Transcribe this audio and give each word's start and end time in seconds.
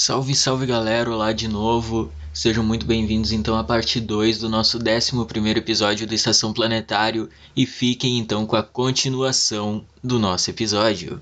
Salve, 0.00 0.32
salve 0.32 0.64
galera, 0.64 1.10
olá 1.10 1.32
de 1.32 1.48
novo. 1.48 2.12
Sejam 2.32 2.62
muito 2.62 2.86
bem-vindos 2.86 3.32
então 3.32 3.58
à 3.58 3.64
parte 3.64 3.98
2 4.00 4.38
do 4.38 4.48
nosso 4.48 4.78
11 4.78 5.58
episódio 5.58 6.06
do 6.06 6.14
Estação 6.14 6.52
Planetário 6.52 7.28
e 7.56 7.66
fiquem 7.66 8.16
então 8.16 8.46
com 8.46 8.54
a 8.54 8.62
continuação 8.62 9.84
do 10.02 10.20
nosso 10.20 10.50
episódio. 10.50 11.20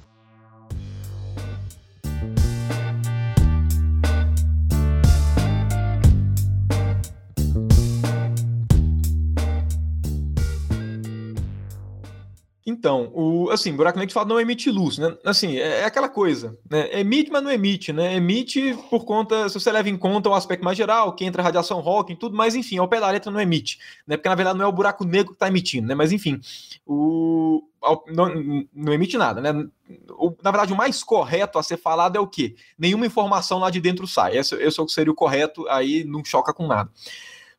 Então, 12.69 13.11
o, 13.15 13.36
assim, 13.51 13.73
buraco 13.75 13.99
negro 13.99 14.13
fato 14.13 14.29
não 14.29 14.41
emite 14.41 14.71
luz, 14.71 14.99
né? 14.99 15.17
Assim, 15.25 15.57
é, 15.57 15.81
é, 15.81 15.85
aquela 15.85 16.09
coisa, 16.09 16.57
né? 16.71 17.01
Emite, 17.01 17.31
mas 17.31 17.43
não 17.43 17.51
emite, 17.51 17.93
né? 17.93 18.15
Emite 18.15 18.77
por 18.91 19.05
conta, 19.05 19.49
se 19.49 19.55
você 19.55 19.71
leva 19.71 19.89
em 19.89 19.97
conta 19.97 20.29
o 20.29 20.35
aspecto 20.35 20.65
mais 20.65 20.77
geral, 20.77 21.15
que 21.15 21.25
entra 21.25 21.43
radiação 21.43 21.79
Hawking, 21.79 22.17
tudo, 22.17 22.37
mas 22.37 22.55
enfim, 22.55 22.79
ao 22.79 22.89
pé 22.89 23.01
da 23.01 23.11
letra 23.11 23.31
não 23.31 23.41
emite, 23.41 23.79
né? 24.07 24.17
Porque 24.17 24.29
na 24.29 24.35
verdade 24.35 24.59
não 24.59 24.65
é 24.65 24.69
o 24.69 24.73
buraco 24.73 25.05
negro 25.05 25.29
que 25.29 25.37
está 25.37 25.49
emitindo, 25.49 25.89
né? 25.89 25.95
Mas 25.95 26.13
enfim, 26.13 26.41
o, 26.87 27.63
não, 28.09 28.67
não 28.75 28.93
emite 28.93 29.17
nada, 29.17 29.41
né? 29.41 29.67
O, 30.11 30.35
na 30.43 30.51
verdade, 30.51 30.73
o 30.73 30.77
mais 30.77 31.03
correto 31.03 31.59
a 31.59 31.63
ser 31.63 31.77
falado 31.77 32.17
é 32.17 32.21
o 32.21 32.27
quê? 32.27 32.57
Nenhuma 32.79 33.07
informação 33.07 33.59
lá 33.59 33.71
de 33.71 33.81
dentro 33.81 34.07
sai. 34.07 34.37
Esse, 34.37 34.55
esse 34.57 34.81
é 34.81 34.83
o 34.83 34.87
que 34.87 34.93
seria 34.93 35.13
o 35.13 35.17
correto, 35.17 35.69
aí 35.69 36.05
não 36.05 36.25
choca 36.25 36.53
com 36.53 36.67
nada 36.67 36.91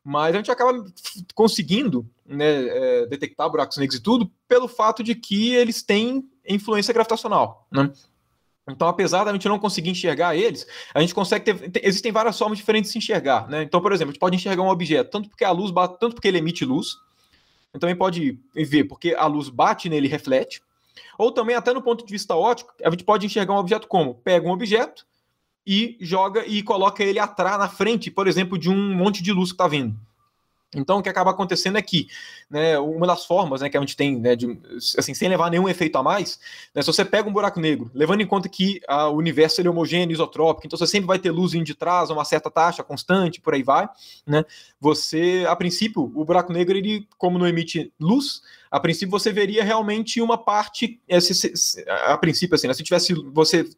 mas 0.08 0.34
a 0.34 0.38
gente 0.38 0.50
acaba 0.50 0.82
conseguindo 1.34 2.08
né, 2.24 2.46
é, 2.66 3.06
detectar 3.06 3.50
buracos 3.50 3.76
negros 3.76 3.98
e 3.98 4.02
tudo 4.02 4.32
pelo 4.48 4.66
fato 4.66 5.02
de 5.02 5.14
que 5.14 5.54
eles 5.54 5.82
têm 5.82 6.26
influência 6.48 6.94
gravitacional. 6.94 7.68
Né? 7.70 7.92
Então, 8.70 8.88
apesar 8.88 9.24
da 9.24 9.34
gente 9.34 9.46
não 9.46 9.58
conseguir 9.58 9.90
enxergar 9.90 10.34
eles, 10.34 10.66
a 10.94 11.02
gente 11.02 11.14
consegue 11.14 11.52
ter. 11.52 11.86
Existem 11.86 12.10
várias 12.10 12.38
formas 12.38 12.56
diferentes 12.56 12.88
de 12.88 12.92
se 12.92 12.98
enxergar. 12.98 13.46
Né? 13.50 13.62
Então, 13.64 13.82
por 13.82 13.92
exemplo, 13.92 14.08
a 14.08 14.12
gente 14.14 14.20
pode 14.20 14.34
enxergar 14.34 14.62
um 14.62 14.70
objeto 14.70 15.10
tanto 15.10 15.28
porque 15.28 15.44
a 15.44 15.50
luz 15.50 15.70
bate, 15.70 15.98
tanto 16.00 16.14
porque 16.14 16.28
ele 16.28 16.38
emite 16.38 16.64
luz, 16.64 16.96
também 17.78 17.94
pode 17.94 18.40
ver 18.54 18.84
porque 18.84 19.14
a 19.14 19.26
luz 19.26 19.50
bate 19.50 19.90
nele 19.90 20.06
e 20.06 20.10
reflete. 20.10 20.62
Ou 21.18 21.30
também, 21.30 21.54
até 21.54 21.74
no 21.74 21.82
ponto 21.82 22.02
de 22.02 22.10
vista 22.10 22.34
óptico, 22.34 22.72
a 22.82 22.88
gente 22.88 23.04
pode 23.04 23.26
enxergar 23.26 23.52
um 23.52 23.58
objeto 23.58 23.86
como? 23.86 24.14
Pega 24.14 24.48
um 24.48 24.52
objeto, 24.52 25.06
e 25.70 25.98
joga 26.00 26.46
e 26.46 26.62
coloca 26.62 27.04
ele 27.04 27.18
atrás, 27.18 27.58
na 27.58 27.68
frente, 27.68 28.10
por 28.10 28.26
exemplo, 28.26 28.56
de 28.56 28.70
um 28.70 28.96
monte 28.96 29.22
de 29.22 29.34
luz 29.34 29.50
que 29.50 29.54
está 29.54 29.68
vindo. 29.68 29.94
Então, 30.74 30.98
o 30.98 31.02
que 31.02 31.08
acaba 31.10 31.30
acontecendo 31.30 31.76
é 31.76 31.82
que, 31.82 32.08
né, 32.50 32.78
uma 32.78 33.06
das 33.06 33.26
formas 33.26 33.60
né, 33.60 33.68
que 33.68 33.76
a 33.76 33.80
gente 33.80 33.96
tem, 33.96 34.18
né, 34.18 34.34
de, 34.34 34.58
assim, 34.96 35.12
sem 35.12 35.28
levar 35.28 35.50
nenhum 35.50 35.68
efeito 35.68 35.96
a 35.96 36.02
mais, 36.02 36.40
né, 36.74 36.80
se 36.80 36.86
você 36.86 37.04
pega 37.04 37.28
um 37.28 37.32
buraco 37.32 37.60
negro, 37.60 37.90
levando 37.94 38.22
em 38.22 38.26
conta 38.26 38.48
que 38.48 38.80
a, 38.88 39.08
o 39.08 39.16
universo 39.16 39.60
é 39.60 39.68
homogêneo, 39.68 40.12
isotrópico, 40.12 40.66
então 40.66 40.78
você 40.78 40.86
sempre 40.86 41.06
vai 41.06 41.18
ter 41.18 41.30
luz 41.30 41.52
vindo 41.52 41.64
de 41.64 41.74
trás, 41.74 42.10
uma 42.10 42.24
certa 42.24 42.50
taxa 42.50 42.82
constante, 42.82 43.40
por 43.40 43.54
aí 43.54 43.62
vai, 43.62 43.88
né, 44.26 44.44
você, 44.78 45.44
a 45.48 45.56
princípio, 45.56 46.02
o 46.02 46.24
buraco 46.24 46.52
negro, 46.52 46.76
ele, 46.76 47.06
como 47.16 47.38
não 47.38 47.46
emite 47.46 47.90
luz, 47.98 48.42
a 48.70 48.78
princípio 48.80 49.10
você 49.10 49.32
veria 49.32 49.64
realmente 49.64 50.20
uma 50.20 50.36
parte, 50.36 51.00
a 52.06 52.16
princípio, 52.18 52.54
assim, 52.54 52.66
né, 52.66 52.74
se 52.74 52.82
tivesse 52.82 53.14
você 53.32 53.68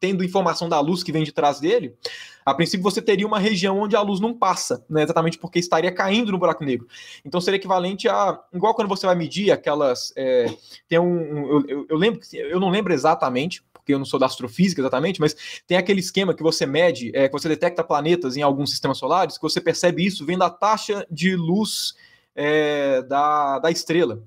tendo 0.00 0.24
informação 0.24 0.68
da 0.68 0.80
luz 0.80 1.02
que 1.02 1.12
vem 1.12 1.24
de 1.24 1.32
trás 1.32 1.60
dele, 1.60 1.94
a 2.44 2.52
princípio 2.52 2.82
você 2.82 3.00
teria 3.00 3.26
uma 3.26 3.38
região 3.38 3.78
onde 3.78 3.94
a 3.94 4.00
luz 4.00 4.20
não 4.20 4.34
passa, 4.34 4.84
né, 4.88 5.02
exatamente 5.02 5.38
porque 5.38 5.58
estaria 5.58 5.92
caindo 5.92 6.32
no 6.32 6.38
buraco 6.38 6.64
negro. 6.64 6.86
Então 7.24 7.40
seria 7.40 7.56
equivalente 7.56 8.08
a, 8.08 8.38
igual 8.52 8.74
quando 8.74 8.88
você 8.88 9.06
vai 9.06 9.14
medir 9.14 9.50
aquelas, 9.50 10.12
é, 10.16 10.52
tem 10.88 10.98
um, 10.98 11.56
um 11.56 11.64
eu, 11.68 11.86
eu, 11.88 11.96
lembro, 11.96 12.20
eu 12.32 12.58
não 12.58 12.70
lembro 12.70 12.92
exatamente, 12.92 13.62
porque 13.72 13.94
eu 13.94 13.98
não 13.98 14.06
sou 14.06 14.18
da 14.18 14.26
astrofísica 14.26 14.80
exatamente, 14.80 15.20
mas 15.20 15.62
tem 15.66 15.76
aquele 15.76 16.00
esquema 16.00 16.34
que 16.34 16.42
você 16.42 16.64
mede, 16.64 17.10
é, 17.14 17.28
que 17.28 17.32
você 17.32 17.48
detecta 17.48 17.82
planetas 17.82 18.36
em 18.36 18.42
alguns 18.42 18.70
sistemas 18.70 18.98
solares, 18.98 19.36
que 19.36 19.42
você 19.42 19.60
percebe 19.60 20.06
isso 20.06 20.24
vendo 20.24 20.44
a 20.44 20.50
taxa 20.50 21.04
de 21.10 21.34
luz 21.34 21.94
é, 22.34 23.02
da, 23.02 23.58
da 23.58 23.70
estrela. 23.70 24.22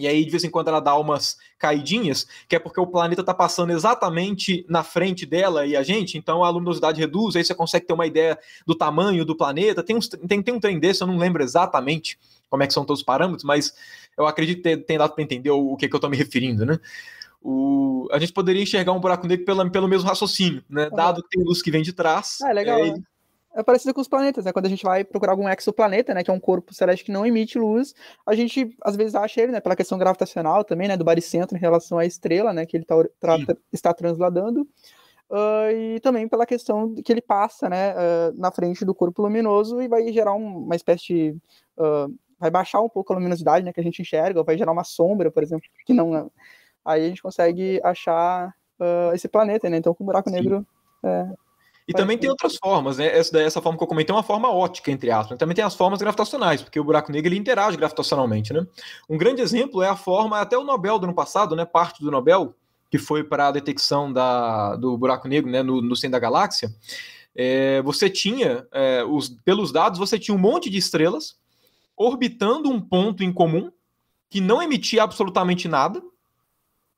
E 0.00 0.08
aí, 0.08 0.24
de 0.24 0.30
vez 0.30 0.42
em 0.44 0.50
quando, 0.50 0.68
ela 0.68 0.80
dá 0.80 0.96
umas 0.96 1.36
caidinhas, 1.58 2.26
que 2.48 2.56
é 2.56 2.58
porque 2.58 2.80
o 2.80 2.86
planeta 2.86 3.20
está 3.20 3.34
passando 3.34 3.70
exatamente 3.70 4.64
na 4.68 4.82
frente 4.82 5.26
dela 5.26 5.66
e 5.66 5.76
a 5.76 5.82
gente, 5.82 6.16
então 6.16 6.42
a 6.42 6.48
luminosidade 6.48 6.98
reduz, 6.98 7.36
aí 7.36 7.44
você 7.44 7.54
consegue 7.54 7.86
ter 7.86 7.92
uma 7.92 8.06
ideia 8.06 8.38
do 8.66 8.74
tamanho 8.74 9.24
do 9.24 9.36
planeta. 9.36 9.82
Tem, 9.82 9.94
uns, 9.94 10.08
tem, 10.08 10.42
tem 10.42 10.54
um 10.54 10.60
trem 10.60 10.78
desse, 10.78 11.02
eu 11.02 11.06
não 11.06 11.18
lembro 11.18 11.42
exatamente 11.42 12.18
como 12.48 12.62
é 12.62 12.66
que 12.66 12.72
são 12.72 12.84
todos 12.84 13.00
os 13.00 13.06
parâmetros, 13.06 13.44
mas 13.44 13.74
eu 14.16 14.26
acredito 14.26 14.62
que 14.62 14.76
tem 14.78 14.98
dado 14.98 15.14
para 15.14 15.22
entender 15.22 15.50
o, 15.50 15.72
o 15.72 15.76
que, 15.76 15.86
que 15.86 15.94
eu 15.94 15.98
estou 15.98 16.10
me 16.10 16.16
referindo, 16.16 16.64
né? 16.64 16.78
O, 17.42 18.08
a 18.10 18.18
gente 18.18 18.32
poderia 18.32 18.62
enxergar 18.62 18.92
um 18.92 19.00
buraco 19.00 19.26
negro 19.26 19.44
pelo, 19.44 19.70
pelo 19.70 19.88
mesmo 19.88 20.08
raciocínio, 20.08 20.62
né? 20.68 20.90
Dado 20.90 21.22
que 21.22 21.30
tem 21.30 21.44
luz 21.44 21.62
que 21.62 21.70
vem 21.70 21.82
de 21.82 21.92
trás. 21.92 22.38
É 22.42 22.52
legal. 22.52 22.78
É, 22.78 22.92
né? 22.92 23.02
É 23.54 23.62
parecido 23.62 23.92
com 23.92 24.00
os 24.00 24.08
planetas, 24.08 24.44
né? 24.44 24.52
Quando 24.52 24.66
a 24.66 24.68
gente 24.68 24.84
vai 24.84 25.04
procurar 25.04 25.32
algum 25.32 25.48
exoplaneta, 25.48 26.14
né, 26.14 26.22
que 26.22 26.30
é 26.30 26.34
um 26.34 26.40
corpo 26.40 26.72
celeste 26.72 27.04
que 27.04 27.12
não 27.12 27.26
emite 27.26 27.58
luz, 27.58 27.94
a 28.26 28.34
gente 28.34 28.76
às 28.82 28.96
vezes 28.96 29.14
acha 29.14 29.40
ele, 29.40 29.52
né, 29.52 29.60
pela 29.60 29.74
questão 29.74 29.98
gravitacional 29.98 30.64
também, 30.64 30.88
né, 30.88 30.96
do 30.96 31.04
baricentro 31.04 31.56
em 31.56 31.60
relação 31.60 31.98
à 31.98 32.06
estrela, 32.06 32.52
né, 32.52 32.64
que 32.64 32.76
ele 32.76 32.84
tá, 32.84 32.94
tra 33.18 33.36
está 33.72 33.92
transladando, 33.92 34.62
uh, 35.30 35.70
e 35.74 36.00
também 36.00 36.28
pela 36.28 36.46
questão 36.46 36.94
que 36.94 37.12
ele 37.12 37.20
passa, 37.20 37.68
né, 37.68 37.92
uh, 37.92 38.38
na 38.38 38.52
frente 38.52 38.84
do 38.84 38.94
corpo 38.94 39.22
luminoso 39.22 39.82
e 39.82 39.88
vai 39.88 40.12
gerar 40.12 40.34
um, 40.34 40.64
uma 40.64 40.76
espécie 40.76 41.06
de 41.06 41.36
uh, 41.76 42.14
vai 42.38 42.50
baixar 42.50 42.80
um 42.80 42.88
pouco 42.88 43.12
a 43.12 43.16
luminosidade, 43.16 43.64
né, 43.64 43.72
que 43.72 43.80
a 43.80 43.84
gente 43.84 44.00
enxerga, 44.00 44.38
ou 44.38 44.44
vai 44.44 44.56
gerar 44.56 44.72
uma 44.72 44.84
sombra, 44.84 45.30
por 45.30 45.42
exemplo, 45.42 45.68
que 45.84 45.92
não, 45.92 46.30
aí 46.84 47.04
a 47.04 47.08
gente 47.08 47.22
consegue 47.22 47.80
achar 47.82 48.54
esse 49.12 49.28
planeta, 49.28 49.68
né? 49.68 49.76
Então, 49.76 49.92
com 49.92 50.02
o 50.02 50.06
buraco 50.06 50.30
Sim. 50.30 50.36
negro 50.36 50.66
é, 51.04 51.28
e 51.90 51.92
também 51.92 52.16
tem 52.16 52.30
outras 52.30 52.56
formas, 52.56 52.98
né? 52.98 53.06
Essa, 53.06 53.40
essa 53.40 53.60
forma 53.60 53.76
que 53.76 53.82
eu 53.82 53.88
comentei 53.88 54.12
é 54.12 54.16
uma 54.16 54.22
forma 54.22 54.48
ótica, 54.48 54.92
entre 54.92 55.10
aspas. 55.10 55.36
Também 55.36 55.56
tem 55.56 55.64
as 55.64 55.74
formas 55.74 55.98
gravitacionais, 55.98 56.62
porque 56.62 56.78
o 56.78 56.84
buraco 56.84 57.10
negro 57.10 57.28
ele 57.28 57.36
interage 57.36 57.76
gravitacionalmente, 57.76 58.52
né? 58.52 58.64
Um 59.08 59.18
grande 59.18 59.42
exemplo 59.42 59.82
é 59.82 59.88
a 59.88 59.96
forma, 59.96 60.38
até 60.38 60.56
o 60.56 60.62
Nobel 60.62 61.00
do 61.00 61.04
ano 61.06 61.14
passado, 61.14 61.56
né? 61.56 61.64
Parte 61.64 62.00
do 62.00 62.08
Nobel, 62.08 62.54
que 62.88 62.96
foi 62.96 63.24
para 63.24 63.48
a 63.48 63.50
detecção 63.50 64.12
da, 64.12 64.76
do 64.76 64.96
buraco 64.96 65.26
negro 65.26 65.50
né? 65.50 65.64
no, 65.64 65.82
no 65.82 65.96
centro 65.96 66.12
da 66.12 66.20
galáxia. 66.20 66.72
É, 67.34 67.82
você 67.82 68.08
tinha, 68.08 68.64
é, 68.70 69.02
os, 69.02 69.28
pelos 69.44 69.72
dados, 69.72 69.98
você 69.98 70.16
tinha 70.16 70.32
um 70.32 70.40
monte 70.40 70.70
de 70.70 70.78
estrelas 70.78 71.36
orbitando 71.96 72.70
um 72.70 72.80
ponto 72.80 73.24
em 73.24 73.32
comum 73.32 73.72
que 74.28 74.40
não 74.40 74.62
emitia 74.62 75.02
absolutamente 75.02 75.66
nada. 75.66 76.00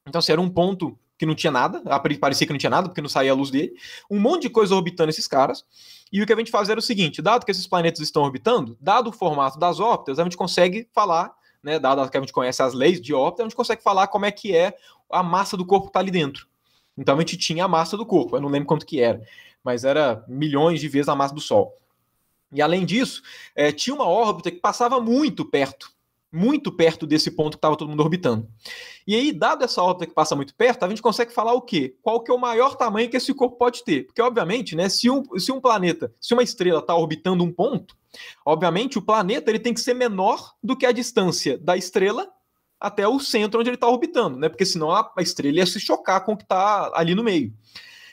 Então, 0.06 0.20
se 0.20 0.30
era 0.30 0.40
um 0.40 0.50
ponto 0.50 0.98
que 1.22 1.26
não 1.26 1.36
tinha 1.36 1.52
nada, 1.52 1.80
parecia 2.20 2.44
que 2.44 2.52
não 2.52 2.58
tinha 2.58 2.68
nada, 2.68 2.88
porque 2.88 3.00
não 3.00 3.08
saía 3.08 3.30
a 3.30 3.34
luz 3.34 3.48
dele, 3.48 3.76
um 4.10 4.18
monte 4.18 4.42
de 4.42 4.50
coisa 4.50 4.74
orbitando 4.74 5.08
esses 5.08 5.28
caras, 5.28 5.64
e 6.12 6.20
o 6.20 6.26
que 6.26 6.32
a 6.32 6.36
gente 6.36 6.50
faz 6.50 6.68
era 6.68 6.80
o 6.80 6.82
seguinte, 6.82 7.22
dado 7.22 7.44
que 7.46 7.52
esses 7.52 7.64
planetas 7.64 8.00
estão 8.00 8.24
orbitando, 8.24 8.76
dado 8.80 9.10
o 9.10 9.12
formato 9.12 9.56
das 9.56 9.78
órbitas, 9.78 10.18
a 10.18 10.24
gente 10.24 10.36
consegue 10.36 10.88
falar, 10.92 11.32
né, 11.62 11.78
dado 11.78 12.10
que 12.10 12.16
a 12.16 12.20
gente 12.20 12.32
conhece 12.32 12.60
as 12.60 12.74
leis 12.74 13.00
de 13.00 13.14
órbita, 13.14 13.44
a 13.44 13.46
gente 13.46 13.54
consegue 13.54 13.80
falar 13.80 14.08
como 14.08 14.26
é 14.26 14.32
que 14.32 14.56
é 14.56 14.76
a 15.08 15.22
massa 15.22 15.56
do 15.56 15.64
corpo 15.64 15.86
que 15.86 15.90
está 15.90 16.00
ali 16.00 16.10
dentro. 16.10 16.48
Então 16.98 17.14
a 17.14 17.18
gente 17.20 17.36
tinha 17.36 17.66
a 17.66 17.68
massa 17.68 17.96
do 17.96 18.04
corpo, 18.04 18.36
eu 18.36 18.40
não 18.40 18.48
lembro 18.48 18.66
quanto 18.66 18.84
que 18.84 19.00
era, 19.00 19.22
mas 19.62 19.84
era 19.84 20.24
milhões 20.26 20.80
de 20.80 20.88
vezes 20.88 21.08
a 21.08 21.14
massa 21.14 21.32
do 21.32 21.40
Sol. 21.40 21.78
E 22.52 22.60
além 22.60 22.84
disso, 22.84 23.22
é, 23.54 23.70
tinha 23.70 23.94
uma 23.94 24.08
órbita 24.08 24.50
que 24.50 24.58
passava 24.58 25.00
muito 25.00 25.44
perto 25.44 25.92
muito 26.32 26.72
perto 26.72 27.06
desse 27.06 27.30
ponto 27.30 27.52
que 27.52 27.58
estava 27.58 27.76
todo 27.76 27.90
mundo 27.90 28.02
orbitando. 28.02 28.48
E 29.06 29.14
aí, 29.14 29.32
dado 29.32 29.64
essa 29.64 29.82
órbita 29.82 30.06
que 30.06 30.14
passa 30.14 30.34
muito 30.34 30.54
perto, 30.54 30.84
a 30.84 30.88
gente 30.88 31.02
consegue 31.02 31.32
falar 31.32 31.52
o 31.52 31.60
quê? 31.60 31.94
Qual 32.00 32.22
que 32.22 32.30
é 32.30 32.34
o 32.34 32.38
maior 32.38 32.74
tamanho 32.74 33.10
que 33.10 33.16
esse 33.16 33.34
corpo 33.34 33.56
pode 33.58 33.84
ter? 33.84 34.06
Porque, 34.06 34.22
obviamente, 34.22 34.74
né, 34.74 34.88
se, 34.88 35.10
um, 35.10 35.22
se 35.38 35.52
um 35.52 35.60
planeta, 35.60 36.12
se 36.18 36.32
uma 36.32 36.42
estrela 36.42 36.78
está 36.78 36.96
orbitando 36.96 37.44
um 37.44 37.52
ponto, 37.52 37.94
obviamente 38.46 38.98
o 38.98 39.02
planeta 39.02 39.50
ele 39.50 39.58
tem 39.58 39.74
que 39.74 39.80
ser 39.80 39.94
menor 39.94 40.54
do 40.62 40.76
que 40.76 40.86
a 40.86 40.92
distância 40.92 41.58
da 41.58 41.76
estrela 41.76 42.28
até 42.80 43.06
o 43.06 43.20
centro 43.20 43.60
onde 43.60 43.68
ele 43.68 43.76
está 43.76 43.88
orbitando, 43.88 44.38
né? 44.38 44.48
Porque 44.48 44.64
senão 44.64 44.90
a, 44.90 45.12
a 45.16 45.22
estrela 45.22 45.58
ia 45.58 45.66
se 45.66 45.78
chocar 45.78 46.24
com 46.24 46.32
o 46.32 46.36
que 46.36 46.42
está 46.42 46.90
ali 46.94 47.14
no 47.14 47.22
meio. 47.22 47.52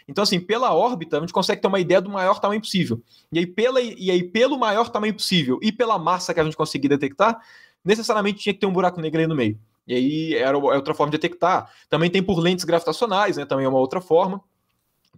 Então, 0.09 0.23
assim, 0.23 0.39
pela 0.39 0.73
órbita, 0.73 1.17
a 1.17 1.19
gente 1.19 1.31
consegue 1.31 1.61
ter 1.61 1.67
uma 1.67 1.79
ideia 1.79 2.01
do 2.01 2.09
maior 2.09 2.39
tamanho 2.39 2.59
possível. 2.59 2.99
E 3.31 3.37
aí, 3.37 3.45
pela, 3.45 3.79
e 3.79 4.09
aí, 4.09 4.23
pelo 4.23 4.57
maior 4.57 4.89
tamanho 4.89 5.13
possível 5.13 5.59
e 5.61 5.71
pela 5.71 5.99
massa 5.99 6.33
que 6.33 6.39
a 6.39 6.43
gente 6.43 6.57
conseguir 6.57 6.87
detectar, 6.87 7.39
necessariamente 7.83 8.39
tinha 8.39 8.53
que 8.53 8.59
ter 8.59 8.65
um 8.65 8.73
buraco 8.73 8.99
negro 9.01 9.19
ali 9.19 9.27
no 9.27 9.35
meio. 9.35 9.59
E 9.87 9.95
aí 9.95 10.35
era 10.35 10.55
é 10.55 10.61
outra 10.61 10.93
forma 10.93 11.09
de 11.09 11.17
detectar. 11.17 11.67
Também 11.89 12.11
tem 12.11 12.21
por 12.21 12.37
lentes 12.37 12.63
gravitacionais, 12.63 13.37
né? 13.37 13.45
Também 13.45 13.65
é 13.65 13.69
uma 13.69 13.79
outra 13.79 13.99
forma. 13.99 14.39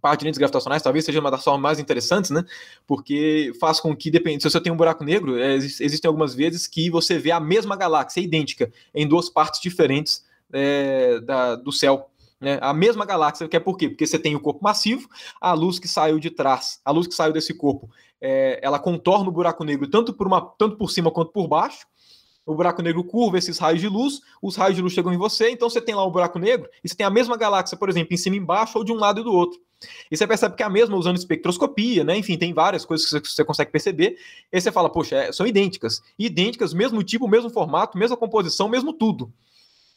Parte 0.01 0.21
de 0.21 0.25
lentes 0.25 0.37
gravitacionais 0.37 0.81
talvez 0.81 1.03
seja 1.03 1.19
uma 1.19 1.29
das 1.29 1.43
formas 1.43 1.61
mais 1.61 1.79
interessantes, 1.79 2.31
né? 2.31 2.43
Porque 2.87 3.51
faz 3.59 3.81
com 3.81 3.95
que, 3.95 4.09
depende, 4.09 4.41
se 4.41 4.49
você 4.49 4.61
tem 4.61 4.71
um 4.71 4.77
buraco 4.77 5.03
negro, 5.03 5.37
é, 5.37 5.55
existem 5.55 6.07
algumas 6.07 6.33
vezes 6.33 6.67
que 6.67 6.89
você 6.89 7.19
vê 7.19 7.31
a 7.31 7.39
mesma 7.39 7.75
galáxia 7.75 8.21
idêntica 8.21 8.71
em 8.95 9.05
duas 9.05 9.29
partes 9.29 9.59
diferentes 9.61 10.25
é, 10.53 11.19
da, 11.19 11.55
do 11.55 11.71
céu. 11.71 12.09
Né? 12.39 12.57
A 12.61 12.73
mesma 12.73 13.05
galáxia, 13.05 13.47
que 13.47 13.57
é 13.57 13.59
por 13.59 13.77
quê? 13.77 13.89
Porque 13.89 14.07
você 14.07 14.17
tem 14.17 14.35
o 14.35 14.39
corpo 14.39 14.63
massivo, 14.63 15.07
a 15.39 15.53
luz 15.53 15.77
que 15.77 15.87
saiu 15.87 16.17
de 16.17 16.31
trás, 16.31 16.79
a 16.83 16.91
luz 16.91 17.05
que 17.05 17.13
saiu 17.13 17.31
desse 17.33 17.53
corpo, 17.53 17.89
é, 18.19 18.59
ela 18.63 18.79
contorna 18.79 19.29
o 19.29 19.31
buraco 19.31 19.63
negro 19.63 19.87
tanto 19.87 20.13
por, 20.13 20.25
uma, 20.25 20.41
tanto 20.57 20.77
por 20.77 20.89
cima 20.89 21.11
quanto 21.11 21.31
por 21.31 21.47
baixo, 21.47 21.85
o 22.51 22.55
buraco 22.55 22.81
negro 22.81 23.03
curva 23.03 23.37
esses 23.37 23.57
raios 23.57 23.79
de 23.79 23.87
luz, 23.87 24.21
os 24.41 24.55
raios 24.55 24.75
de 24.75 24.81
luz 24.81 24.93
chegam 24.93 25.13
em 25.13 25.17
você, 25.17 25.49
então 25.49 25.69
você 25.69 25.79
tem 25.81 25.95
lá 25.95 26.05
um 26.05 26.11
buraco 26.11 26.37
negro 26.37 26.69
e 26.83 26.89
você 26.89 26.95
tem 26.95 27.05
a 27.05 27.09
mesma 27.09 27.37
galáxia, 27.37 27.77
por 27.77 27.89
exemplo, 27.89 28.13
em 28.13 28.17
cima 28.17 28.35
e 28.35 28.39
embaixo 28.39 28.77
ou 28.77 28.83
de 28.83 28.91
um 28.91 28.95
lado 28.95 29.21
e 29.21 29.23
do 29.23 29.31
outro. 29.31 29.59
E 30.11 30.17
você 30.17 30.27
percebe 30.27 30.55
que 30.55 30.61
é 30.61 30.65
a 30.65 30.69
mesma 30.69 30.95
usando 30.95 31.17
espectroscopia, 31.17 32.03
né? 32.03 32.15
Enfim, 32.15 32.37
tem 32.37 32.53
várias 32.53 32.85
coisas 32.85 33.09
que 33.09 33.27
você 33.27 33.43
consegue 33.43 33.71
perceber. 33.71 34.15
E 34.51 34.61
você 34.61 34.71
fala, 34.71 34.91
poxa, 34.91 35.15
é, 35.15 35.31
são 35.31 35.47
idênticas. 35.47 36.03
Idênticas, 36.19 36.71
mesmo 36.71 37.01
tipo, 37.01 37.27
mesmo 37.27 37.49
formato, 37.49 37.97
mesma 37.97 38.15
composição, 38.15 38.69
mesmo 38.69 38.93
tudo 38.93 39.33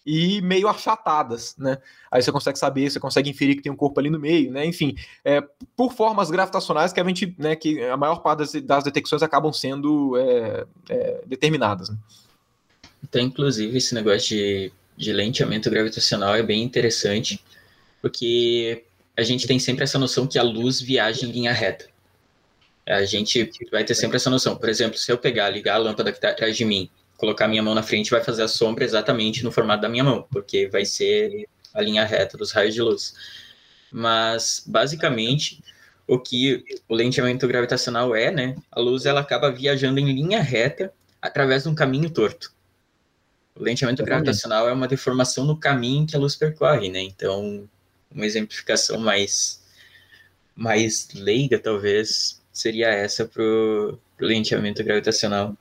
e 0.06 0.42
meio 0.42 0.68
achatadas, 0.68 1.56
né? 1.56 1.78
Aí 2.10 2.22
você 2.22 2.30
consegue 2.30 2.58
saber, 2.58 2.90
você 2.90 3.00
consegue 3.00 3.30
inferir 3.30 3.56
que 3.56 3.62
tem 3.62 3.72
um 3.72 3.76
corpo 3.76 3.98
ali 3.98 4.10
no 4.10 4.18
meio, 4.18 4.52
né? 4.52 4.66
Enfim, 4.66 4.94
é, 5.24 5.42
por 5.74 5.92
formas 5.92 6.30
gravitacionais 6.30 6.92
que 6.92 7.00
a 7.00 7.04
gente, 7.04 7.34
né, 7.38 7.56
que 7.56 7.82
a 7.82 7.96
maior 7.96 8.16
parte 8.16 8.38
das, 8.38 8.52
das 8.52 8.84
detecções 8.84 9.22
acabam 9.22 9.52
sendo 9.52 10.16
é, 10.18 10.66
é, 10.90 11.22
determinadas. 11.26 11.88
Né? 11.88 11.96
Então, 13.04 13.20
inclusive, 13.20 13.76
esse 13.76 13.94
negócio 13.94 14.28
de, 14.28 14.72
de 14.96 15.12
lenteamento 15.12 15.70
gravitacional 15.70 16.34
é 16.34 16.42
bem 16.42 16.62
interessante, 16.62 17.38
porque 18.00 18.84
a 19.16 19.22
gente 19.22 19.46
tem 19.46 19.58
sempre 19.58 19.84
essa 19.84 19.98
noção 19.98 20.26
que 20.26 20.38
a 20.38 20.42
luz 20.42 20.80
viaja 20.80 21.26
em 21.26 21.30
linha 21.30 21.52
reta. 21.52 21.86
A 22.86 23.04
gente 23.04 23.50
vai 23.70 23.84
ter 23.84 23.94
sempre 23.94 24.16
essa 24.16 24.30
noção. 24.30 24.56
Por 24.56 24.68
exemplo, 24.68 24.98
se 24.98 25.12
eu 25.12 25.18
pegar, 25.18 25.50
ligar 25.50 25.74
a 25.74 25.78
lâmpada 25.78 26.10
que 26.10 26.18
está 26.18 26.30
atrás 26.30 26.56
de 26.56 26.64
mim 26.64 26.90
colocar 27.16 27.48
minha 27.48 27.62
mão 27.62 27.74
na 27.74 27.82
frente 27.82 28.10
vai 28.10 28.22
fazer 28.22 28.42
a 28.42 28.48
sombra 28.48 28.84
exatamente 28.84 29.44
no 29.44 29.52
formato 29.52 29.82
da 29.82 29.88
minha 29.88 30.04
mão, 30.04 30.26
porque 30.30 30.68
vai 30.68 30.84
ser 30.84 31.48
a 31.72 31.80
linha 31.80 32.04
reta 32.04 32.36
dos 32.36 32.52
raios 32.52 32.74
de 32.74 32.82
luz. 32.82 33.14
Mas, 33.90 34.62
basicamente, 34.66 35.62
o 36.06 36.18
que 36.18 36.64
o 36.88 36.94
lenteamento 36.94 37.46
gravitacional 37.46 38.14
é, 38.14 38.30
né? 38.30 38.56
A 38.70 38.80
luz 38.80 39.06
ela 39.06 39.20
acaba 39.20 39.50
viajando 39.50 40.00
em 40.00 40.12
linha 40.12 40.42
reta 40.42 40.92
através 41.20 41.62
de 41.62 41.68
um 41.68 41.74
caminho 41.74 42.10
torto. 42.10 42.52
O 43.56 43.62
lenteamento 43.62 44.02
é 44.02 44.04
gravitacional 44.04 44.68
é 44.68 44.72
uma 44.72 44.88
deformação 44.88 45.44
no 45.44 45.56
caminho 45.56 46.06
que 46.06 46.16
a 46.16 46.18
luz 46.18 46.34
percorre, 46.34 46.88
né? 46.88 47.00
Então, 47.00 47.68
uma 48.10 48.26
exemplificação 48.26 48.98
mais 48.98 49.62
mais 50.56 51.08
leiga, 51.14 51.58
talvez, 51.58 52.40
seria 52.52 52.88
essa 52.88 53.24
para 53.24 53.42
o 53.42 53.98
lenteamento 54.20 54.84
gravitacional. 54.84 55.56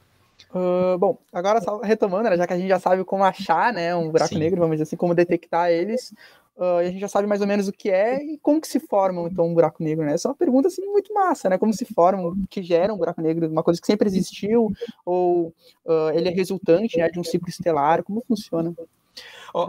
Uh, 0.54 0.98
bom, 1.00 1.18
agora 1.32 1.60
só 1.62 1.80
retomando, 1.82 2.30
né, 2.30 2.38
já 2.38 2.46
que 2.46 2.54
a 2.54 2.58
gente 2.58 2.70
já 2.70 2.80
sabe 2.80 3.04
como 3.04 3.24
achar 3.24 3.74
né, 3.74 3.96
um 3.96 4.12
buraco 4.12 4.36
Sim. 4.36 4.40
negro, 4.40 4.60
vamos 4.60 4.76
dizer 4.76 4.84
assim, 4.84 4.96
como 4.96 5.16
detectar 5.16 5.72
eles, 5.72 6.14
uh, 6.58 6.78
a 6.78 6.84
gente 6.86 7.00
já 7.00 7.08
sabe 7.08 7.28
mais 7.28 7.42
ou 7.42 7.48
menos 7.48 7.68
o 7.68 7.74
que 7.74 7.90
é 7.90 8.24
e 8.24 8.38
como 8.40 8.62
que 8.62 8.68
se 8.68 8.80
forma 8.80 9.28
então 9.30 9.48
um 9.48 9.54
buraco 9.54 9.84
negro, 9.84 10.06
né? 10.06 10.14
Essa 10.14 10.28
é 10.28 10.32
uma 10.32 10.38
pergunta 10.38 10.68
assim 10.68 10.86
muito 10.86 11.14
massa, 11.14 11.50
né? 11.50 11.58
Como 11.58 11.74
se 11.74 11.86
forma, 11.86 12.30
o 12.30 12.36
que 12.50 12.62
gera 12.62 12.94
um 12.94 12.98
buraco 12.98 13.22
negro, 13.22 13.48
uma 13.48 13.64
coisa 13.64 13.80
que 13.80 13.88
sempre 13.88 14.08
existiu 14.08 14.72
ou 15.06 15.54
uh, 15.86 16.10
ele 16.14 16.30
é 16.30 16.32
resultante 16.32 16.98
né, 16.98 17.10
de 17.10 17.20
um 17.20 17.24
ciclo 17.24 17.50
estelar, 17.50 18.04
como 18.04 18.24
funciona? 18.28 18.74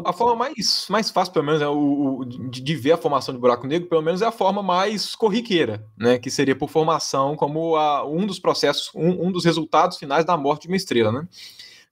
A 0.06 0.14
forma 0.14 0.34
mais, 0.34 0.86
mais 0.88 1.10
fácil, 1.10 1.34
pelo 1.34 1.44
menos, 1.44 1.60
é 1.60 1.68
o, 1.68 2.20
o 2.20 2.24
de, 2.24 2.62
de, 2.62 2.74
ver 2.74 2.92
a 2.92 2.96
formação 2.96 3.34
de 3.34 3.40
buraco 3.40 3.66
negro, 3.66 3.86
pelo 3.86 4.00
menos 4.00 4.22
é 4.22 4.26
a 4.26 4.32
forma 4.32 4.62
mais 4.62 5.14
corriqueira, 5.14 5.84
né? 5.94 6.18
Que 6.18 6.30
seria 6.30 6.56
por 6.56 6.70
formação 6.70 7.36
como 7.36 7.76
a, 7.76 8.02
um 8.08 8.26
dos 8.26 8.38
processos, 8.38 8.90
um, 8.94 9.26
um 9.26 9.30
dos 9.30 9.44
resultados 9.44 9.98
finais 9.98 10.24
da 10.24 10.38
morte 10.38 10.62
de 10.62 10.68
uma 10.68 10.76
estrela, 10.76 11.12
né? 11.12 11.28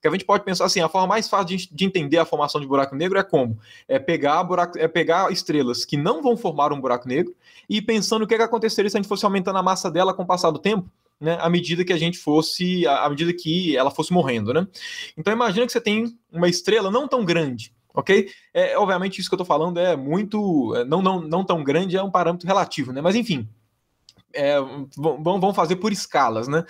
Que 0.03 0.07
a 0.09 0.11
gente 0.11 0.25
pode 0.25 0.43
pensar 0.43 0.65
assim, 0.65 0.81
a 0.81 0.89
forma 0.89 1.07
mais 1.07 1.29
fácil 1.29 1.57
de, 1.57 1.69
de, 1.71 1.85
entender 1.85 2.17
a 2.17 2.25
formação 2.25 2.59
de 2.59 2.67
buraco 2.67 2.93
negro 2.93 3.17
é 3.17 3.23
como? 3.23 3.57
É 3.87 3.97
pegar, 3.97 4.43
buraco, 4.43 4.77
é 4.77 4.85
pegar 4.85 5.31
estrelas 5.31 5.85
que 5.85 5.95
não 5.95 6.21
vão 6.21 6.35
formar 6.35 6.73
um 6.73 6.81
buraco 6.81 7.07
negro 7.07 7.33
e 7.69 7.81
pensando 7.81 8.23
o 8.23 8.27
que, 8.27 8.33
é 8.33 8.37
que 8.37 8.43
aconteceria 8.43 8.89
se 8.89 8.97
a 8.97 8.99
gente 8.99 9.07
fosse 9.07 9.23
aumentando 9.23 9.59
a 9.59 9.63
massa 9.63 9.89
dela 9.89 10.13
com 10.13 10.23
o 10.23 10.25
passar 10.25 10.51
do 10.51 10.59
tempo, 10.59 10.91
né? 11.21 11.37
À 11.39 11.49
medida 11.49 11.85
que 11.85 11.93
a 11.93 11.97
gente 11.97 12.17
fosse, 12.17 12.85
à 12.85 13.07
medida 13.09 13.31
que 13.31 13.77
ela 13.77 13.89
fosse 13.89 14.11
morrendo, 14.11 14.53
né? 14.53 14.67
Então 15.15 15.31
imagina 15.31 15.65
que 15.65 15.71
você 15.71 15.79
tem 15.79 16.13
uma 16.29 16.49
estrela 16.49 16.91
não 16.91 17.07
tão 17.07 17.23
grande, 17.23 17.73
ok? 17.93 18.29
É, 18.53 18.77
obviamente, 18.77 19.21
isso 19.21 19.29
que 19.29 19.35
eu 19.35 19.41
estou 19.41 19.47
falando 19.47 19.79
é 19.79 19.95
muito. 19.95 20.75
É, 20.75 20.83
não, 20.83 21.01
não, 21.01 21.21
não 21.21 21.45
tão 21.45 21.63
grande, 21.63 21.95
é 21.95 22.03
um 22.03 22.11
parâmetro 22.11 22.45
relativo, 22.45 22.91
né? 22.91 22.99
Mas 22.99 23.15
enfim. 23.15 23.47
É, 24.35 24.55
vamos 24.97 25.55
fazer 25.55 25.75
por 25.75 25.93
escalas, 25.93 26.47
né? 26.47 26.65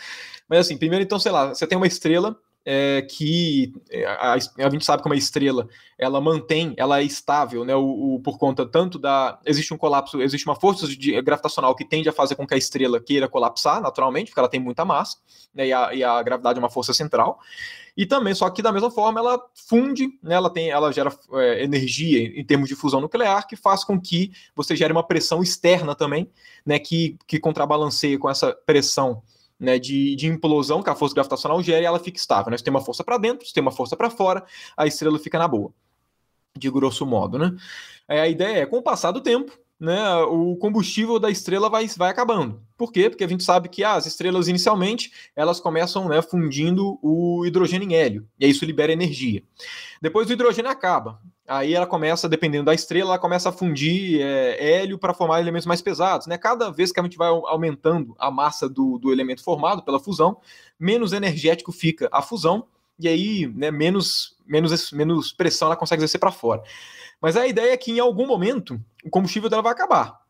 Mas 0.50 0.60
assim, 0.60 0.78
primeiro, 0.78 1.04
então, 1.04 1.18
sei 1.18 1.32
lá, 1.32 1.48
você 1.48 1.66
tem 1.66 1.78
uma 1.78 1.88
estrela 1.88 2.38
é, 2.66 3.02
que 3.02 3.74
é, 3.90 4.06
a, 4.06 4.34
a, 4.34 4.70
gente 4.70 4.86
sabe 4.86 5.02
que 5.02 5.10
uma 5.10 5.16
estrela 5.16 5.68
ela 5.98 6.22
mantém, 6.22 6.74
ela 6.78 7.00
é 7.00 7.04
estável, 7.04 7.66
né? 7.66 7.76
O, 7.76 8.16
o, 8.16 8.20
por 8.22 8.38
conta 8.38 8.66
tanto 8.66 8.98
da. 8.98 9.40
Existe 9.46 9.74
um 9.74 9.78
colapso, 9.78 10.22
existe 10.22 10.48
uma 10.48 10.56
força 10.56 10.88
de, 10.88 11.22
gravitacional 11.22 11.76
que 11.76 11.86
tende 11.86 12.08
a 12.08 12.14
fazer 12.14 12.36
com 12.36 12.48
que 12.48 12.54
a 12.54 12.58
estrela 12.58 13.00
queira 13.02 13.28
colapsar 13.28 13.82
naturalmente, 13.82 14.32
porque 14.32 14.40
ela 14.40 14.50
tem 14.50 14.60
muita 14.60 14.86
massa, 14.86 15.18
né? 15.54 15.68
E 15.68 15.74
a, 15.74 15.94
e 15.94 16.04
a 16.04 16.22
gravidade 16.24 16.58
é 16.58 16.62
uma 16.62 16.70
força 16.70 16.94
central. 16.94 17.40
E 17.96 18.06
também, 18.06 18.34
só 18.34 18.50
que 18.50 18.62
da 18.62 18.72
mesma 18.72 18.90
forma, 18.90 19.20
ela 19.20 19.40
funde, 19.54 20.08
né? 20.22 20.34
ela, 20.34 20.50
tem, 20.50 20.72
ela 20.72 20.92
gera 20.92 21.16
é, 21.34 21.64
energia 21.64 22.40
em 22.40 22.44
termos 22.44 22.68
de 22.68 22.76
fusão 22.76 23.00
nuclear, 23.00 23.46
que 23.48 23.56
faz 23.56 23.84
com 23.84 24.02
que 24.02 24.32
você 24.56 24.76
gere 24.76 24.92
uma 24.92 25.06
pressão 25.06 25.44
externa 25.44 25.94
também, 25.94 26.30
né? 26.66 26.80
Que, 26.80 27.18
que 27.28 27.40
contrabalanceia 27.40 28.18
com 28.18 28.30
essa 28.30 28.54
pressão 28.66 29.22
né, 29.60 29.80
de, 29.80 30.16
de, 30.16 30.28
implosão 30.28 30.82
que 30.82 30.90
a 30.90 30.96
força 30.96 31.16
gravitacional 31.16 31.62
gera 31.62 31.82
e 31.82 31.86
ela 31.86 32.00
fica 32.00 32.18
estável. 32.18 32.52
Né? 32.52 32.58
Tem 32.58 32.72
uma 32.72 32.82
força 32.82 33.04
para 33.04 33.18
dentro, 33.18 33.46
você 33.46 33.54
tem 33.54 33.62
uma 33.62 33.72
força 33.72 33.96
para 33.96 34.10
fora, 34.10 34.46
a 34.76 34.86
estrela 34.86 35.18
fica 35.20 35.38
na 35.40 35.48
boa, 35.48 35.74
de 36.58 36.70
grosso 36.70 37.06
modo. 37.06 37.38
Né? 37.38 37.56
É, 38.08 38.22
a 38.22 38.28
ideia 38.28 38.64
é, 38.64 38.66
com 38.66 38.78
o 38.78 38.84
passar 38.84 39.12
do 39.12 39.22
tempo, 39.22 39.58
né, 39.80 40.16
o 40.24 40.56
combustível 40.56 41.20
da 41.20 41.30
estrela 41.30 41.70
vai, 41.70 41.88
vai 41.98 42.10
acabando. 42.10 42.62
Por 42.84 42.92
quê? 42.92 43.10
Porque 43.10 43.24
a 43.24 43.28
gente 43.30 43.46
sabe 43.46 43.70
que 43.70 43.82
ah, 43.82 43.94
as 43.94 44.06
estrelas 44.06 44.50
inicialmente 44.50 45.10
elas 45.38 45.58
começam 45.58 46.10
né, 46.10 46.22
fundindo 46.22 47.00
o 47.02 47.46
hidrogênio 47.46 47.90
em 47.90 47.96
hélio, 47.96 48.28
e 48.38 48.44
aí 48.44 48.52
isso 48.52 48.66
libera 48.66 48.92
energia. 48.92 49.42
Depois 50.02 50.30
o 50.30 50.34
hidrogênio 50.34 50.70
acaba. 50.70 51.22
Aí 51.48 51.74
ela 51.74 51.88
começa, 51.88 52.28
dependendo 52.28 52.66
da 52.66 52.74
estrela, 52.74 53.12
ela 53.12 53.20
começa 53.20 53.48
a 53.48 53.52
fundir 53.54 54.20
é, 54.20 54.82
hélio 54.82 55.00
para 55.00 55.14
formar 55.14 55.40
elementos 55.40 55.66
mais 55.66 55.82
pesados. 55.82 56.28
Né? 56.28 56.38
Cada 56.38 56.72
vez 56.72 56.92
que 56.92 57.00
a 57.00 57.04
gente 57.04 57.18
vai 57.18 57.30
aumentando 57.30 58.14
a 58.20 58.30
massa 58.30 58.68
do, 58.68 58.98
do 58.98 59.14
elemento 59.14 59.42
formado 59.42 59.82
pela 59.82 59.98
fusão, 59.98 60.42
menos 60.78 61.14
energético 61.14 61.72
fica 61.72 62.10
a 62.12 62.22
fusão, 62.22 62.68
e 63.00 63.08
aí 63.08 63.48
né, 63.48 63.72
menos, 63.72 64.36
menos, 64.46 64.92
menos 64.92 65.32
pressão 65.32 65.70
ela 65.70 65.78
consegue 65.78 66.02
exercer 66.02 66.20
para 66.20 66.34
fora. 66.34 66.62
Mas 67.22 67.38
a 67.38 67.48
ideia 67.48 67.72
é 67.72 67.78
que 67.78 67.94
em 67.94 68.00
algum 68.02 68.28
momento 68.28 68.78
o 69.06 69.10
combustível 69.10 69.50
dela 69.50 69.62
vai 69.62 69.72
acabar. 69.72 70.23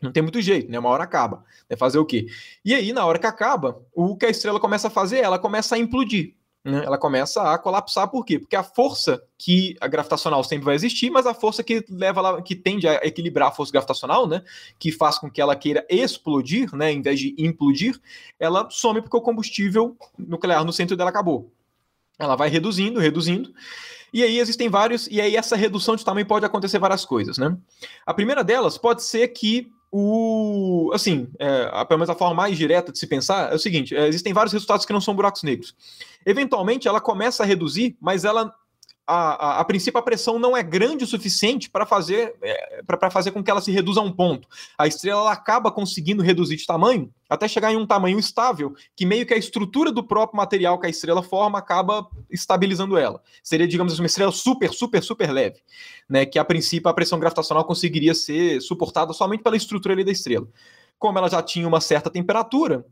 Não 0.00 0.10
tem 0.10 0.22
muito 0.22 0.40
jeito, 0.40 0.70
né? 0.70 0.78
Uma 0.78 0.88
hora 0.88 1.04
acaba. 1.04 1.44
É 1.68 1.76
fazer 1.76 1.98
o 1.98 2.04
quê? 2.04 2.26
E 2.64 2.74
aí, 2.74 2.92
na 2.92 3.04
hora 3.04 3.18
que 3.18 3.26
acaba, 3.26 3.82
o 3.94 4.16
que 4.16 4.26
a 4.26 4.30
estrela 4.30 4.58
começa 4.58 4.88
a 4.88 4.90
fazer? 4.90 5.18
Ela 5.18 5.38
começa 5.38 5.74
a 5.74 5.78
implodir. 5.78 6.34
Né? 6.64 6.82
Ela 6.84 6.98
começa 6.98 7.42
a 7.42 7.58
colapsar, 7.58 8.08
por 8.08 8.24
quê? 8.24 8.38
Porque 8.38 8.54
a 8.54 8.62
força 8.62 9.22
que 9.38 9.76
a 9.80 9.88
gravitacional 9.88 10.44
sempre 10.44 10.66
vai 10.66 10.74
existir, 10.74 11.10
mas 11.10 11.26
a 11.26 11.32
força 11.32 11.62
que 11.62 11.84
leva 11.88 12.20
lá, 12.20 12.42
que 12.42 12.54
tende 12.54 12.86
a 12.86 12.94
equilibrar 13.06 13.48
a 13.48 13.52
força 13.52 13.72
gravitacional, 13.72 14.26
né? 14.26 14.42
Que 14.78 14.92
faz 14.92 15.18
com 15.18 15.30
que 15.30 15.40
ela 15.40 15.56
queira 15.56 15.86
explodir, 15.88 16.74
né? 16.74 16.92
Em 16.92 17.00
vez 17.00 17.18
de 17.18 17.34
implodir, 17.38 17.98
ela 18.38 18.68
some 18.70 19.00
porque 19.00 19.16
o 19.16 19.22
combustível 19.22 19.96
nuclear 20.18 20.64
no 20.64 20.72
centro 20.72 20.96
dela 20.96 21.10
acabou. 21.10 21.50
Ela 22.18 22.36
vai 22.36 22.50
reduzindo, 22.50 23.00
reduzindo. 23.00 23.54
E 24.12 24.22
aí 24.22 24.38
existem 24.38 24.68
vários, 24.68 25.06
e 25.06 25.20
aí 25.20 25.36
essa 25.36 25.56
redução 25.56 25.96
de 25.96 26.04
tamanho 26.04 26.26
pode 26.26 26.44
acontecer 26.44 26.78
várias 26.78 27.04
coisas, 27.04 27.38
né? 27.38 27.56
A 28.04 28.12
primeira 28.12 28.44
delas 28.44 28.76
pode 28.76 29.02
ser 29.02 29.28
que 29.28 29.70
o 29.92 30.90
assim, 30.94 31.28
é, 31.38 31.84
pelo 31.84 31.98
menos 31.98 32.10
a 32.10 32.14
forma 32.14 32.34
mais 32.34 32.56
direta 32.56 32.92
de 32.92 32.98
se 32.98 33.06
pensar 33.06 33.52
é 33.52 33.54
o 33.54 33.58
seguinte: 33.58 33.96
é, 33.96 34.06
existem 34.06 34.32
vários 34.32 34.52
resultados 34.52 34.86
que 34.86 34.92
não 34.92 35.00
são 35.00 35.14
buracos 35.14 35.42
negros. 35.42 35.74
Eventualmente 36.24 36.86
ela 36.86 37.00
começa 37.00 37.42
a 37.42 37.46
reduzir, 37.46 37.96
mas 38.00 38.24
ela 38.24 38.54
a, 39.10 39.34
a, 39.34 39.60
a, 39.60 39.64
princípio 39.64 39.98
a 39.98 40.02
pressão 40.02 40.38
não 40.38 40.56
é 40.56 40.62
grande 40.62 41.02
o 41.02 41.06
suficiente 41.06 41.68
para 41.68 41.84
fazer 41.84 42.36
é, 42.40 42.80
para 42.86 43.10
fazer 43.10 43.32
com 43.32 43.42
que 43.42 43.50
ela 43.50 43.60
se 43.60 43.72
reduza 43.72 44.00
a 44.00 44.04
um 44.04 44.12
ponto. 44.12 44.46
A 44.78 44.86
estrela 44.86 45.22
ela 45.22 45.32
acaba 45.32 45.72
conseguindo 45.72 46.22
reduzir 46.22 46.56
de 46.56 46.64
tamanho 46.64 47.12
até 47.28 47.48
chegar 47.48 47.72
em 47.72 47.76
um 47.76 47.86
tamanho 47.86 48.18
estável, 48.18 48.74
que 48.96 49.04
meio 49.04 49.26
que 49.26 49.34
a 49.34 49.36
estrutura 49.36 49.90
do 49.90 50.04
próprio 50.04 50.36
material 50.36 50.78
que 50.78 50.86
a 50.86 50.90
estrela 50.90 51.22
forma 51.22 51.58
acaba 51.58 52.08
estabilizando 52.30 52.96
ela. 52.96 53.20
Seria, 53.42 53.66
digamos 53.66 53.92
assim, 53.92 54.02
uma 54.02 54.06
estrela 54.06 54.32
super, 54.32 54.72
super, 54.72 55.02
super 55.02 55.32
leve, 55.32 55.60
né? 56.08 56.24
Que 56.24 56.38
a 56.38 56.44
princípio 56.44 56.88
a 56.88 56.94
pressão 56.94 57.18
gravitacional 57.18 57.64
conseguiria 57.64 58.14
ser 58.14 58.60
suportada 58.60 59.12
somente 59.12 59.42
pela 59.42 59.56
estrutura 59.56 59.94
ali 59.94 60.04
da 60.04 60.12
estrela. 60.12 60.46
Como 60.98 61.18
ela 61.18 61.28
já 61.28 61.42
tinha 61.42 61.66
uma 61.66 61.80
certa 61.80 62.10
temperatura, 62.10 62.84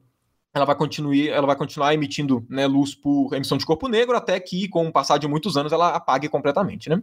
ela 0.55 0.64
vai 0.64 0.75
continuar, 0.75 1.17
ela 1.17 1.47
vai 1.47 1.57
continuar 1.57 1.95
emitindo 1.95 2.45
né, 2.49 2.67
luz 2.67 2.95
por 2.95 3.35
emissão 3.35 3.59
de 3.59 3.67
corpo 3.67 3.88
negro 3.88 4.17
até 4.17 4.40
que, 4.40 4.69
com 4.69 4.88
o 4.88 4.93
passar 4.93 5.19
de 5.19 5.28
muitos 5.28 5.57
anos, 5.57 5.73
ela 5.73 5.90
apague 5.90 6.28
completamente. 6.28 6.88
Né? 6.88 7.02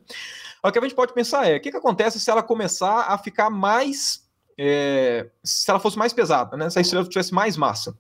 O 0.64 0.72
que 0.72 0.80
a 0.80 0.82
gente 0.82 0.96
pode 0.96 1.14
pensar 1.14 1.48
é 1.48 1.58
o 1.58 1.62
que, 1.62 1.72
que 1.72 1.78
acontece 1.78 2.20
se 2.20 2.30
ela 2.30 2.42
começar 2.42 3.02
a 3.02 3.18
ficar 3.18 3.50
mais. 3.50 4.26
É, 4.58 5.30
se 5.44 5.70
ela 5.70 5.80
fosse 5.80 5.98
mais 5.98 6.14
pesada, 6.14 6.56
né? 6.56 6.70
se 6.70 6.80
a 6.80 6.82
estrela 6.82 7.08
tivesse 7.08 7.34
mais 7.34 7.58
massa. 7.58 7.98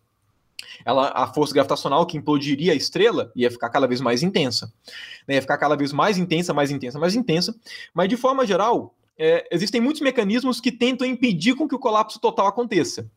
Ela, 0.85 1.11
a 1.13 1.27
força 1.27 1.53
gravitacional 1.53 2.05
que 2.05 2.17
implodiria 2.17 2.73
a 2.73 2.75
estrela 2.75 3.31
ia 3.35 3.51
ficar 3.51 3.69
cada 3.69 3.87
vez 3.87 4.01
mais 4.01 4.23
intensa. 4.23 4.73
Né? 5.27 5.35
Ia 5.35 5.41
ficar 5.41 5.57
cada 5.57 5.75
vez 5.75 5.93
mais 5.93 6.17
intensa, 6.17 6.53
mais 6.53 6.71
intensa, 6.71 6.97
mais 6.97 7.15
intensa. 7.15 7.55
Mas, 7.93 8.09
de 8.09 8.17
forma 8.17 8.45
geral, 8.45 8.95
é, 9.17 9.47
existem 9.51 9.79
muitos 9.79 10.01
mecanismos 10.01 10.59
que 10.59 10.71
tentam 10.71 11.07
impedir 11.07 11.55
com 11.55 11.67
que 11.67 11.75
o 11.75 11.79
colapso 11.79 12.19
total 12.19 12.47
aconteça. 12.47 13.09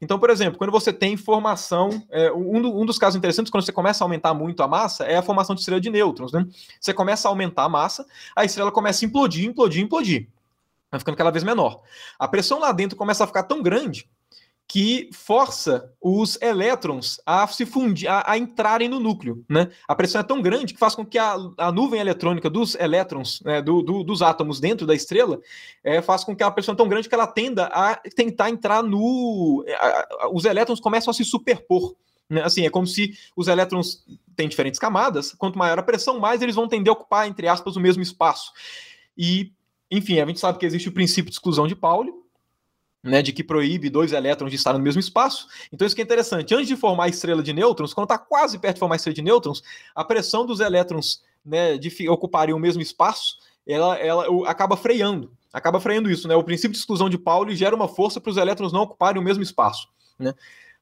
Então, 0.00 0.18
por 0.18 0.30
exemplo, 0.30 0.58
quando 0.58 0.70
você 0.70 0.92
tem 0.92 1.16
formação, 1.16 2.02
é, 2.10 2.32
um, 2.32 2.80
um, 2.80 2.86
dos 2.86 2.98
casos 2.98 3.16
interessantes, 3.16 3.50
quando 3.50 3.64
você 3.64 3.72
começa 3.72 4.02
a 4.02 4.06
aumentar 4.06 4.32
muito 4.34 4.62
a 4.62 4.68
massa, 4.68 5.04
é 5.04 5.16
a 5.16 5.22
formação 5.22 5.54
de 5.54 5.60
estrela 5.60 5.80
de 5.80 5.90
nêutrons. 5.90 6.32
Né? 6.32 6.46
Você 6.80 6.94
começa 6.94 7.28
a 7.28 7.30
aumentar 7.30 7.64
a 7.64 7.68
massa, 7.68 8.06
a 8.34 8.44
estrela 8.44 8.72
começa 8.72 9.04
a 9.04 9.06
implodir, 9.06 9.46
implodir, 9.46 9.82
implodir. 9.82 10.28
Vai 10.90 10.98
ficando 10.98 11.16
cada 11.16 11.30
vez 11.30 11.44
menor. 11.44 11.82
A 12.18 12.28
pressão 12.28 12.58
lá 12.58 12.72
dentro 12.72 12.96
começa 12.96 13.24
a 13.24 13.26
ficar 13.26 13.44
tão 13.44 13.62
grande 13.62 14.08
que 14.72 15.10
força 15.12 15.92
os 16.00 16.40
elétrons 16.40 17.20
a 17.26 17.46
se 17.46 17.66
fundir, 17.66 18.08
a, 18.08 18.24
a, 18.26 18.38
entrarem 18.38 18.88
no 18.88 18.98
núcleo. 18.98 19.44
Né? 19.46 19.70
A 19.86 19.94
pressão 19.94 20.18
é 20.18 20.24
tão 20.24 20.40
grande 20.40 20.72
que 20.72 20.80
faz 20.80 20.94
com 20.94 21.04
que 21.04 21.18
a, 21.18 21.36
a 21.58 21.70
nuvem 21.70 22.00
eletrônica 22.00 22.48
dos 22.48 22.74
elétrons, 22.76 23.42
né, 23.42 23.60
do, 23.60 23.82
do, 23.82 24.02
dos 24.02 24.22
átomos 24.22 24.60
dentro 24.60 24.86
da 24.86 24.94
estrela, 24.94 25.38
é, 25.84 26.00
faz 26.00 26.24
com 26.24 26.34
que 26.34 26.42
a 26.42 26.50
pressão 26.50 26.72
é 26.72 26.76
tão 26.76 26.88
grande 26.88 27.06
que 27.06 27.14
ela 27.14 27.26
tenda 27.26 27.66
a 27.66 27.96
tentar 27.96 28.48
entrar 28.48 28.82
no. 28.82 29.62
A, 29.78 30.30
os 30.32 30.46
elétrons 30.46 30.80
começam 30.80 31.10
a 31.10 31.14
se 31.14 31.22
superpor. 31.22 31.94
Né? 32.26 32.40
Assim, 32.40 32.64
é 32.64 32.70
como 32.70 32.86
se 32.86 33.14
os 33.36 33.48
elétrons 33.48 34.06
têm 34.34 34.48
diferentes 34.48 34.80
camadas, 34.80 35.34
quanto 35.34 35.58
maior 35.58 35.78
a 35.78 35.82
pressão, 35.82 36.18
mais 36.18 36.40
eles 36.40 36.54
vão 36.54 36.66
tender 36.66 36.88
a 36.88 36.94
ocupar, 36.94 37.28
entre 37.28 37.46
aspas, 37.46 37.76
o 37.76 37.80
mesmo 37.80 38.02
espaço. 38.02 38.50
E, 39.18 39.52
enfim, 39.90 40.18
a 40.18 40.24
gente 40.24 40.40
sabe 40.40 40.56
que 40.56 40.64
existe 40.64 40.88
o 40.88 40.92
princípio 40.92 41.28
de 41.28 41.36
exclusão 41.36 41.66
de 41.66 41.76
Pauli, 41.76 42.10
né, 43.02 43.20
de 43.20 43.32
que 43.32 43.42
proíbe 43.42 43.90
dois 43.90 44.12
elétrons 44.12 44.50
de 44.50 44.56
estar 44.56 44.72
no 44.72 44.78
mesmo 44.78 45.00
espaço. 45.00 45.48
Então 45.72 45.86
isso 45.86 45.96
que 45.96 46.02
é 46.02 46.04
interessante. 46.04 46.54
Antes 46.54 46.68
de 46.68 46.76
formar 46.76 47.04
a 47.04 47.08
estrela 47.08 47.42
de 47.42 47.52
nêutrons, 47.52 47.92
quando 47.92 48.04
está 48.04 48.18
quase 48.18 48.58
perto 48.58 48.76
de 48.76 48.80
formar 48.80 48.94
a 48.94 48.96
estrela 48.96 49.14
de 49.14 49.22
nêutrons, 49.22 49.62
a 49.94 50.04
pressão 50.04 50.46
dos 50.46 50.60
elétrons 50.60 51.22
né, 51.44 51.76
de 51.76 52.08
ocuparem 52.08 52.54
o 52.54 52.58
mesmo 52.58 52.80
espaço, 52.80 53.38
ela, 53.66 53.98
ela 53.98 54.48
acaba 54.48 54.76
freando. 54.76 55.32
Acaba 55.52 55.80
freando 55.80 56.10
isso, 56.10 56.26
né? 56.26 56.34
O 56.34 56.42
princípio 56.42 56.72
de 56.72 56.78
exclusão 56.78 57.10
de 57.10 57.18
Pauli 57.18 57.54
gera 57.54 57.76
uma 57.76 57.86
força 57.86 58.20
para 58.20 58.30
os 58.30 58.38
elétrons 58.38 58.72
não 58.72 58.82
ocuparem 58.82 59.20
o 59.20 59.24
mesmo 59.24 59.42
espaço, 59.42 59.88
né? 60.18 60.32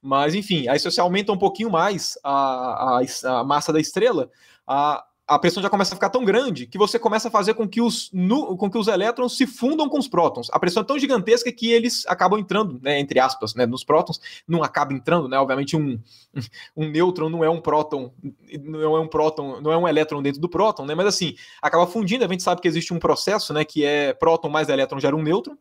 Mas, 0.01 0.35
enfim, 0.35 0.67
aí 0.69 0.79
se 0.79 0.91
você 0.91 1.01
aumenta 1.01 1.33
um 1.33 1.37
pouquinho 1.37 1.71
mais 1.71 2.17
a, 2.25 3.01
a, 3.01 3.41
a 3.41 3.45
massa 3.45 3.73
da 3.73 3.81
estrela, 3.81 4.31
a, 4.67 5.05
a 5.31 5.39
pressão 5.39 5.63
já 5.63 5.71
começa 5.71 5.95
a 5.95 5.97
ficar 5.97 6.11
tão 6.11 6.25
grande 6.25 6.67
que 6.67 6.77
você 6.77 6.99
começa 6.99 7.29
a 7.29 7.31
fazer 7.31 7.55
com 7.55 7.69
que 7.69 7.81
os, 7.81 8.11
nu, 8.13 8.57
com 8.57 8.69
que 8.69 8.77
os 8.77 8.89
elétrons 8.89 9.37
se 9.37 9.47
fundam 9.47 9.89
com 9.89 9.97
os 9.97 10.09
prótons. 10.09 10.49
A 10.51 10.59
pressão 10.59 10.83
é 10.83 10.85
tão 10.85 10.99
gigantesca 10.99 11.53
que 11.53 11.71
eles 11.71 12.05
acabam 12.09 12.41
entrando, 12.41 12.81
né, 12.83 12.99
entre 12.99 13.21
aspas, 13.21 13.55
né, 13.55 13.65
nos 13.65 13.85
prótons. 13.85 14.21
Não 14.47 14.65
acaba 14.65 14.93
entrando, 14.93 15.29
né? 15.29 15.39
Obviamente 15.39 15.77
um, 15.77 16.01
um 16.77 16.89
nêutron 16.91 17.29
não 17.29 17.45
é 17.45 17.49
um 17.49 17.61
próton, 17.61 18.13
não 18.61 18.97
é 18.97 19.01
um 19.01 19.07
próton, 19.07 19.61
não 19.61 19.71
é 19.71 19.77
um 19.77 19.87
elétron 19.87 20.21
dentro 20.21 20.41
do 20.41 20.49
próton, 20.49 20.85
né? 20.85 20.97
Mas 20.97 21.07
assim, 21.07 21.37
acaba 21.63 21.87
fundindo. 21.87 22.25
A 22.25 22.29
gente 22.29 22.43
sabe 22.43 22.61
que 22.61 22.67
existe 22.67 22.93
um 22.93 22.99
processo, 22.99 23.55
né, 23.55 23.65
que 23.65 23.85
é 23.85 24.13
próton 24.13 24.49
mais 24.49 24.69
elétron 24.69 24.99
gera 24.99 25.15
um 25.15 25.23
nêutron 25.23 25.57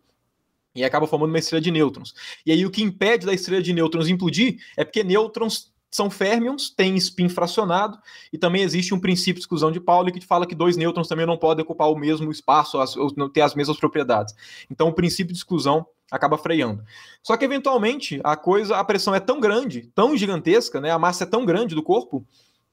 e 0.74 0.84
acaba 0.84 1.06
formando 1.06 1.30
uma 1.30 1.38
estrela 1.38 1.62
de 1.62 1.70
nêutrons. 1.70 2.16
E 2.44 2.52
aí 2.52 2.66
o 2.66 2.72
que 2.72 2.82
impede 2.82 3.28
da 3.28 3.36
estrela 3.36 3.62
de 3.62 3.72
nêutrons 3.72 4.08
implodir 4.08 4.58
é 4.76 4.84
porque 4.84 5.04
nêutrons 5.04 5.72
são 5.92 6.10
férmions, 6.10 6.70
têm 6.70 6.96
spin 6.98 7.30
fracionado, 7.30 7.98
e 8.32 8.38
também 8.38 8.62
existe 8.62 8.94
um 8.94 9.00
princípio 9.00 9.36
de 9.36 9.42
exclusão 9.42 9.72
de 9.72 9.80
Pauli 9.80 10.12
que 10.12 10.26
fala 10.26 10.46
que 10.46 10.56
dois 10.56 10.78
nêutrons 10.78 11.08
também 11.08 11.26
não 11.26 11.38
podem 11.38 11.64
ocupar 11.64 11.90
o 11.90 11.98
mesmo 11.98 12.32
espaço, 12.32 12.80
as, 12.80 12.96
ou 12.96 13.10
ter 13.30 13.42
as 13.42 13.56
mesmas 13.56 13.78
propriedades. 13.78 14.36
Então 14.70 14.88
o 14.88 14.94
princípio 14.94 15.34
de 15.34 15.40
exclusão 15.40 15.86
acaba 16.12 16.38
freando. 16.38 16.84
Só 17.24 17.38
que 17.38 17.46
eventualmente 17.46 18.20
a 18.24 18.36
coisa, 18.36 18.78
a 18.78 18.84
pressão 18.84 19.14
é 19.14 19.20
tão 19.20 19.40
grande, 19.40 19.92
tão 19.94 20.16
gigantesca, 20.16 20.80
né, 20.82 20.92
a 20.92 21.00
massa 21.00 21.24
é 21.24 21.28
tão 21.28 21.46
grande 21.46 21.76
do 21.76 21.84
corpo, 21.84 22.26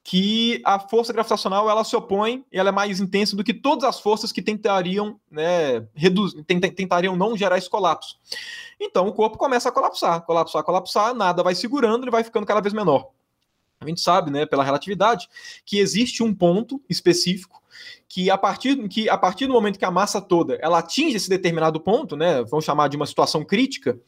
que 0.09 0.61
a 0.63 0.79
força 0.79 1.11
gravitacional 1.11 1.69
ela 1.69 1.83
se 1.83 1.93
opõe 1.93 2.45
e 2.49 2.57
ela 2.57 2.69
é 2.69 2.71
mais 2.71 3.01
intensa 3.01 3.35
do 3.35 3.43
que 3.43 3.53
todas 3.53 3.83
as 3.83 3.99
forças 3.99 4.31
que 4.31 4.41
tentariam, 4.41 5.19
né, 5.29 5.85
reduzir, 5.93 6.41
tentariam 6.45 7.13
não 7.17 7.35
gerar 7.35 7.57
esse 7.57 7.69
colapso. 7.69 8.17
Então 8.79 9.05
o 9.05 9.11
corpo 9.11 9.37
começa 9.37 9.67
a 9.67 9.71
colapsar, 9.71 10.21
colapsar, 10.21 10.63
colapsar, 10.63 11.13
nada 11.13 11.43
vai 11.43 11.53
segurando, 11.53 12.05
ele 12.05 12.11
vai 12.11 12.23
ficando 12.23 12.45
cada 12.45 12.61
vez 12.61 12.73
menor. 12.73 13.09
A 13.81 13.85
gente 13.85 13.99
sabe, 13.99 14.31
né, 14.31 14.45
pela 14.45 14.63
relatividade, 14.63 15.27
que 15.65 15.77
existe 15.77 16.23
um 16.23 16.33
ponto 16.33 16.81
específico 16.89 17.61
que 18.07 18.29
a 18.29 18.37
partir 18.37 18.87
que 18.87 19.09
a 19.09 19.17
partir 19.17 19.45
do 19.45 19.51
momento 19.51 19.77
que 19.77 19.83
a 19.83 19.91
massa 19.91 20.21
toda 20.21 20.57
ela 20.61 20.79
atinge 20.79 21.17
esse 21.17 21.29
determinado 21.29 21.81
ponto, 21.81 22.15
né, 22.15 22.45
vamos 22.45 22.63
chamar 22.63 22.87
de 22.87 22.95
uma 22.95 23.05
situação 23.05 23.43
crítica, 23.43 23.99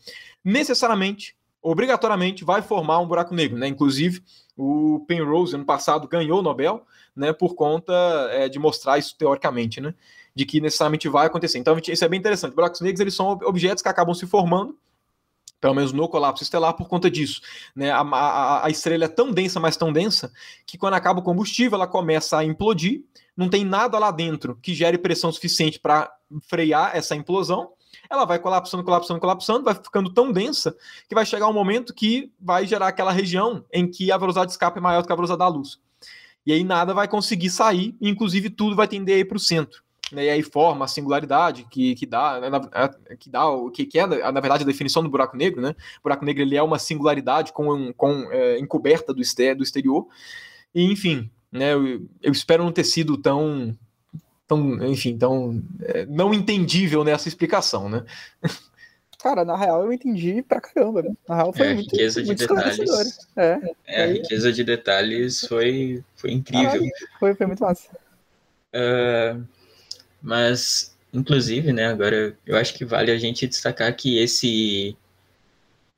necessariamente, 0.45 1.35
obrigatoriamente 1.61 2.43
vai 2.43 2.61
formar 2.61 2.99
um 2.99 3.07
buraco 3.07 3.33
negro, 3.33 3.57
né? 3.57 3.67
Inclusive 3.67 4.21
o 4.55 5.03
Penrose 5.07 5.55
ano 5.55 5.65
passado 5.65 6.07
ganhou 6.07 6.39
o 6.39 6.41
Nobel, 6.41 6.85
né, 7.15 7.31
por 7.31 7.55
conta 7.55 7.93
é, 8.31 8.49
de 8.49 8.59
mostrar 8.59 8.97
isso 8.97 9.15
teoricamente, 9.17 9.79
né? 9.79 9.93
de 10.35 10.45
que 10.45 10.61
necessariamente 10.61 11.09
vai 11.09 11.27
acontecer. 11.27 11.57
Então, 11.57 11.77
isso 11.85 12.05
é 12.05 12.07
bem 12.07 12.19
interessante. 12.19 12.55
Buracos 12.55 12.81
negros 12.81 13.01
eles 13.01 13.13
são 13.13 13.37
objetos 13.43 13.81
que 13.81 13.89
acabam 13.89 14.13
se 14.13 14.25
formando, 14.25 14.77
pelo 15.59 15.73
menos 15.73 15.91
no 15.91 16.07
colapso 16.07 16.43
estelar, 16.43 16.73
por 16.73 16.87
conta 16.87 17.11
disso. 17.11 17.41
Né? 17.75 17.91
A, 17.91 18.01
a, 18.01 18.65
a 18.65 18.69
estrela 18.69 19.05
é 19.05 19.09
tão 19.09 19.31
densa, 19.31 19.59
mas 19.59 19.75
tão 19.75 19.91
densa, 19.91 20.31
que 20.65 20.77
quando 20.77 20.93
acaba 20.93 21.19
o 21.19 21.23
combustível, 21.23 21.75
ela 21.75 21.87
começa 21.87 22.37
a 22.37 22.45
implodir, 22.45 23.03
não 23.35 23.49
tem 23.49 23.65
nada 23.65 23.99
lá 23.99 24.11
dentro 24.11 24.57
que 24.61 24.73
gere 24.73 24.97
pressão 24.97 25.31
suficiente 25.31 25.79
para 25.79 26.09
frear 26.47 26.95
essa 26.95 27.15
implosão, 27.15 27.71
ela 28.09 28.25
vai 28.25 28.39
colapsando, 28.39 28.83
colapsando, 28.83 29.19
colapsando, 29.19 29.63
vai 29.63 29.75
ficando 29.75 30.11
tão 30.11 30.31
densa 30.31 30.75
que 31.07 31.15
vai 31.15 31.25
chegar 31.25 31.47
um 31.47 31.53
momento 31.53 31.93
que 31.93 32.31
vai 32.39 32.65
gerar 32.65 32.87
aquela 32.87 33.11
região 33.11 33.63
em 33.71 33.89
que 33.89 34.11
a 34.11 34.17
velocidade 34.17 34.47
de 34.47 34.53
escape 34.53 34.79
é 34.79 34.81
maior 34.81 35.01
do 35.01 35.07
que 35.07 35.13
a 35.13 35.15
velocidade 35.15 35.39
da 35.39 35.47
luz. 35.47 35.79
E 36.45 36.51
aí 36.51 36.63
nada 36.63 36.93
vai 36.93 37.07
conseguir 37.07 37.49
sair, 37.49 37.95
inclusive 38.01 38.49
tudo 38.49 38.75
vai 38.75 38.87
tender 38.87 39.15
a 39.15 39.19
ir 39.19 39.25
para 39.25 39.37
o 39.37 39.39
centro 39.39 39.83
né, 40.11 40.25
e 40.25 40.29
aí 40.29 40.43
forma 40.43 40.85
a 40.85 40.87
singularidade 40.87 41.65
que, 41.69 41.95
que 41.95 42.05
dá, 42.05 42.39
né, 42.39 42.49
que 43.17 43.29
dá 43.29 43.47
o 43.47 43.69
que, 43.69 43.85
que 43.85 43.99
é, 43.99 44.07
na 44.07 44.39
verdade, 44.39 44.63
a 44.63 44.67
definição 44.67 45.03
do 45.03 45.09
buraco 45.09 45.37
negro, 45.37 45.61
né? 45.61 45.75
O 45.99 46.03
buraco 46.03 46.25
negro 46.25 46.41
ele 46.41 46.55
é 46.55 46.63
uma 46.63 46.79
singularidade 46.79 47.53
com, 47.53 47.93
com 47.93 48.27
é, 48.31 48.59
encoberta 48.59 49.13
do, 49.13 49.21
exter, 49.21 49.55
do 49.55 49.63
exterior. 49.63 50.07
E, 50.73 50.83
enfim, 50.91 51.29
né, 51.51 51.73
eu, 51.73 52.07
eu, 52.21 52.31
espero 52.31 52.63
não 52.63 52.71
ter 52.71 52.83
sido 52.83 53.17
tão, 53.17 53.77
tão 54.49 54.83
enfim, 54.87 55.15
tão 55.15 55.63
é, 55.83 56.07
não 56.07 56.33
entendível 56.33 57.03
nessa 57.03 57.27
explicação, 57.27 57.87
né? 57.87 58.03
Cara, 59.21 59.45
na 59.45 59.55
real 59.55 59.83
eu 59.83 59.93
entendi 59.93 60.41
pra 60.41 60.59
caramba. 60.59 61.03
Né? 61.03 61.11
Na 61.27 61.35
real 61.35 61.53
foi 61.53 61.67
é, 61.67 61.73
muito, 61.75 61.91
riqueza 61.91 62.23
muito 62.23 62.39
de 62.39 62.47
detalhes. 62.47 63.17
É, 63.35 63.59
é, 63.85 64.03
a 64.03 64.07
riqueza 64.07 64.51
de 64.51 64.63
detalhes 64.63 65.41
foi, 65.45 66.03
foi 66.15 66.31
incrível. 66.31 66.81
foi, 67.19 67.35
foi 67.35 67.45
muito 67.45 67.61
massa. 67.61 67.89
Uh, 68.73 69.43
mas, 70.21 70.95
inclusive, 71.13 71.71
né, 71.73 71.87
agora 71.87 72.35
eu 72.45 72.57
acho 72.57 72.73
que 72.73 72.85
vale 72.85 73.11
a 73.11 73.17
gente 73.17 73.45
destacar 73.45 73.93
que 73.95 74.17
esse 74.17 74.97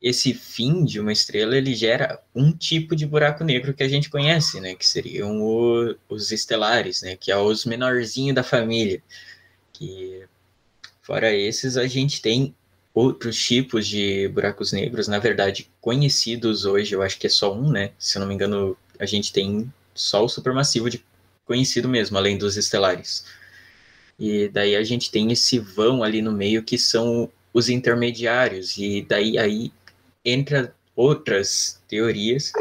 esse 0.01 0.33
fim 0.33 0.83
de 0.83 0.99
uma 0.99 1.11
estrela 1.11 1.55
ele 1.55 1.75
gera 1.75 2.19
um 2.33 2.51
tipo 2.51 2.95
de 2.95 3.05
buraco 3.05 3.43
negro 3.43 3.73
que 3.73 3.83
a 3.83 3.87
gente 3.87 4.09
conhece, 4.09 4.59
né, 4.59 4.73
que 4.75 4.87
seriam 4.87 5.41
o, 5.41 5.95
os 6.09 6.31
estelares, 6.31 7.01
né, 7.03 7.15
que 7.15 7.31
é 7.31 7.37
os 7.37 7.65
menorzinhos 7.65 8.35
da 8.35 8.43
família. 8.43 9.01
Que 9.71 10.23
fora 11.01 11.31
esses 11.31 11.77
a 11.77 11.85
gente 11.87 12.21
tem 12.21 12.55
outros 12.93 13.37
tipos 13.37 13.87
de 13.87 14.27
buracos 14.29 14.71
negros, 14.73 15.07
na 15.07 15.19
verdade 15.19 15.69
conhecidos 15.79 16.65
hoje, 16.65 16.93
eu 16.95 17.01
acho 17.01 17.19
que 17.19 17.27
é 17.27 17.29
só 17.29 17.53
um, 17.53 17.71
né? 17.71 17.91
Se 17.97 18.17
eu 18.17 18.21
não 18.21 18.27
me 18.27 18.33
engano, 18.33 18.77
a 18.99 19.05
gente 19.05 19.31
tem 19.31 19.71
só 19.93 20.25
o 20.25 20.29
supermassivo 20.29 20.89
de 20.89 21.03
conhecido 21.45 21.87
mesmo, 21.87 22.17
além 22.17 22.37
dos 22.37 22.57
estelares. 22.57 23.25
E 24.19 24.47
daí 24.49 24.75
a 24.75 24.83
gente 24.83 25.11
tem 25.11 25.31
esse 25.31 25.59
vão 25.59 26.03
ali 26.03 26.21
no 26.21 26.31
meio 26.31 26.63
que 26.63 26.77
são 26.77 27.29
os 27.53 27.69
intermediários. 27.69 28.77
E 28.77 29.01
daí 29.01 29.37
aí 29.37 29.71
entra 30.23 30.73
outras 30.95 31.81
teorias 31.87 32.51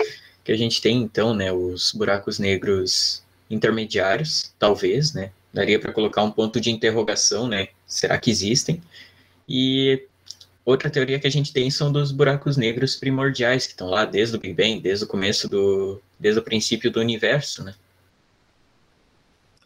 que 0.45 0.53
a 0.53 0.57
gente 0.57 0.81
tem 0.81 1.03
então, 1.03 1.35
né, 1.35 1.53
os 1.53 1.93
buracos 1.93 2.39
negros 2.39 3.23
intermediários, 3.51 4.53
talvez, 4.59 5.13
né? 5.13 5.31
Daria 5.53 5.79
para 5.79 5.93
colocar 5.93 6.23
um 6.23 6.31
ponto 6.31 6.61
de 6.61 6.71
interrogação, 6.71 7.49
né? 7.49 7.69
Será 7.87 8.17
que 8.19 8.31
existem? 8.31 8.81
E 9.49 10.07
outra 10.65 10.89
teoria 10.89 11.19
que 11.19 11.27
a 11.27 11.31
gente 11.31 11.53
tem 11.53 11.71
são 11.71 11.91
dos 11.91 12.13
buracos 12.13 12.57
negros 12.57 12.95
primordiais, 12.95 13.67
que 13.67 13.73
estão 13.73 13.89
lá 13.89 14.05
desde 14.05 14.37
o 14.37 14.41
Big 14.41 14.55
Bang, 14.55 14.81
desde 14.81 15.05
o 15.05 15.09
começo 15.09 15.49
do 15.49 16.01
desde 16.19 16.39
o 16.39 16.45
princípio 16.45 16.91
do 16.91 17.01
universo, 17.01 17.65
né? 17.65 17.75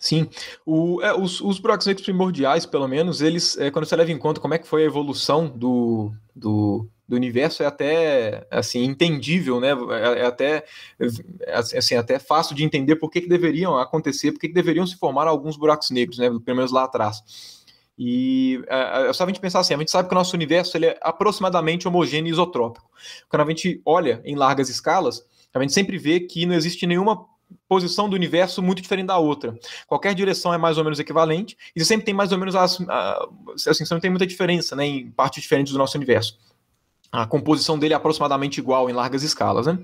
Sim, 0.05 0.29
o, 0.67 1.01
é, 1.01 1.15
os, 1.15 1.41
os 1.41 1.59
buracos 1.59 1.87
negros 1.87 2.05
primordiais, 2.05 2.67
pelo 2.67 2.87
menos, 2.87 3.23
eles, 3.23 3.57
é, 3.57 3.71
quando 3.71 3.87
você 3.87 3.97
leva 3.97 4.13
em 4.13 4.19
conta 4.19 4.39
como 4.39 4.53
é 4.53 4.59
que 4.59 4.69
foi 4.69 4.83
a 4.83 4.85
evolução 4.85 5.49
do, 5.49 6.13
do, 6.37 6.87
do 7.09 7.17
universo, 7.17 7.63
é 7.63 7.67
até 7.67 8.47
assim 8.51 8.85
entendível, 8.85 9.59
né? 9.61 9.71
É, 9.71 10.21
é 10.21 10.27
até 10.27 10.67
é, 11.01 11.55
assim 11.55 11.95
até 11.95 12.19
fácil 12.19 12.55
de 12.55 12.63
entender 12.63 12.97
por 12.97 13.11
que, 13.11 13.23
que 13.23 13.29
deveriam 13.31 13.79
acontecer, 13.79 14.31
por 14.33 14.41
que, 14.41 14.49
que 14.49 14.53
deveriam 14.53 14.87
se 14.87 14.95
formar 14.95 15.27
alguns 15.27 15.57
buracos 15.57 15.89
negros, 15.89 16.19
né? 16.19 16.29
Pelo 16.45 16.57
menos 16.59 16.71
lá 16.71 16.85
atrás. 16.85 17.65
E 17.99 18.63
é, 18.69 19.09
é 19.09 19.13
só 19.15 19.25
a 19.25 19.27
gente 19.27 19.41
pensar 19.41 19.61
assim, 19.61 19.73
a 19.73 19.79
gente 19.79 19.91
sabe 19.91 20.07
que 20.07 20.15
o 20.15 20.19
nosso 20.19 20.37
universo 20.37 20.77
ele 20.77 20.85
é 20.85 20.99
aproximadamente 21.01 21.89
homogêneo 21.89 22.29
e 22.29 22.33
isotrópico. 22.33 22.91
Quando 23.27 23.41
a 23.41 23.47
gente 23.47 23.81
olha 23.87 24.21
em 24.23 24.37
largas 24.37 24.69
escalas, 24.69 25.25
a 25.55 25.63
gente 25.63 25.73
sempre 25.73 25.97
vê 25.97 26.21
que 26.21 26.45
não 26.45 26.55
existe 26.55 26.87
nenhuma 26.87 27.25
posição 27.69 28.09
do 28.09 28.15
universo 28.15 28.63
muito 28.63 28.83
diferente 28.83 29.07
da 29.07 29.19
outra. 29.19 29.59
Qualquer 29.87 30.15
direção 30.15 30.53
é 30.53 30.59
mais 30.59 30.79
ou 30.79 30.85
menos 30.85 30.99
equivalente, 30.99 31.57
e 31.75 31.81
você 31.81 31.87
sempre 31.87 32.07
tem 32.07 32.15
mais 32.15 32.33
ou 32.33 32.39
menos 32.39 32.55
as. 32.55 32.79
Assim, 33.67 33.85
você 33.85 33.95
não 33.95 34.01
tem 34.01 34.11
muita 34.11 34.27
diferença 34.27 34.77
né, 34.77 34.87
em 34.87 35.11
partes 35.11 35.43
diferentes 35.43 35.73
do 35.73 35.79
nosso 35.79 35.97
universo. 35.97 36.39
A 37.11 37.27
composição 37.27 37.79
dele 37.79 37.95
é 37.95 37.97
aproximadamente 37.97 38.59
igual 38.59 38.91
em 38.91 38.93
largas 38.93 39.23
escalas. 39.23 39.67
Né? 39.67 39.79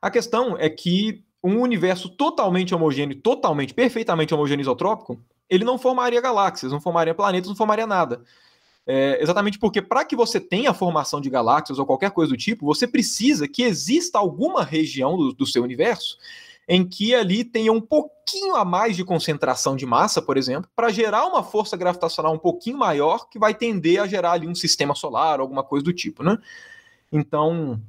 A 0.00 0.10
questão 0.10 0.56
é 0.58 0.68
que 0.70 1.22
um 1.44 1.60
universo 1.60 2.08
totalmente 2.08 2.74
homogêneo, 2.74 3.20
totalmente, 3.20 3.74
perfeitamente 3.74 4.32
homogêneo 4.32 4.62
isotrópico, 4.62 5.20
ele 5.50 5.64
não 5.64 5.76
formaria 5.76 6.20
galáxias, 6.20 6.72
não 6.72 6.80
formaria 6.80 7.14
planetas, 7.14 7.48
não 7.48 7.56
formaria 7.56 7.86
nada. 7.86 8.22
É, 8.86 9.22
exatamente 9.22 9.58
porque 9.58 9.80
para 9.80 10.04
que 10.04 10.16
você 10.16 10.40
tenha 10.40 10.70
a 10.70 10.74
formação 10.74 11.20
de 11.20 11.30
galáxias 11.30 11.78
ou 11.78 11.86
qualquer 11.86 12.10
coisa 12.10 12.32
do 12.32 12.36
tipo, 12.36 12.66
você 12.66 12.86
precisa 12.86 13.46
que 13.46 13.62
exista 13.62 14.18
alguma 14.18 14.64
região 14.64 15.16
do, 15.16 15.32
do 15.32 15.46
seu 15.46 15.62
universo 15.62 16.16
em 16.68 16.88
que 16.88 17.14
ali 17.14 17.44
tenha 17.44 17.72
um 17.72 17.80
pouquinho 17.80 18.54
a 18.54 18.64
mais 18.64 18.96
de 18.96 19.04
concentração 19.04 19.76
de 19.76 19.84
massa, 19.84 20.22
por 20.22 20.36
exemplo, 20.36 20.70
para 20.74 20.90
gerar 20.90 21.26
uma 21.26 21.42
força 21.42 21.76
gravitacional 21.76 22.32
um 22.32 22.38
pouquinho 22.38 22.78
maior 22.78 23.28
que 23.28 23.38
vai 23.38 23.54
tender 23.54 24.00
a 24.00 24.06
gerar 24.06 24.32
ali 24.32 24.46
um 24.46 24.54
sistema 24.54 24.94
solar, 24.94 25.40
alguma 25.40 25.62
coisa 25.62 25.84
do 25.84 25.92
tipo, 25.92 26.22
né? 26.22 26.38
Então, 27.10 27.80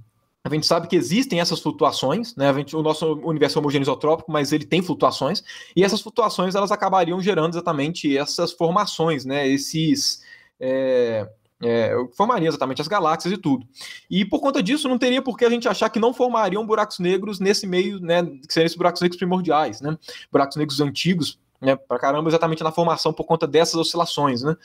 a 0.43 0.49
gente 0.49 0.65
sabe 0.65 0.87
que 0.87 0.95
existem 0.95 1.39
essas 1.39 1.61
flutuações, 1.61 2.35
né? 2.35 2.53
Gente, 2.53 2.75
o 2.75 2.81
nosso 2.81 3.13
universo 3.23 3.57
é 3.57 3.61
homogêneo 3.61 3.83
isotrópico, 3.83 4.31
mas 4.31 4.51
ele 4.51 4.65
tem 4.65 4.81
flutuações, 4.81 5.43
e 5.75 5.83
essas 5.83 6.01
flutuações 6.01 6.55
elas 6.55 6.71
acabariam 6.71 7.21
gerando 7.21 7.53
exatamente 7.53 8.17
essas 8.17 8.51
formações, 8.51 9.23
né? 9.23 9.47
Esses 9.47 10.21
é, 10.59 11.29
é, 11.61 11.93
formaria 12.15 12.47
exatamente 12.47 12.81
as 12.81 12.87
galáxias 12.87 13.33
e 13.33 13.37
tudo. 13.37 13.67
E 14.09 14.25
por 14.25 14.39
conta 14.39 14.61
disso, 14.61 14.89
não 14.89 14.97
teria 14.97 15.21
por 15.21 15.37
que 15.37 15.45
a 15.45 15.49
gente 15.49 15.67
achar 15.67 15.89
que 15.89 15.99
não 15.99 16.13
formariam 16.13 16.65
buracos 16.65 16.99
negros 16.99 17.39
nesse 17.39 17.67
meio, 17.67 17.99
né, 17.99 18.23
que 18.23 18.53
seriam 18.53 18.65
esses 18.65 18.77
buracos 18.77 19.01
negros 19.01 19.17
primordiais, 19.17 19.81
né, 19.81 19.97
buracos 20.31 20.57
negros 20.57 20.79
antigos, 20.81 21.39
né, 21.61 21.75
para 21.75 21.99
caramba, 21.99 22.29
exatamente 22.29 22.63
na 22.63 22.71
formação 22.71 23.13
por 23.13 23.25
conta 23.25 23.47
dessas 23.47 23.75
oscilações, 23.75 24.41
né. 24.43 24.55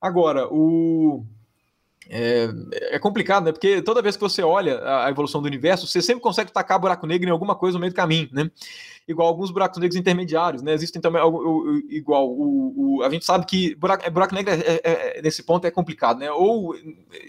Agora, 0.00 0.46
o 0.52 1.24
é, 2.08 2.48
é, 2.72 2.98
complicado, 2.98 3.44
né? 3.44 3.52
Porque 3.52 3.82
toda 3.82 4.02
vez 4.02 4.16
que 4.16 4.22
você 4.22 4.42
olha 4.42 4.80
a, 5.04 5.10
evolução 5.10 5.42
do 5.42 5.46
universo, 5.46 5.86
você 5.86 6.00
sempre 6.00 6.22
consegue 6.22 6.52
tacar 6.52 6.78
buraco 6.78 7.06
negro 7.06 7.28
em 7.28 7.32
alguma 7.32 7.54
coisa 7.54 7.76
no 7.76 7.80
meio 7.80 7.92
do 7.92 7.96
caminho, 7.96 8.28
né? 8.32 8.50
Igual 9.08 9.28
alguns 9.28 9.50
buracos 9.50 9.78
negros 9.78 9.96
intermediários, 9.96 10.62
né? 10.62 10.72
Existem 10.72 11.00
também 11.00 11.22
igual 11.90 12.28
o, 12.28 12.98
o 12.98 13.02
a 13.02 13.10
gente 13.10 13.24
sabe 13.24 13.46
que 13.46 13.74
buraco, 13.76 14.04
é, 14.04 14.10
buraco 14.10 14.34
negro 14.34 14.52
é, 14.52 14.58
é, 14.58 15.18
é, 15.18 15.22
nesse 15.22 15.42
ponto 15.42 15.66
é 15.66 15.70
complicado, 15.70 16.18
né? 16.18 16.30
Ou 16.30 16.74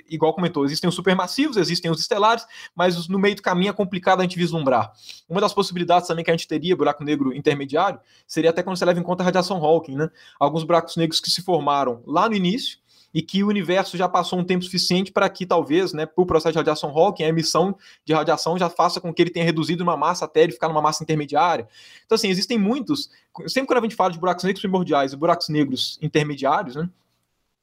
igual 0.10 0.34
comentou, 0.34 0.66
existem 0.66 0.88
os 0.88 0.96
supermassivos, 0.96 1.58
existem 1.58 1.90
os 1.90 2.00
estelares, 2.00 2.46
mas 2.76 3.08
no 3.08 3.20
meio 3.20 3.36
do 3.36 3.42
caminho 3.42 3.70
é 3.70 3.74
complicado 3.74 4.20
a 4.20 4.24
gente 4.24 4.38
vislumbrar. 4.38 4.92
Uma 5.28 5.42
das 5.42 5.54
possibilidades 5.54 6.08
também 6.08 6.24
que 6.24 6.32
a 6.32 6.34
gente 6.36 6.48
teria 6.48 6.76
buraco 6.76 7.04
negro 7.04 7.34
intermediário 7.34 8.00
seria 8.28 8.50
até 8.52 8.64
quando 8.64 8.78
você 8.78 8.86
leva 8.86 9.00
em 9.00 9.04
conta 9.04 9.24
a 9.24 9.26
radiação 9.26 9.58
Hawking, 9.58 9.96
né? 9.96 10.10
Alguns 10.40 10.64
buracos 10.64 10.96
negros 10.98 11.20
que 11.20 11.30
se 11.30 11.42
formaram 11.42 12.02
lá 12.06 12.30
no 12.30 12.36
início 12.36 12.80
e 13.14 13.22
que 13.22 13.44
o 13.44 13.48
universo 13.48 13.98
já 13.98 14.08
passou 14.08 14.40
um 14.40 14.44
tempo 14.44 14.64
suficiente 14.64 15.12
para 15.12 15.30
que 15.30 15.46
talvez, 15.46 15.94
né, 15.94 16.06
por 16.06 16.26
processo 16.26 16.54
de 16.54 16.58
radiação 16.58 16.90
Hawking, 16.90 17.24
a 17.24 17.30
emissão 17.30 17.76
de 18.06 18.14
radiação 18.14 18.58
já 18.58 18.70
faça 18.70 19.02
com 19.02 19.14
que 19.14 19.22
ele 19.22 19.32
tenha 19.32 19.46
reduzido 19.46 19.84
uma 19.84 19.98
massa 19.98 20.26
até 20.26 20.44
ele 20.44 20.52
ficar 20.52 20.68
numa 20.68 20.82
massa 20.82 21.04
intermediária. 21.04 21.68
Então, 22.06 22.16
assim, 22.16 22.30
existem 22.30 22.58
muitos. 22.58 23.10
Sempre 23.48 23.68
quando 23.68 23.80
a 23.80 23.82
gente 23.84 23.96
fala 23.96 24.12
de 24.12 24.20
buracos 24.20 24.44
negros 24.44 24.62
primordiais 24.62 25.14
e 25.14 25.18
buracos 25.18 25.50
negros 25.50 25.98
intermediários, 26.02 26.76
né, 26.76 26.90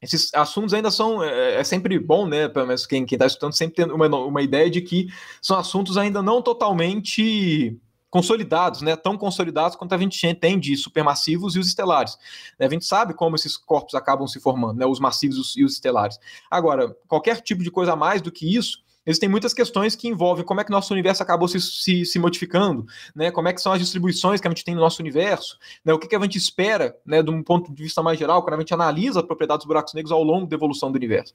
esses 0.05 0.33
assuntos 0.35 0.75
ainda 0.75 0.91
são. 0.91 1.23
É, 1.25 1.61
é 1.61 1.65
sempre 1.65 1.99
bom, 1.99 2.27
né? 2.27 2.47
Pelo 2.47 2.67
menos 2.67 2.87
quem 2.87 3.05
está 3.05 3.25
escutando 3.25 3.55
sempre 3.55 3.77
tem 3.77 3.87
uma, 3.87 4.07
uma 4.07 4.43
ideia 4.43 4.69
de 4.69 4.83
que 4.83 5.09
são 5.41 5.59
assuntos 5.59 5.97
ainda 5.97 6.23
não 6.23 6.43
totalmente 6.43 7.79
consolidados, 8.15 8.81
né, 8.81 8.95
tão 8.95 9.19
consolidados 9.19 9.77
quanto 9.77 9.93
a 9.93 9.99
gente 9.99 10.33
tem 10.35 10.57
de 10.57 10.77
supermassivos 10.77 11.57
e 11.57 11.59
os 11.59 11.67
estelares. 11.67 12.17
A 12.61 12.69
gente 12.69 12.85
sabe 12.85 13.13
como 13.13 13.35
esses 13.35 13.57
corpos 13.57 13.93
acabam 13.97 14.29
se 14.29 14.39
formando, 14.39 14.79
né, 14.79 14.87
os 14.87 15.01
massivos 15.01 15.57
e 15.57 15.65
os 15.65 15.73
estelares. 15.73 16.17
Agora, 16.49 16.97
qualquer 17.09 17.41
tipo 17.41 17.65
de 17.65 17.73
coisa 17.73 17.95
a 17.95 17.97
mais 17.97 18.23
do 18.23 18.31
que 18.31 18.57
isso, 18.57 18.85
existem 19.05 19.29
muitas 19.29 19.53
questões 19.53 19.97
que 19.97 20.07
envolvem 20.07 20.45
como 20.45 20.61
é 20.61 20.65
que 20.65 20.71
nosso 20.71 20.93
universo 20.93 21.25
acabou 21.25 21.49
se, 21.49 21.61
se, 21.61 22.05
se, 22.05 22.19
modificando, 22.21 22.87
né? 23.17 23.33
Como 23.33 23.49
é 23.49 23.53
que 23.53 23.61
são 23.61 23.73
as 23.73 23.81
distribuições 23.81 24.41
que 24.41 24.47
a 24.47 24.51
gente 24.51 24.65
tem 24.65 24.77
no 24.77 24.81
nosso 24.81 25.03
universo, 25.03 25.59
né? 25.85 25.93
O 25.93 25.99
que, 25.99 26.07
que 26.07 26.15
a 26.15 26.21
gente 26.21 26.39
espera, 26.39 26.97
né? 27.05 27.21
De 27.21 27.33
um 27.33 27.43
ponto 27.43 27.75
de 27.75 27.83
vista 27.83 28.01
mais 28.01 28.17
geral, 28.17 28.45
quando 28.45 28.55
a 28.55 28.59
gente 28.61 28.73
analisa 28.73 29.19
a 29.19 29.23
propriedade 29.25 29.59
dos 29.59 29.67
buracos 29.67 29.93
negros 29.93 30.13
ao 30.13 30.23
longo 30.23 30.47
da 30.47 30.55
evolução 30.55 30.93
do 30.93 30.97
universo. 30.97 31.35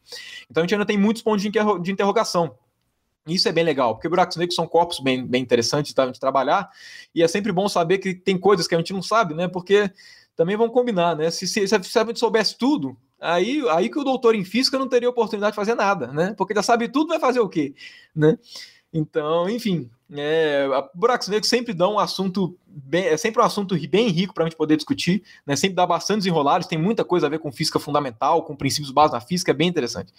Então 0.49 0.61
a 0.61 0.63
gente 0.63 0.75
ainda 0.75 0.85
tem 0.85 0.97
muitos 0.97 1.21
pontos 1.21 1.43
de, 1.43 1.51
de 1.51 1.91
interrogação. 1.91 2.55
Isso 3.27 3.47
é 3.47 3.51
bem 3.51 3.63
legal, 3.63 3.95
porque 3.95 4.09
buracos 4.09 4.37
negros 4.37 4.55
são 4.55 4.67
corpos 4.67 4.99
bem, 4.99 5.25
bem 5.25 5.41
interessantes 5.41 5.93
de, 5.93 6.11
de 6.11 6.19
trabalhar, 6.19 6.69
e 7.13 7.21
é 7.21 7.27
sempre 7.27 7.51
bom 7.51 7.67
saber 7.69 7.99
que 7.99 8.13
tem 8.13 8.37
coisas 8.37 8.67
que 8.67 8.73
a 8.73 8.77
gente 8.77 8.93
não 8.93 9.01
sabe, 9.01 9.33
né? 9.33 9.47
Porque 9.47 9.91
também 10.35 10.55
vão 10.55 10.69
combinar, 10.69 11.15
né? 11.15 11.29
Se, 11.29 11.47
se, 11.47 11.67
se 11.67 11.75
a 11.75 12.05
gente 12.05 12.19
soubesse 12.19 12.57
tudo, 12.57 12.97
aí, 13.19 13.61
aí 13.69 13.89
que 13.89 13.99
o 13.99 14.03
doutor 14.03 14.35
em 14.35 14.45
física 14.45 14.79
não 14.79 14.87
teria 14.87 15.09
oportunidade 15.09 15.51
de 15.51 15.55
fazer 15.55 15.75
nada, 15.75 16.07
né? 16.07 16.33
Porque 16.37 16.53
já 16.55 16.63
sabe 16.63 16.87
tudo, 16.87 17.09
vai 17.09 17.19
fazer 17.19 17.39
o 17.39 17.49
quê? 17.49 17.73
Né? 18.15 18.37
Então, 18.91 19.49
enfim, 19.49 19.89
é, 20.11 20.67
buracos 20.95 21.27
negros 21.27 21.49
sempre 21.49 21.73
dão 21.73 21.93
um 21.93 21.99
assunto 21.99 22.57
bem, 22.65 23.05
é 23.05 23.17
sempre 23.17 23.41
um 23.41 23.45
assunto 23.45 23.75
bem 23.87 24.07
rico 24.07 24.33
para 24.33 24.43
a 24.43 24.47
gente 24.47 24.57
poder 24.57 24.75
discutir, 24.75 25.21
né? 25.45 25.55
Sempre 25.55 25.75
dá 25.75 25.85
bastante 25.85 26.27
enrolados, 26.27 26.67
tem 26.67 26.77
muita 26.77 27.03
coisa 27.03 27.27
a 27.27 27.29
ver 27.29 27.39
com 27.39 27.51
física 27.51 27.77
fundamental, 27.79 28.43
com 28.43 28.55
princípios 28.55 28.91
básicos 28.91 29.19
da 29.19 29.25
física, 29.25 29.51
é 29.51 29.53
bem 29.53 29.67
interessante. 29.67 30.11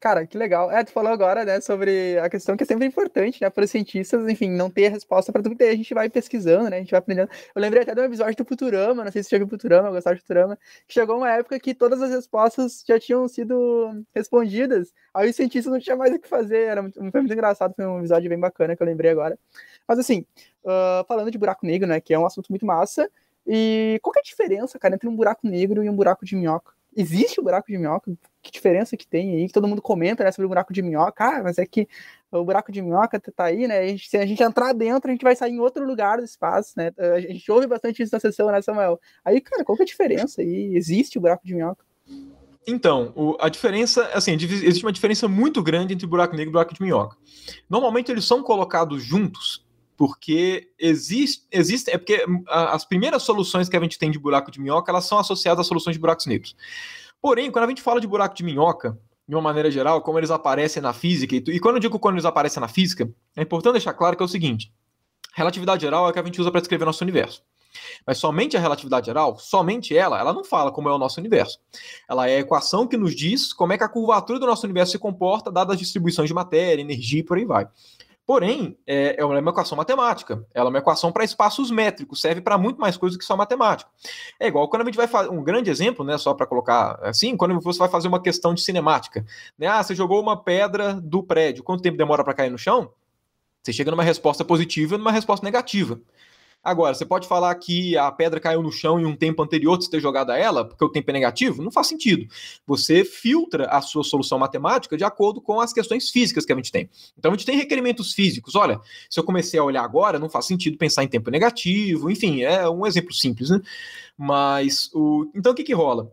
Cara, 0.00 0.26
que 0.26 0.38
legal. 0.38 0.70
É, 0.70 0.82
tu 0.82 0.92
falou 0.92 1.12
agora, 1.12 1.44
né, 1.44 1.60
sobre 1.60 2.18
a 2.18 2.30
questão 2.30 2.56
que 2.56 2.62
é 2.62 2.66
sempre 2.66 2.86
importante, 2.86 3.38
né, 3.42 3.50
para 3.50 3.64
os 3.64 3.70
cientistas, 3.70 4.26
enfim, 4.30 4.48
não 4.48 4.70
ter 4.70 4.88
resposta 4.88 5.30
para 5.30 5.42
tudo 5.42 5.54
que 5.54 5.62
a 5.62 5.76
gente 5.76 5.92
vai 5.92 6.08
pesquisando, 6.08 6.70
né, 6.70 6.76
a 6.76 6.80
gente 6.80 6.90
vai 6.90 6.98
aprendendo. 7.00 7.28
Eu 7.54 7.60
lembrei 7.60 7.82
até 7.82 8.00
um 8.00 8.06
episódio 8.06 8.34
do 8.34 8.46
Futurama, 8.46 9.04
não 9.04 9.12
sei 9.12 9.22
se 9.22 9.28
você 9.28 9.36
já 9.36 9.38
viu 9.38 9.48
Futurama, 9.48 9.88
eu 9.88 9.92
gostava 9.92 10.16
de 10.16 10.22
Futurama, 10.22 10.58
que 10.88 10.94
chegou 10.94 11.18
uma 11.18 11.30
época 11.30 11.60
que 11.60 11.74
todas 11.74 12.00
as 12.00 12.08
respostas 12.10 12.82
já 12.88 12.98
tinham 12.98 13.28
sido 13.28 14.02
respondidas, 14.14 14.94
aí 15.12 15.28
os 15.28 15.36
cientistas 15.36 15.70
não 15.70 15.78
tinham 15.78 15.98
mais 15.98 16.14
o 16.14 16.18
que 16.18 16.26
fazer, 16.26 16.62
era 16.62 16.80
muito, 16.80 16.98
foi 16.98 17.20
muito 17.20 17.34
engraçado, 17.34 17.74
foi 17.74 17.84
um 17.84 17.98
episódio 17.98 18.30
bem 18.30 18.40
bacana 18.40 18.74
que 18.74 18.82
eu 18.82 18.86
lembrei 18.86 19.10
agora. 19.10 19.38
Mas 19.86 19.98
assim, 19.98 20.24
uh, 20.64 21.04
falando 21.06 21.30
de 21.30 21.36
buraco 21.36 21.66
negro, 21.66 21.86
né, 21.86 22.00
que 22.00 22.14
é 22.14 22.18
um 22.18 22.24
assunto 22.24 22.48
muito 22.48 22.64
massa, 22.64 23.10
e 23.46 24.00
qual 24.02 24.14
é 24.16 24.20
a 24.20 24.22
diferença, 24.22 24.78
cara, 24.78 24.94
entre 24.94 25.08
um 25.08 25.14
buraco 25.14 25.46
negro 25.46 25.84
e 25.84 25.90
um 25.90 25.94
buraco 25.94 26.24
de 26.24 26.36
minhoca? 26.36 26.72
Existe 26.96 27.40
o 27.40 27.42
buraco 27.42 27.70
de 27.70 27.78
minhoca? 27.78 28.12
Que 28.42 28.50
diferença 28.50 28.96
que 28.96 29.06
tem 29.06 29.36
aí? 29.36 29.46
Que 29.46 29.52
todo 29.52 29.68
mundo 29.68 29.82
comenta 29.82 30.24
né, 30.24 30.32
sobre 30.32 30.46
o 30.46 30.48
buraco 30.48 30.72
de 30.72 30.82
minhoca. 30.82 31.24
Ah, 31.24 31.42
mas 31.42 31.58
é 31.58 31.66
que 31.66 31.88
o 32.32 32.44
buraco 32.44 32.72
de 32.72 32.80
minhoca 32.80 33.20
tá 33.20 33.44
aí, 33.44 33.66
né? 33.66 33.78
A 33.78 33.86
gente, 33.86 34.08
se 34.08 34.16
a 34.16 34.26
gente 34.26 34.42
entrar 34.42 34.72
dentro, 34.72 35.10
a 35.10 35.12
gente 35.12 35.22
vai 35.22 35.36
sair 35.36 35.52
em 35.52 35.60
outro 35.60 35.84
lugar 35.84 36.18
do 36.18 36.24
espaço, 36.24 36.72
né? 36.76 36.92
A 36.98 37.20
gente 37.20 37.50
ouve 37.50 37.66
bastante 37.66 38.02
isso 38.02 38.14
na 38.14 38.20
sessão, 38.20 38.50
né, 38.50 38.62
Samuel? 38.62 39.00
Aí, 39.24 39.40
cara, 39.40 39.64
qual 39.64 39.76
que 39.76 39.82
é 39.82 39.84
a 39.84 39.86
diferença 39.86 40.40
aí? 40.40 40.74
Existe 40.74 41.18
o 41.18 41.20
buraco 41.20 41.46
de 41.46 41.54
minhoca? 41.54 41.84
Então, 42.66 43.12
o, 43.16 43.36
a 43.40 43.48
diferença, 43.48 44.04
assim, 44.12 44.32
existe 44.32 44.84
uma 44.84 44.92
diferença 44.92 45.26
muito 45.26 45.62
grande 45.62 45.94
entre 45.94 46.06
buraco 46.06 46.36
negro 46.36 46.50
e 46.50 46.52
buraco 46.52 46.74
de 46.74 46.82
minhoca. 46.82 47.16
Normalmente 47.68 48.12
eles 48.12 48.24
são 48.24 48.42
colocados 48.42 49.02
juntos 49.02 49.64
porque 50.00 50.72
existe, 50.78 51.46
existe 51.52 51.90
é 51.90 51.98
porque 51.98 52.24
as 52.48 52.86
primeiras 52.86 53.22
soluções 53.22 53.68
que 53.68 53.76
a 53.76 53.80
gente 53.80 53.98
tem 53.98 54.10
de 54.10 54.18
buraco 54.18 54.50
de 54.50 54.58
minhoca, 54.58 54.90
elas 54.90 55.04
são 55.04 55.18
associadas 55.18 55.66
a 55.66 55.68
soluções 55.68 55.94
de 55.94 56.00
buracos 56.00 56.24
negros. 56.24 56.56
Porém, 57.20 57.50
quando 57.50 57.66
a 57.66 57.68
gente 57.68 57.82
fala 57.82 58.00
de 58.00 58.06
buraco 58.06 58.34
de 58.34 58.42
minhoca, 58.42 58.98
de 59.28 59.34
uma 59.34 59.42
maneira 59.42 59.70
geral, 59.70 60.00
como 60.00 60.18
eles 60.18 60.30
aparecem 60.30 60.82
na 60.82 60.94
física, 60.94 61.34
e, 61.34 61.44
e 61.54 61.60
quando 61.60 61.74
eu 61.74 61.80
digo 61.80 61.98
quando 61.98 62.14
eles 62.14 62.24
aparecem 62.24 62.62
na 62.62 62.66
física, 62.66 63.12
é 63.36 63.42
importante 63.42 63.74
deixar 63.74 63.92
claro 63.92 64.16
que 64.16 64.22
é 64.22 64.24
o 64.24 64.28
seguinte, 64.28 64.72
relatividade 65.34 65.82
geral 65.82 66.06
é 66.06 66.08
o 66.08 66.12
que 66.14 66.18
a 66.18 66.24
gente 66.24 66.40
usa 66.40 66.50
para 66.50 66.60
descrever 66.60 66.86
nosso 66.86 67.04
universo. 67.04 67.42
Mas 68.06 68.16
somente 68.16 68.56
a 68.56 68.60
relatividade 68.60 69.04
geral, 69.04 69.38
somente 69.38 69.94
ela, 69.94 70.18
ela 70.18 70.32
não 70.32 70.44
fala 70.44 70.72
como 70.72 70.88
é 70.88 70.92
o 70.94 70.98
nosso 70.98 71.20
universo. 71.20 71.58
Ela 72.08 72.26
é 72.26 72.36
a 72.36 72.40
equação 72.40 72.86
que 72.86 72.96
nos 72.96 73.14
diz 73.14 73.52
como 73.52 73.74
é 73.74 73.76
que 73.76 73.84
a 73.84 73.88
curvatura 73.88 74.38
do 74.38 74.46
nosso 74.46 74.64
universo 74.64 74.92
se 74.92 74.98
comporta, 74.98 75.52
dadas 75.52 75.74
as 75.74 75.78
distribuições 75.78 76.26
de 76.26 76.32
matéria, 76.32 76.80
energia 76.80 77.20
e 77.20 77.22
por 77.22 77.36
aí 77.36 77.44
vai. 77.44 77.68
Porém, 78.30 78.78
é, 78.86 79.16
é 79.18 79.24
uma 79.24 79.50
equação 79.50 79.76
matemática. 79.76 80.46
Ela 80.54 80.68
é 80.68 80.70
uma 80.70 80.78
equação 80.78 81.10
para 81.10 81.24
espaços 81.24 81.68
métricos, 81.68 82.20
serve 82.20 82.40
para 82.40 82.56
muito 82.56 82.80
mais 82.80 82.96
coisas 82.96 83.18
que 83.18 83.24
só 83.24 83.36
matemática. 83.36 83.90
É 84.38 84.46
igual 84.46 84.68
quando 84.68 84.82
a 84.82 84.84
gente 84.84 84.96
vai 84.96 85.08
fazer 85.08 85.30
um 85.30 85.42
grande 85.42 85.68
exemplo, 85.68 86.04
né? 86.04 86.16
Só 86.16 86.32
para 86.32 86.46
colocar 86.46 86.96
assim, 87.02 87.36
quando 87.36 87.58
você 87.58 87.80
vai 87.80 87.88
fazer 87.88 88.06
uma 88.06 88.22
questão 88.22 88.54
de 88.54 88.60
cinemática. 88.60 89.26
Né? 89.58 89.66
Ah, 89.66 89.82
você 89.82 89.96
jogou 89.96 90.22
uma 90.22 90.40
pedra 90.40 90.94
do 90.94 91.24
prédio. 91.24 91.64
Quanto 91.64 91.82
tempo 91.82 91.98
demora 91.98 92.22
para 92.22 92.32
cair 92.32 92.50
no 92.50 92.56
chão? 92.56 92.92
Você 93.64 93.72
chega 93.72 93.90
numa 93.90 94.04
resposta 94.04 94.44
positiva 94.44 94.94
e 94.94 94.98
numa 94.98 95.10
resposta 95.10 95.44
negativa. 95.44 96.00
Agora, 96.62 96.94
você 96.94 97.06
pode 97.06 97.26
falar 97.26 97.54
que 97.54 97.96
a 97.96 98.12
pedra 98.12 98.38
caiu 98.38 98.62
no 98.62 98.70
chão 98.70 99.00
em 99.00 99.06
um 99.06 99.16
tempo 99.16 99.42
anterior 99.42 99.78
de 99.78 99.84
você 99.84 99.90
ter 99.90 100.00
jogado 100.00 100.30
ela, 100.30 100.64
porque 100.64 100.84
o 100.84 100.90
tempo 100.90 101.10
é 101.10 101.14
negativo? 101.14 101.62
Não 101.62 101.70
faz 101.70 101.86
sentido. 101.86 102.26
Você 102.66 103.02
filtra 103.02 103.66
a 103.66 103.80
sua 103.80 104.04
solução 104.04 104.38
matemática 104.38 104.96
de 104.96 105.02
acordo 105.02 105.40
com 105.40 105.58
as 105.58 105.72
questões 105.72 106.10
físicas 106.10 106.44
que 106.44 106.52
a 106.52 106.56
gente 106.56 106.70
tem. 106.70 106.90
Então, 107.18 107.32
a 107.32 107.34
gente 107.34 107.46
tem 107.46 107.56
requerimentos 107.56 108.12
físicos. 108.12 108.54
Olha, 108.54 108.78
se 109.08 109.18
eu 109.18 109.24
comecei 109.24 109.58
a 109.58 109.64
olhar 109.64 109.82
agora, 109.82 110.18
não 110.18 110.28
faz 110.28 110.44
sentido 110.44 110.76
pensar 110.76 111.02
em 111.02 111.08
tempo 111.08 111.30
negativo, 111.30 112.10
enfim, 112.10 112.42
é 112.42 112.68
um 112.68 112.86
exemplo 112.86 113.14
simples, 113.14 113.48
né? 113.48 113.60
Mas, 114.16 114.90
o... 114.92 115.30
então 115.34 115.52
o 115.52 115.54
que 115.54 115.64
que 115.64 115.72
rola? 115.72 116.12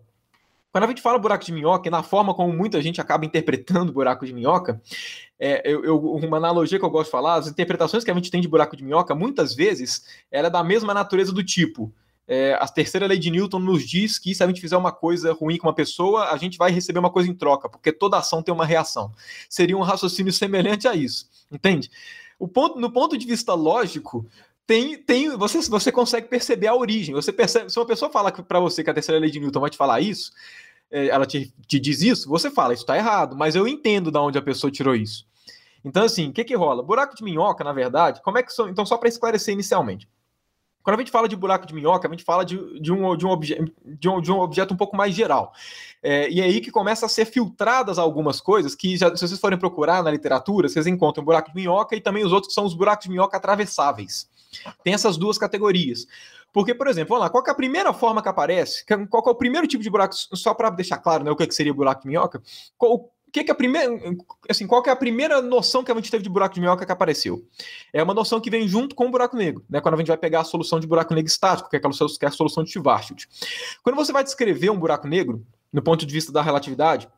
Quando 0.72 0.84
a 0.84 0.88
gente 0.88 1.02
fala 1.02 1.18
buraco 1.18 1.44
de 1.44 1.52
minhoca, 1.52 1.88
e 1.88 1.92
na 1.92 2.04
forma 2.04 2.34
como 2.34 2.54
muita 2.54 2.82
gente 2.82 3.02
acaba 3.02 3.26
interpretando 3.26 3.92
buraco 3.92 4.26
de 4.26 4.34
minhoca, 4.34 4.82
é, 5.40 5.62
eu, 5.66 5.84
eu, 5.84 6.00
uma 6.00 6.38
analogia 6.38 6.80
que 6.80 6.86
eu 6.86 6.90
gosto 6.90 7.06
de 7.06 7.12
falar, 7.12 7.36
as 7.36 7.48
interpretações 7.48 8.04
que 8.04 8.12
a 8.12 8.14
gente 8.14 8.32
tem 8.32 8.42
de 8.42 8.48
buraco 8.48 8.76
de 8.76 8.84
minhoca, 8.84 9.14
muitas 9.14 9.54
vezes, 9.54 10.06
ela 10.32 10.48
é 10.48 10.52
da 10.52 10.64
mesma 10.64 10.94
natureza 10.94 11.32
do 11.32 11.44
tipo. 11.44 11.94
É, 12.28 12.56
a 12.60 12.68
terceira 12.68 13.08
lei 13.08 13.18
de 13.18 13.32
Newton 13.32 13.60
nos 13.60 13.88
diz 13.88 14.20
que 14.20 14.36
se 14.36 14.44
a 14.44 14.48
gente 14.48 14.60
fizer 14.60 14.76
uma 14.76 14.92
coisa 14.92 15.32
ruim 15.32 15.58
com 15.58 15.68
uma 15.68 15.74
pessoa, 15.74 16.32
a 16.32 16.38
gente 16.38 16.58
vai 16.58 16.72
receber 16.72 17.00
uma 17.00 17.10
coisa 17.10 17.30
em 17.30 17.34
troca, 17.34 17.70
porque 17.70 17.92
toda 17.92 18.18
ação 18.18 18.44
tem 18.44 18.54
uma 18.54 18.66
reação. 18.66 19.14
Seria 19.50 19.78
um 19.78 19.82
raciocínio 19.82 20.34
semelhante 20.34 20.88
a 20.88 20.96
isso, 20.96 21.30
entende? 21.50 21.90
O 22.38 22.48
ponto, 22.48 22.80
no 22.80 22.92
ponto 22.92 23.18
de 23.18 23.26
vista 23.26 23.54
lógico, 23.54 24.26
tem, 24.66 25.02
tem 25.02 25.38
você, 25.38 25.62
você 25.62 25.92
consegue 25.92 26.28
perceber 26.28 26.68
a 26.68 26.76
origem. 26.76 27.16
Você 27.16 27.32
percebe, 27.32 27.72
se 27.72 27.80
uma 27.80 27.86
pessoa 27.86 28.12
fala 28.12 28.30
para 28.32 28.60
você 28.60 28.84
que 28.84 28.90
a 28.90 28.94
terceira 28.94 29.20
lei 29.20 29.32
de 29.32 29.40
Newton 29.40 29.62
vai 29.62 29.70
te 29.70 29.78
falar 29.78 30.02
isso, 30.02 30.34
ela 30.90 31.26
te, 31.26 31.54
te 31.68 31.80
diz 31.80 32.02
isso, 32.02 32.30
você 32.30 32.50
fala, 32.50 32.74
isso 32.74 32.84
está 32.84 32.96
errado, 32.98 33.36
mas 33.36 33.56
eu 33.56 33.68
entendo 33.68 34.12
de 34.12 34.18
onde 34.18 34.38
a 34.38 34.42
pessoa 34.42 34.72
tirou 34.72 34.96
isso. 34.96 35.26
Então, 35.84 36.04
assim, 36.04 36.30
o 36.30 36.34
que, 36.34 36.44
que 36.44 36.56
rola? 36.56 36.84
Buraco 36.84 37.16
de 37.16 37.24
minhoca, 37.24 37.64
na 37.64 37.74
verdade, 37.74 38.22
como 38.22 38.38
é 38.38 38.44
que 38.44 38.52
são. 38.52 38.68
Então, 38.68 38.86
só 38.86 38.98
para 38.98 39.10
esclarecer 39.10 39.54
inicialmente. 39.54 40.08
Quando 40.84 40.96
a 40.96 41.00
gente 41.00 41.12
fala 41.12 41.28
de 41.28 41.36
buraco 41.36 41.68
de 41.68 41.74
minhoca, 41.74 42.08
a 42.08 42.12
gente 42.12 42.24
fala 42.24 42.46
de, 42.46 42.80
de, 42.80 42.94
um, 42.94 43.16
de, 43.18 43.26
um, 43.26 43.30
obje, 43.30 43.58
de, 43.86 44.08
um, 44.08 44.22
de 44.22 44.32
um 44.32 44.40
objeto 44.40 44.74
um 44.74 44.78
pouco 44.78 44.96
mais 44.96 45.14
geral. 45.14 45.52
É, 46.02 46.30
e 46.30 46.40
é 46.40 46.46
aí 46.46 46.62
que 46.62 46.72
começa 46.72 47.06
a 47.06 47.10
ser 47.10 47.26
filtradas 47.26 48.00
algumas 48.00 48.40
coisas 48.40 48.74
que, 48.74 48.96
já, 48.96 49.14
se 49.14 49.28
vocês 49.28 49.40
forem 49.40 49.60
procurar 49.60 50.02
na 50.02 50.10
literatura, 50.10 50.70
vocês 50.70 50.88
encontram 50.88 51.26
buraco 51.26 51.50
de 51.50 51.56
minhoca 51.56 51.94
e 51.94 52.00
também 52.00 52.26
os 52.26 52.32
outros 52.32 52.50
que 52.50 52.54
são 52.54 52.64
os 52.64 52.74
buracos 52.74 53.04
de 53.04 53.12
minhoca 53.12 53.36
atravessáveis. 53.36 54.30
Tem 54.82 54.94
essas 54.94 55.18
duas 55.18 55.38
categorias. 55.38 56.08
Porque, 56.54 56.74
por 56.74 56.88
exemplo, 56.88 57.10
vamos 57.10 57.24
lá, 57.24 57.30
qual 57.30 57.44
é 57.46 57.52
a 57.52 57.56
primeira 57.56 57.94
forma 57.94 58.22
que 58.22 58.30
aparece? 58.30 58.86
Qual 59.10 59.24
é 59.28 59.30
o 59.30 59.36
primeiro 59.36 59.68
tipo 59.68 59.84
de 59.84 59.90
buraco? 59.90 60.16
Só 60.16 60.54
para 60.54 60.70
deixar 60.70 60.98
claro 60.98 61.24
né, 61.24 61.32
o 61.32 61.36
que 61.36 61.52
seria 61.52 61.74
buraco 61.74 62.02
de 62.02 62.08
minhoca. 62.08 62.42
Qual, 62.78 63.12
que, 63.32 63.44
que 63.44 63.52
a 63.52 63.56
primeira, 63.56 63.92
assim, 64.50 64.66
qual 64.66 64.82
é 64.86 64.90
a 64.90 64.96
primeira 64.96 65.42
noção 65.42 65.84
que 65.84 65.92
a 65.92 65.96
gente 65.96 66.10
teve 66.10 66.24
de 66.24 66.30
buraco 66.30 66.56
de 66.56 66.62
minhoca 66.62 66.86
que 66.86 66.92
apareceu? 66.92 67.46
É 67.92 68.02
uma 68.02 68.14
noção 68.14 68.40
que 68.40 68.50
vem 68.50 68.68
junto 68.68 68.96
com 68.96 69.08
o 69.08 69.12
buraco 69.12 69.36
negro, 69.36 69.64
né? 69.70 69.82
Quando 69.82 69.96
a 69.96 69.98
gente 69.98 70.08
vai 70.08 70.18
pegar 70.18 70.42
a 70.42 70.44
solução 70.44 70.80
de 70.80 70.88
buraco 70.88 71.14
negro 71.14 71.30
estático, 71.30 71.70
que 71.70 71.76
é, 71.76 71.80
aquela, 71.80 71.94
que 71.94 72.26
é 72.26 72.28
a 72.28 72.32
solução 72.32 72.64
de 72.64 72.72
Schwarzschild. 72.72 73.28
Quando 73.84 73.96
você 73.96 74.12
vai 74.12 74.24
descrever 74.24 74.70
um 74.70 74.80
buraco 74.80 75.08
negro, 75.08 75.46
no 75.72 75.82
ponto 75.82 76.06
de 76.06 76.14
vista 76.14 76.32
da 76.32 76.42
relatividade, 76.42 77.10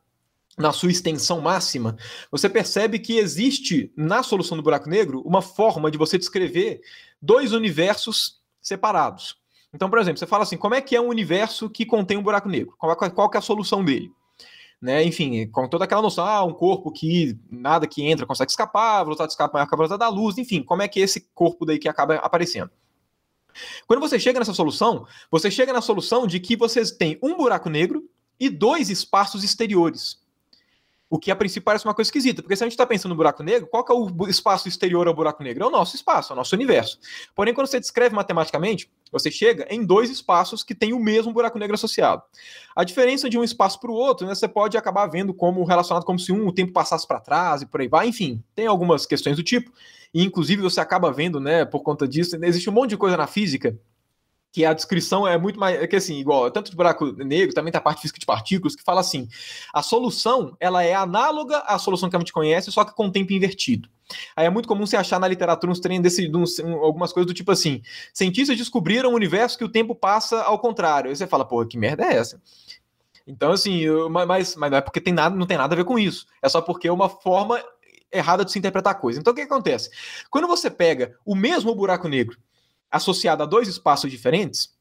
na 0.58 0.74
sua 0.74 0.92
extensão 0.92 1.40
máxima, 1.40 1.96
você 2.30 2.50
percebe 2.50 3.00
que 3.00 3.18
existe 3.18 3.94
na 3.96 4.24
solução 4.24 4.58
do 4.58 4.64
buraco 4.64 4.90
negro 4.90 5.22
uma 5.22 5.42
forma 5.42 5.90
de 5.90 5.98
você 5.98 6.18
descrever 6.18 6.82
dois 7.22 7.54
universos 7.54 8.39
separados. 8.70 9.36
Então, 9.74 9.90
por 9.90 10.00
exemplo, 10.00 10.18
você 10.18 10.26
fala 10.26 10.44
assim: 10.44 10.58
como 10.58 10.76
é 10.76 10.82
que 10.82 10.96
é 10.96 11.02
um 11.02 11.10
universo 11.10 11.70
que 11.70 11.86
contém 11.86 12.18
um 12.18 12.24
buraco 12.24 12.48
negro? 12.48 12.74
Qual, 12.78 12.96
qual 12.96 13.32
é 13.34 13.38
a 13.38 13.42
solução 13.42 13.84
dele? 13.84 14.10
né? 14.82 15.04
Enfim, 15.04 15.48
com 15.48 15.68
toda 15.68 15.84
aquela 15.84 16.02
noção, 16.02 16.26
ah, 16.26 16.44
um 16.44 16.54
corpo 16.54 16.92
que 16.92 17.38
nada 17.52 17.86
que 17.86 18.04
entra 18.04 18.26
consegue 18.26 18.52
escapar, 18.52 19.00
a 19.00 19.04
velocidade 19.04 19.30
de 19.30 19.34
escape 19.34 19.54
maior 19.54 19.68
que 19.68 19.76
a 19.76 19.78
velocidade 19.78 20.00
da 20.00 20.10
luz, 20.10 20.38
enfim, 20.38 20.64
como 20.64 20.82
é 20.82 20.88
que 20.88 21.02
é 21.02 21.04
esse 21.04 21.28
corpo 21.34 21.66
daí 21.66 21.78
que 21.78 21.90
acaba 21.90 22.16
aparecendo? 22.16 22.72
Quando 23.86 24.00
você 24.00 24.18
chega 24.18 24.40
nessa 24.40 24.54
solução, 24.54 25.06
você 25.30 25.52
chega 25.52 25.74
na 25.74 25.82
solução 25.82 26.26
de 26.26 26.40
que 26.40 26.56
vocês 26.56 26.92
têm 26.92 27.20
um 27.22 27.36
buraco 27.36 27.70
negro 27.70 28.10
e 28.40 28.50
dois 28.50 28.90
espaços 28.90 29.44
exteriores. 29.44 30.22
O 31.10 31.18
que 31.18 31.32
a 31.32 31.36
princípio 31.36 31.64
parece 31.64 31.86
uma 31.86 31.94
coisa 31.94 32.08
esquisita, 32.08 32.44
porque 32.44 32.56
se 32.56 32.64
a 32.64 32.68
gente 32.68 32.74
está 32.74 32.86
pensando 32.86 33.10
no 33.10 33.16
buraco 33.16 33.42
negro, 33.42 33.68
qual 33.68 33.84
é 33.90 33.94
o 33.94 34.28
espaço 34.28 34.68
exterior 34.68 35.08
ao 35.08 35.14
buraco 35.14 35.42
negro? 35.42 35.64
É 35.64 35.68
o 35.68 35.72
nosso 35.72 35.96
espaço, 35.96 36.32
é 36.32 36.34
o 36.34 36.38
nosso 36.38 36.56
universo. 36.56 37.00
Porém, 37.34 37.52
quando 37.52 37.66
você 37.66 37.80
descreve 37.80 38.14
matematicamente, 38.14 38.92
você 39.12 39.32
chega 39.32 39.66
em 39.72 39.84
dois 39.84 40.12
espaços 40.12 40.64
que 40.64 40.76
têm 40.76 40.94
o 40.94 41.00
mesmo 41.00 41.34
buraco 41.34 41.58
negro 41.58 41.74
associado. 41.74 42.22
A 42.76 42.84
diferença 42.84 43.28
de 43.28 43.40
um 43.40 43.44
espaço 43.44 43.80
para 43.80 43.90
o 43.90 43.96
outro, 43.96 44.28
né, 44.28 44.36
você 44.36 44.48
pode 44.48 44.78
acabar 44.78 45.08
vendo 45.08 45.34
como 45.34 45.64
relacionado 45.64 46.06
como 46.06 46.20
se 46.20 46.32
um 46.32 46.48
o 46.48 46.54
tempo 46.54 46.72
passasse 46.74 47.08
para 47.08 47.20
trás 47.20 47.64
e 47.64 47.66
por 47.66 47.82
aí 47.82 47.88
vai. 47.88 48.08
Enfim, 48.08 48.44
tem 48.54 48.68
algumas 48.68 49.08
questões 49.08 49.36
do 49.36 49.42
tipo. 49.44 49.72
E, 50.14 50.24
inclusive, 50.24 50.62
você 50.62 50.80
acaba 50.80 51.12
vendo, 51.12 51.40
né, 51.40 51.66
por 51.66 51.82
conta 51.82 52.08
disso, 52.08 52.38
existe 52.44 52.70
um 52.70 52.74
monte 52.74 52.92
de 52.92 52.98
coisa 52.98 53.18
na 53.18 53.26
física 53.26 53.76
que 54.52 54.66
a 54.66 54.74
descrição 54.74 55.28
é 55.28 55.38
muito 55.38 55.60
mais. 55.60 55.82
É 55.82 55.88
que 55.88 55.96
assim, 55.96 56.18
igual, 56.20 56.50
tanto 56.52 56.72
de 56.72 56.78
buraco 56.78 57.06
negro, 57.24 57.54
também 57.54 57.72
tem 57.72 57.80
a 57.80 57.82
parte 57.82 58.02
física 58.02 58.20
de 58.20 58.26
partículas, 58.26 58.76
que 58.76 58.84
fala 58.84 59.02
assim: 59.02 59.28
a 59.74 59.82
solução 59.82 60.56
ela 60.60 60.84
é 60.84 60.94
análoga 60.94 61.60
à 61.60 61.78
solução 61.78 62.10
que 62.10 62.16
a 62.16 62.20
gente 62.20 62.34
conhece, 62.34 62.72
só 62.72 62.84
que 62.84 62.96
com 62.96 63.10
tempo 63.10 63.34
invertido. 63.34 63.90
Aí 64.36 64.48
é 64.48 64.50
muito 64.50 64.68
comum 64.68 64.88
você 64.88 64.98
achar 64.98 65.20
na 65.20 65.28
literatura 65.28 65.72
uns 65.72 65.80
treinos 65.80 66.04
desse, 66.04 66.36
uns, 66.36 66.60
algumas 66.60 67.14
coisas 67.14 67.28
do 67.28 67.34
tipo 67.34 67.52
assim: 67.52 67.82
cientistas 68.14 68.58
descobriram 68.58 69.12
um 69.12 69.16
universo 69.16 69.58
que 69.58 69.64
o 69.64 69.70
tempo 69.70 69.94
passa 69.94 70.42
ao 70.42 70.58
contrário. 70.58 71.10
Aí 71.10 71.16
você 71.16 71.28
fala, 71.28 71.46
pô, 71.46 71.64
que 71.66 71.78
merda 71.78 72.04
é 72.04 72.16
essa? 72.16 72.42
Então, 73.28 73.52
assim, 73.52 73.78
eu, 73.82 74.10
mas, 74.10 74.56
mas 74.56 74.72
não 74.72 74.78
é 74.78 74.82
porque 74.82 75.00
tem 75.00 75.14
nada, 75.14 75.36
não 75.36 75.46
tem 75.46 75.58
nada 75.58 75.76
a 75.76 75.78
ver 75.78 75.86
com 75.86 76.00
isso. 76.00 76.26
É 76.42 76.50
só 76.50 76.62
porque 76.62 76.88
é 76.88 76.92
uma 76.92 77.08
forma 77.08 77.64
errada 78.12 78.44
de 78.44 78.52
se 78.52 78.58
interpretar 78.58 78.94
a 78.94 78.96
coisa. 78.96 79.20
Então, 79.20 79.32
o 79.32 79.36
que 79.36 79.44
acontece? 79.44 79.92
Quando 80.32 80.48
você 80.48 80.70
pega 80.72 81.16
o 81.24 81.36
mesmo 81.36 81.76
buraco 81.76 82.08
negro 82.08 82.36
associado 82.92 83.44
a 83.44 83.46
dois 83.46 83.68
espaços 83.68 84.10
diferentes, 84.10 84.78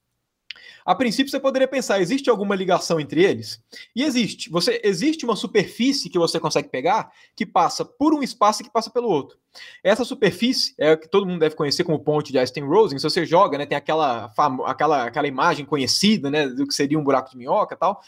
a 0.88 0.94
princípio 0.94 1.30
você 1.30 1.38
poderia 1.38 1.68
pensar, 1.68 2.00
existe 2.00 2.30
alguma 2.30 2.54
ligação 2.54 2.98
entre 2.98 3.22
eles? 3.22 3.62
E 3.94 4.02
existe. 4.02 4.48
Você 4.48 4.80
existe 4.82 5.22
uma 5.26 5.36
superfície 5.36 6.08
que 6.08 6.18
você 6.18 6.40
consegue 6.40 6.70
pegar 6.70 7.12
que 7.36 7.44
passa 7.44 7.84
por 7.84 8.14
um 8.14 8.22
espaço 8.22 8.62
e 8.62 8.64
que 8.64 8.70
passa 8.70 8.88
pelo 8.88 9.06
outro. 9.06 9.36
Essa 9.84 10.02
superfície 10.02 10.74
é 10.78 10.94
o 10.94 10.98
que 10.98 11.06
todo 11.06 11.26
mundo 11.26 11.40
deve 11.40 11.54
conhecer 11.54 11.84
como 11.84 11.98
ponte 11.98 12.32
de 12.32 12.38
Einstein-Rosen. 12.38 12.98
Se 12.98 13.04
você 13.04 13.26
joga, 13.26 13.58
né, 13.58 13.66
tem 13.66 13.76
aquela, 13.76 14.32
aquela, 14.64 15.04
aquela 15.04 15.28
imagem 15.28 15.66
conhecida, 15.66 16.30
né, 16.30 16.48
do 16.48 16.66
que 16.66 16.72
seria 16.72 16.98
um 16.98 17.04
buraco 17.04 17.30
de 17.30 17.36
minhoca 17.36 17.76
tal. 17.76 18.00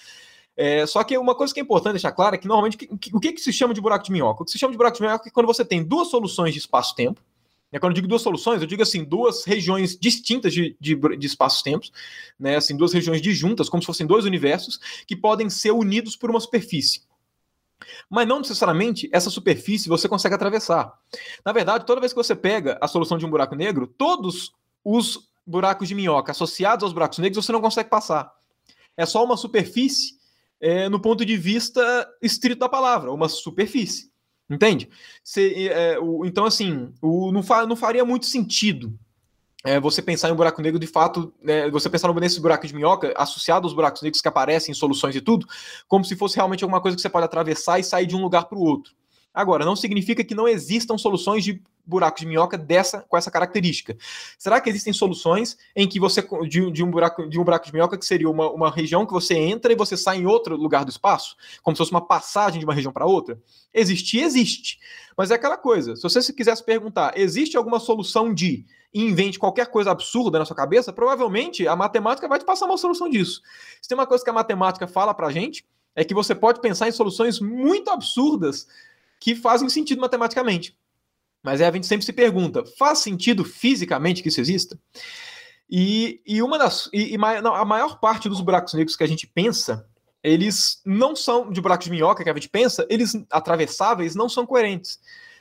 É, 0.56 0.86
só 0.86 1.04
que 1.04 1.18
uma 1.18 1.34
coisa 1.34 1.52
que 1.52 1.60
é 1.60 1.62
importante 1.62 1.92
deixar 1.92 2.12
clara 2.12 2.36
é 2.36 2.38
que 2.38 2.48
normalmente 2.48 2.88
o 3.12 3.20
que, 3.20 3.32
que 3.32 3.40
se 3.42 3.52
chama 3.52 3.74
de 3.74 3.80
buraco 3.82 4.06
de 4.06 4.12
minhoca? 4.12 4.42
O 4.42 4.46
que 4.46 4.52
se 4.52 4.58
chama 4.58 4.72
de 4.72 4.78
buraco 4.78 4.96
de 4.96 5.02
minhoca 5.02 5.28
é 5.28 5.30
quando 5.30 5.46
você 5.46 5.66
tem 5.66 5.84
duas 5.84 6.08
soluções 6.08 6.54
de 6.54 6.60
espaço-tempo 6.60 7.20
quando 7.78 7.92
eu 7.92 7.96
digo 7.96 8.08
duas 8.08 8.22
soluções, 8.22 8.60
eu 8.60 8.66
digo 8.66 8.82
assim, 8.82 9.04
duas 9.04 9.44
regiões 9.44 9.96
distintas 9.96 10.52
de, 10.52 10.76
de, 10.80 10.96
de 10.96 11.26
espaços-tempos, 11.26 11.92
né, 12.38 12.56
assim, 12.56 12.76
duas 12.76 12.92
regiões 12.92 13.22
disjuntas, 13.22 13.68
como 13.68 13.82
se 13.82 13.86
fossem 13.86 14.06
dois 14.06 14.24
universos, 14.24 14.80
que 15.06 15.14
podem 15.14 15.48
ser 15.48 15.70
unidos 15.70 16.16
por 16.16 16.30
uma 16.30 16.40
superfície. 16.40 17.02
Mas 18.08 18.26
não 18.26 18.40
necessariamente 18.40 19.08
essa 19.12 19.30
superfície 19.30 19.88
você 19.88 20.08
consegue 20.08 20.34
atravessar. 20.34 20.92
Na 21.44 21.52
verdade, 21.52 21.86
toda 21.86 22.00
vez 22.00 22.12
que 22.12 22.16
você 22.16 22.34
pega 22.34 22.78
a 22.80 22.88
solução 22.88 23.16
de 23.16 23.24
um 23.24 23.30
buraco 23.30 23.54
negro, 23.54 23.86
todos 23.86 24.52
os 24.84 25.30
buracos 25.46 25.88
de 25.88 25.94
minhoca 25.94 26.32
associados 26.32 26.84
aos 26.84 26.92
buracos 26.92 27.18
negros 27.18 27.44
você 27.44 27.52
não 27.52 27.60
consegue 27.60 27.88
passar. 27.88 28.32
É 28.96 29.06
só 29.06 29.24
uma 29.24 29.36
superfície 29.36 30.18
é, 30.60 30.88
no 30.88 31.00
ponto 31.00 31.24
de 31.24 31.36
vista 31.36 32.08
estrito 32.20 32.60
da 32.60 32.68
palavra, 32.68 33.10
uma 33.12 33.28
superfície. 33.28 34.09
Entende? 34.50 34.88
É, 35.70 35.96
o, 36.00 36.24
então, 36.26 36.44
assim, 36.44 36.92
o, 37.00 37.30
não, 37.30 37.42
fa, 37.42 37.64
não 37.64 37.76
faria 37.76 38.04
muito 38.04 38.26
sentido 38.26 38.98
é, 39.64 39.78
você 39.78 40.00
pensar 40.02 40.28
em 40.28 40.32
um 40.32 40.36
buraco 40.36 40.60
negro 40.62 40.80
de 40.80 40.86
fato, 40.86 41.32
é, 41.46 41.70
você 41.70 41.88
pensar 41.88 42.12
nesse 42.14 42.40
buraco 42.40 42.66
de 42.66 42.74
minhoca 42.74 43.12
associado 43.16 43.66
aos 43.66 43.74
buracos 43.74 44.02
negros 44.02 44.20
que 44.20 44.28
aparecem 44.28 44.72
em 44.72 44.74
soluções 44.74 45.14
e 45.14 45.20
tudo, 45.20 45.46
como 45.86 46.04
se 46.04 46.16
fosse 46.16 46.36
realmente 46.36 46.64
alguma 46.64 46.80
coisa 46.80 46.96
que 46.96 47.02
você 47.02 47.10
pode 47.10 47.26
atravessar 47.26 47.78
e 47.78 47.84
sair 47.84 48.06
de 48.06 48.16
um 48.16 48.22
lugar 48.22 48.46
para 48.46 48.58
o 48.58 48.62
outro. 48.62 48.92
Agora, 49.32 49.64
não 49.64 49.76
significa 49.76 50.24
que 50.24 50.34
não 50.34 50.48
existam 50.48 50.98
soluções 50.98 51.44
de 51.44 51.62
buracos 51.86 52.20
de 52.20 52.26
minhoca 52.26 52.56
dessa 52.56 53.04
com 53.08 53.16
essa 53.16 53.30
característica. 53.30 53.96
Será 54.38 54.60
que 54.60 54.70
existem 54.70 54.92
soluções 54.92 55.56
em 55.74 55.88
que 55.88 55.98
você 55.98 56.26
de, 56.48 56.70
de 56.70 56.84
um 56.84 56.90
buraco 56.90 57.28
de 57.28 57.38
um 57.38 57.44
buraco 57.44 57.66
de 57.66 57.72
minhoca 57.72 57.98
que 57.98 58.04
seria 58.06 58.28
uma, 58.28 58.50
uma 58.50 58.70
região 58.70 59.04
que 59.04 59.12
você 59.12 59.34
entra 59.34 59.72
e 59.72 59.76
você 59.76 59.96
sai 59.96 60.18
em 60.18 60.26
outro 60.26 60.56
lugar 60.56 60.84
do 60.84 60.90
espaço, 60.90 61.36
como 61.62 61.76
se 61.76 61.78
fosse 61.78 61.90
uma 61.90 62.06
passagem 62.06 62.60
de 62.60 62.64
uma 62.64 62.74
região 62.74 62.92
para 62.92 63.06
outra? 63.06 63.40
Existir 63.74 64.20
existe, 64.22 64.78
mas 65.16 65.30
é 65.30 65.34
aquela 65.34 65.56
coisa. 65.56 65.96
Se 65.96 66.02
você 66.02 66.22
se 66.22 66.32
quisesse 66.32 66.64
perguntar, 66.64 67.12
existe 67.16 67.56
alguma 67.56 67.80
solução 67.80 68.32
de 68.32 68.64
invente 68.92 69.38
qualquer 69.38 69.66
coisa 69.66 69.90
absurda 69.90 70.38
na 70.38 70.44
sua 70.44 70.56
cabeça, 70.56 70.92
provavelmente 70.92 71.66
a 71.66 71.76
matemática 71.76 72.28
vai 72.28 72.38
te 72.38 72.44
passar 72.44 72.66
uma 72.66 72.76
solução 72.76 73.08
disso. 73.08 73.40
Se 73.80 73.88
tem 73.88 73.96
uma 73.96 74.06
coisa 74.06 74.22
que 74.22 74.30
a 74.30 74.32
matemática 74.32 74.86
fala 74.86 75.14
para 75.14 75.30
gente 75.30 75.64
é 75.94 76.04
que 76.04 76.14
você 76.14 76.34
pode 76.34 76.60
pensar 76.60 76.88
em 76.88 76.92
soluções 76.92 77.40
muito 77.40 77.90
absurdas 77.90 78.66
que 79.20 79.36
fazem 79.36 79.68
sentido 79.68 80.00
matematicamente. 80.00 80.76
Mas 81.42 81.60
aí 81.60 81.68
a 81.68 81.72
gente 81.72 81.86
sempre 81.86 82.04
se 82.04 82.12
pergunta: 82.12 82.64
faz 82.78 82.98
sentido 82.98 83.44
fisicamente 83.44 84.22
que 84.22 84.28
isso 84.28 84.40
exista? 84.40 84.78
E, 85.70 86.20
e 86.26 86.42
uma 86.42 86.58
das. 86.58 86.88
E, 86.92 87.14
e 87.14 87.18
não, 87.18 87.54
a 87.54 87.64
maior 87.64 88.00
parte 88.00 88.28
dos 88.28 88.40
buracos 88.40 88.74
negros 88.74 88.96
que 88.96 89.04
a 89.04 89.08
gente 89.08 89.26
pensa, 89.26 89.86
eles 90.22 90.80
não 90.84 91.14
são 91.14 91.50
de 91.50 91.60
buracos 91.60 91.84
de 91.84 91.90
minhoca 91.90 92.24
que 92.24 92.30
a 92.30 92.34
gente 92.34 92.48
pensa, 92.48 92.86
eles 92.90 93.12
atravessáveis 93.30 94.14
não 94.16 94.28
são 94.28 94.44
coerentes. 94.44 94.98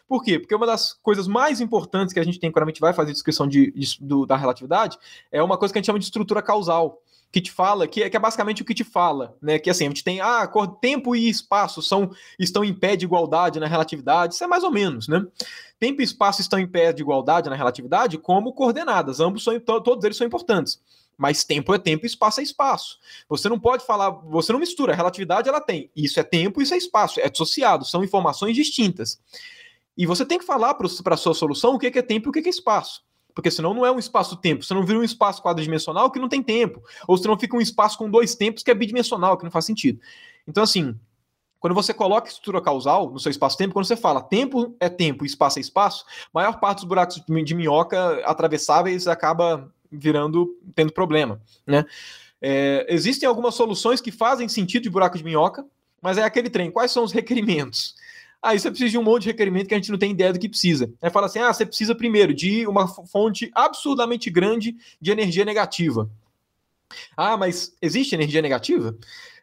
Por 0.08 0.24
quê? 0.24 0.40
Porque 0.40 0.56
uma 0.56 0.66
das 0.66 0.94
coisas 0.94 1.28
mais 1.28 1.62
importantes 1.62 2.14
que 2.14 2.20
a 2.20 2.24
gente 2.24 2.40
tem 2.40 2.52
quando 2.52 2.64
a 2.64 2.68
gente 2.68 2.82
vai 2.82 2.94
fazer 2.94 3.12
descrição 3.12 3.48
de, 3.48 3.72
de, 3.72 3.98
do, 4.02 4.26
da 4.26 4.36
relatividade 4.36 4.98
é 5.32 5.42
uma 5.42 5.56
coisa 5.58 5.72
que 5.72 5.78
a 5.78 5.80
gente 5.80 5.86
chama 5.86 6.00
de 6.00 6.06
estrutura 6.06 6.42
causal 6.42 7.00
que 7.32 7.42
te 7.42 7.52
fala, 7.52 7.88
que 7.88 8.04
é, 8.04 8.10
que 8.10 8.18
é 8.18 8.20
basicamente 8.20 8.62
o 8.62 8.66
que 8.66 8.74
te 8.74 8.84
fala, 8.84 9.36
né? 9.42 9.60
Que 9.60 9.70
assim, 9.70 9.86
a 9.86 9.90
gente 9.90 10.04
tem, 10.04 10.20
ah, 10.20 10.50
tempo 10.82 11.16
e 11.16 11.30
espaço 11.30 11.82
são, 11.82 12.10
estão 12.40 12.64
em 12.64 12.74
pé 12.74 12.96
de 12.96 13.06
igualdade 13.06 13.60
na 13.60 13.68
relatividade, 13.68 14.34
isso 14.34 14.44
é 14.44 14.48
mais 14.48 14.64
ou 14.64 14.72
menos, 14.72 15.08
né? 15.08 15.26
Tempo 15.80 16.02
e 16.02 16.04
espaço 16.04 16.42
estão 16.42 16.58
em 16.60 16.68
pé 16.68 16.92
de 16.92 17.02
igualdade 17.02 17.50
na 17.50 17.56
relatividade 17.56 18.18
como 18.18 18.54
coordenadas, 18.54 19.20
ambos 19.20 19.44
são, 19.44 19.60
todos 19.60 20.04
eles 20.04 20.18
são 20.18 20.26
importantes. 20.26 20.82
mas 21.20 21.44
tempo 21.44 21.74
é 21.74 21.78
tempo 21.78 22.06
e 22.06 22.08
espaço 22.08 22.40
é 22.40 22.44
espaço. 22.44 22.98
Você 23.28 23.50
não 23.50 23.60
pode 23.60 23.86
falar, 23.86 24.10
você 24.10 24.54
não 24.54 24.60
mistura, 24.60 24.94
a 24.94 24.96
relatividade 24.96 25.50
ela 25.50 25.60
tem, 25.60 25.92
isso 25.94 26.18
é 26.18 26.24
tempo, 26.24 26.62
isso 26.62 26.74
é 26.74 26.78
espaço, 26.78 27.20
é 27.20 27.30
dissociado, 27.30 27.84
são 27.84 28.04
informações 28.06 28.56
distintas. 28.56 29.20
E 29.98 30.06
você 30.06 30.26
tem 30.26 30.40
que 30.40 30.46
falar 30.46 30.76
para 30.76 30.88
a 30.88 31.18
sua 31.18 31.34
solução 31.34 31.76
o 31.76 31.78
que 31.78 31.88
é 31.88 32.02
tempo 32.02 32.28
e 32.28 32.30
o 32.30 32.32
que 32.32 32.40
é 32.40 32.50
espaço. 32.50 33.04
Porque 33.40 33.50
senão 33.50 33.74
não 33.74 33.86
é 33.86 33.92
um 33.92 33.98
espaço-tempo, 33.98 34.66
você 34.66 34.74
não 34.74 34.86
vira 34.86 35.00
um 35.00 35.04
espaço 35.04 35.42
quadridimensional 35.42 36.12
que 36.12 36.20
não 36.20 36.28
tem 36.28 36.44
tempo, 36.44 36.84
ou 37.08 37.18
senão 37.18 37.40
fica 37.40 37.56
um 37.56 37.62
espaço 37.62 37.98
com 37.98 38.10
dois 38.10 38.36
tempos 38.36 38.64
que 38.64 38.70
é 38.70 38.74
bidimensional, 38.74 39.38
que 39.38 39.46
não 39.46 39.52
faz 39.52 39.64
sentido. 39.64 39.98
Então, 40.46 40.62
assim, 40.62 40.94
quando 41.58 41.74
você 41.74 41.94
coloca 41.94 42.28
estrutura 42.28 42.62
causal 42.62 43.10
no 43.10 43.18
seu 43.18 43.32
espaço-tempo, 43.32 43.72
quando 43.72 43.86
você 43.86 43.96
fala 43.96 44.22
tempo 44.22 44.76
é 44.78 44.90
tempo, 44.90 45.24
espaço 45.24 45.58
é 45.58 45.62
espaço, 45.62 46.04
maior 46.34 46.60
parte 46.60 46.80
dos 46.80 46.84
buracos 46.84 47.24
de 47.26 47.56
minhoca 47.56 48.22
atravessáveis 48.26 49.08
acaba 49.08 49.74
virando, 49.90 50.58
tendo 50.76 50.92
problema, 50.92 51.42
né? 51.66 51.86
É, 52.42 52.86
existem 52.90 53.26
algumas 53.26 53.56
soluções 53.56 54.02
que 54.02 54.12
fazem 54.12 54.50
sentido 54.50 54.84
de 54.84 54.90
buraco 54.90 55.18
de 55.18 55.24
minhoca, 55.24 55.66
mas 56.02 56.18
é 56.18 56.24
aquele 56.24 56.50
trem. 56.50 56.70
Quais 56.70 56.92
são 56.92 57.06
os 57.06 57.14
requerimentos? 57.14 57.96
Aí 58.42 58.58
você 58.58 58.70
precisa 58.70 58.92
de 58.92 58.98
um 58.98 59.04
monte 59.04 59.24
de 59.24 59.30
requerimento 59.30 59.68
que 59.68 59.74
a 59.74 59.78
gente 59.78 59.92
não 59.92 59.98
tem 59.98 60.12
ideia 60.12 60.32
do 60.32 60.40
que 60.40 60.48
precisa. 60.48 60.92
Aí 61.02 61.10
fala 61.10 61.26
assim: 61.26 61.40
ah, 61.40 61.52
você 61.52 61.66
precisa 61.66 61.94
primeiro 61.94 62.34
de 62.34 62.66
uma 62.68 62.88
fonte 62.88 63.52
absurdamente 63.54 64.30
grande 64.30 64.76
de 65.00 65.12
energia 65.12 65.44
negativa. 65.44 66.10
Ah, 67.16 67.38
mas 67.38 67.76
existe 67.82 68.16
energia 68.16 68.42
negativa? 68.42 68.98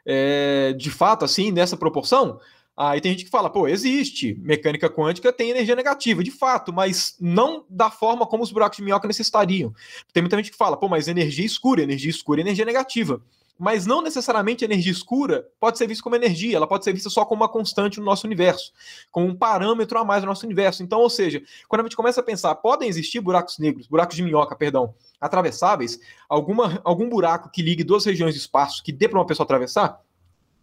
É, 0.04 0.72
de 0.72 0.90
fato, 0.90 1.24
assim, 1.24 1.50
nessa 1.50 1.76
proporção? 1.76 2.40
Aí 2.76 3.00
tem 3.00 3.12
gente 3.12 3.24
que 3.24 3.30
fala, 3.30 3.48
pô, 3.48 3.66
existe. 3.66 4.34
Mecânica 4.40 4.90
quântica 4.90 5.32
tem 5.32 5.50
energia 5.50 5.74
negativa, 5.74 6.22
de 6.22 6.30
fato, 6.30 6.72
mas 6.72 7.16
não 7.18 7.64
da 7.70 7.90
forma 7.90 8.26
como 8.26 8.42
os 8.42 8.52
buracos 8.52 8.76
de 8.76 8.84
minhoca 8.84 9.08
necessitariam. 9.08 9.74
Tem 10.12 10.22
muita 10.22 10.36
gente 10.36 10.50
que 10.50 10.56
fala, 10.56 10.76
pô, 10.76 10.86
mas 10.86 11.08
energia 11.08 11.46
escura, 11.46 11.82
energia 11.82 12.10
escura 12.10 12.40
é 12.40 12.42
energia 12.42 12.66
negativa. 12.66 13.22
Mas 13.58 13.86
não 13.86 14.02
necessariamente 14.02 14.64
energia 14.64 14.92
escura 14.92 15.48
pode 15.58 15.78
ser 15.78 15.86
vista 15.86 16.02
como 16.02 16.14
energia, 16.14 16.56
ela 16.56 16.66
pode 16.66 16.84
ser 16.84 16.92
vista 16.92 17.08
só 17.08 17.24
como 17.24 17.42
uma 17.42 17.48
constante 17.48 17.98
no 17.98 18.04
nosso 18.04 18.26
universo, 18.26 18.72
como 19.10 19.26
um 19.26 19.34
parâmetro 19.34 19.98
a 19.98 20.04
mais 20.04 20.22
no 20.22 20.28
nosso 20.28 20.44
universo. 20.44 20.82
Então, 20.82 21.00
ou 21.00 21.08
seja, 21.08 21.42
quando 21.66 21.80
a 21.80 21.84
gente 21.84 21.96
começa 21.96 22.20
a 22.20 22.24
pensar, 22.24 22.54
podem 22.56 22.88
existir 22.88 23.20
buracos 23.20 23.58
negros, 23.58 23.86
buracos 23.86 24.14
de 24.14 24.22
minhoca, 24.22 24.54
perdão, 24.54 24.94
atravessáveis, 25.20 25.98
alguma, 26.28 26.80
algum 26.84 27.08
buraco 27.08 27.50
que 27.50 27.62
ligue 27.62 27.82
duas 27.82 28.04
regiões 28.04 28.34
de 28.34 28.40
espaço 28.40 28.82
que 28.82 28.92
dê 28.92 29.08
para 29.08 29.18
uma 29.18 29.26
pessoa 29.26 29.44
atravessar? 29.44 30.00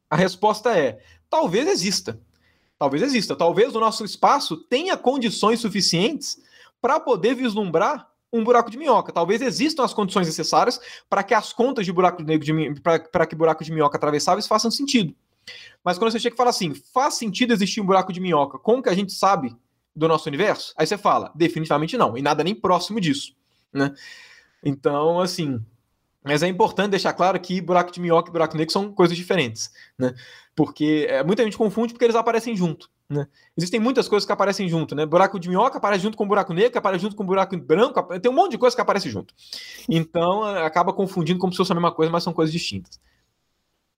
A 0.10 0.16
resposta 0.16 0.78
é: 0.78 1.00
talvez 1.30 1.68
exista. 1.68 2.20
Talvez 2.78 3.02
exista. 3.02 3.36
Talvez 3.36 3.76
o 3.76 3.80
nosso 3.80 4.06
espaço 4.06 4.58
tenha 4.58 4.96
condições 4.96 5.60
suficientes 5.60 6.38
para 6.80 7.00
poder 7.00 7.34
vislumbrar 7.34 8.13
um 8.34 8.44
buraco 8.44 8.72
de 8.72 8.78
minhoca. 8.78 9.14
Talvez 9.14 9.42
existam 9.42 9.86
as 9.86 9.94
condições 9.94 10.26
necessárias 10.26 10.80
para 11.08 11.24
que 11.24 11.36
as 11.36 11.54
contas 11.54 11.86
de 11.86 11.94
buraco 11.94 12.24
negro 12.24 12.44
de 12.44 12.82
para 12.82 13.28
que 13.28 13.36
buraco 13.36 13.64
de 13.64 13.72
minhoca 13.72 13.96
atravessáveis 13.96 14.48
façam 14.48 14.72
sentido. 14.72 15.16
Mas 15.84 15.98
quando 15.98 16.12
você 16.12 16.20
chega 16.20 16.34
e 16.34 16.38
fala 16.38 16.50
assim, 16.50 16.74
faz 16.74 17.16
sentido 17.16 17.54
existir 17.54 17.80
um 17.80 17.86
buraco 17.86 18.12
de 18.12 18.20
minhoca 18.20 18.58
com 18.58 18.80
o 18.80 18.84
que 18.84 18.90
a 18.90 18.96
gente 18.96 19.14
sabe 19.14 19.56
do 19.96 20.08
nosso 20.08 20.28
universo? 20.28 20.74
Aí 20.76 20.88
você 20.88 20.98
fala, 20.98 21.32
definitivamente 21.36 21.98
não, 21.98 22.18
e 22.18 22.22
nada 22.22 22.44
nem 22.44 22.56
próximo 22.56 23.00
disso, 23.00 23.36
né? 23.72 23.94
Então, 24.64 25.20
assim, 25.20 25.64
mas 26.24 26.42
é 26.42 26.48
importante 26.48 26.92
deixar 26.92 27.14
claro 27.14 27.40
que 27.40 27.60
buraco 27.60 27.92
de 27.92 28.00
minhoca 28.00 28.30
e 28.30 28.32
buraco 28.32 28.58
negro 28.58 28.72
são 28.72 28.92
coisas 28.94 29.16
diferentes, 29.16 29.72
né? 29.98 30.14
Porque 30.56 31.06
é, 31.10 31.24
muita 31.24 31.44
gente 31.44 31.58
confunde 31.58 31.94
porque 31.94 32.06
eles 32.06 32.16
aparecem 32.16 32.56
junto, 32.56 32.90
né? 33.10 33.28
Existem 33.58 33.80
muitas 33.80 34.08
coisas 34.08 34.26
que 34.26 34.32
aparecem 34.32 34.68
junto, 34.68 34.96
né? 34.96 35.06
Buraco 35.06 35.40
de 35.40 35.50
minhoca 35.50 35.78
aparece 35.78 36.04
junto 36.04 36.18
com 36.18 36.28
buraco 36.28 36.54
negro, 36.54 36.78
aparece 36.78 37.04
junto 37.04 37.16
com 37.16 37.26
buraco 37.26 37.58
branco, 37.58 38.02
tem 38.20 38.32
um 38.32 38.36
monte 38.36 38.52
de 38.52 38.58
coisa 38.58 38.76
que 38.76 38.82
aparece 38.82 39.10
junto. 39.10 39.34
Então, 39.88 40.44
acaba 40.44 40.94
confundindo 40.94 41.40
como 41.40 41.52
se 41.52 41.58
fosse 41.58 41.72
a 41.72 41.76
mesma 41.76 41.92
coisa, 41.92 42.12
mas 42.12 42.24
são 42.24 42.34
coisas 42.34 42.52
distintas. 42.52 43.00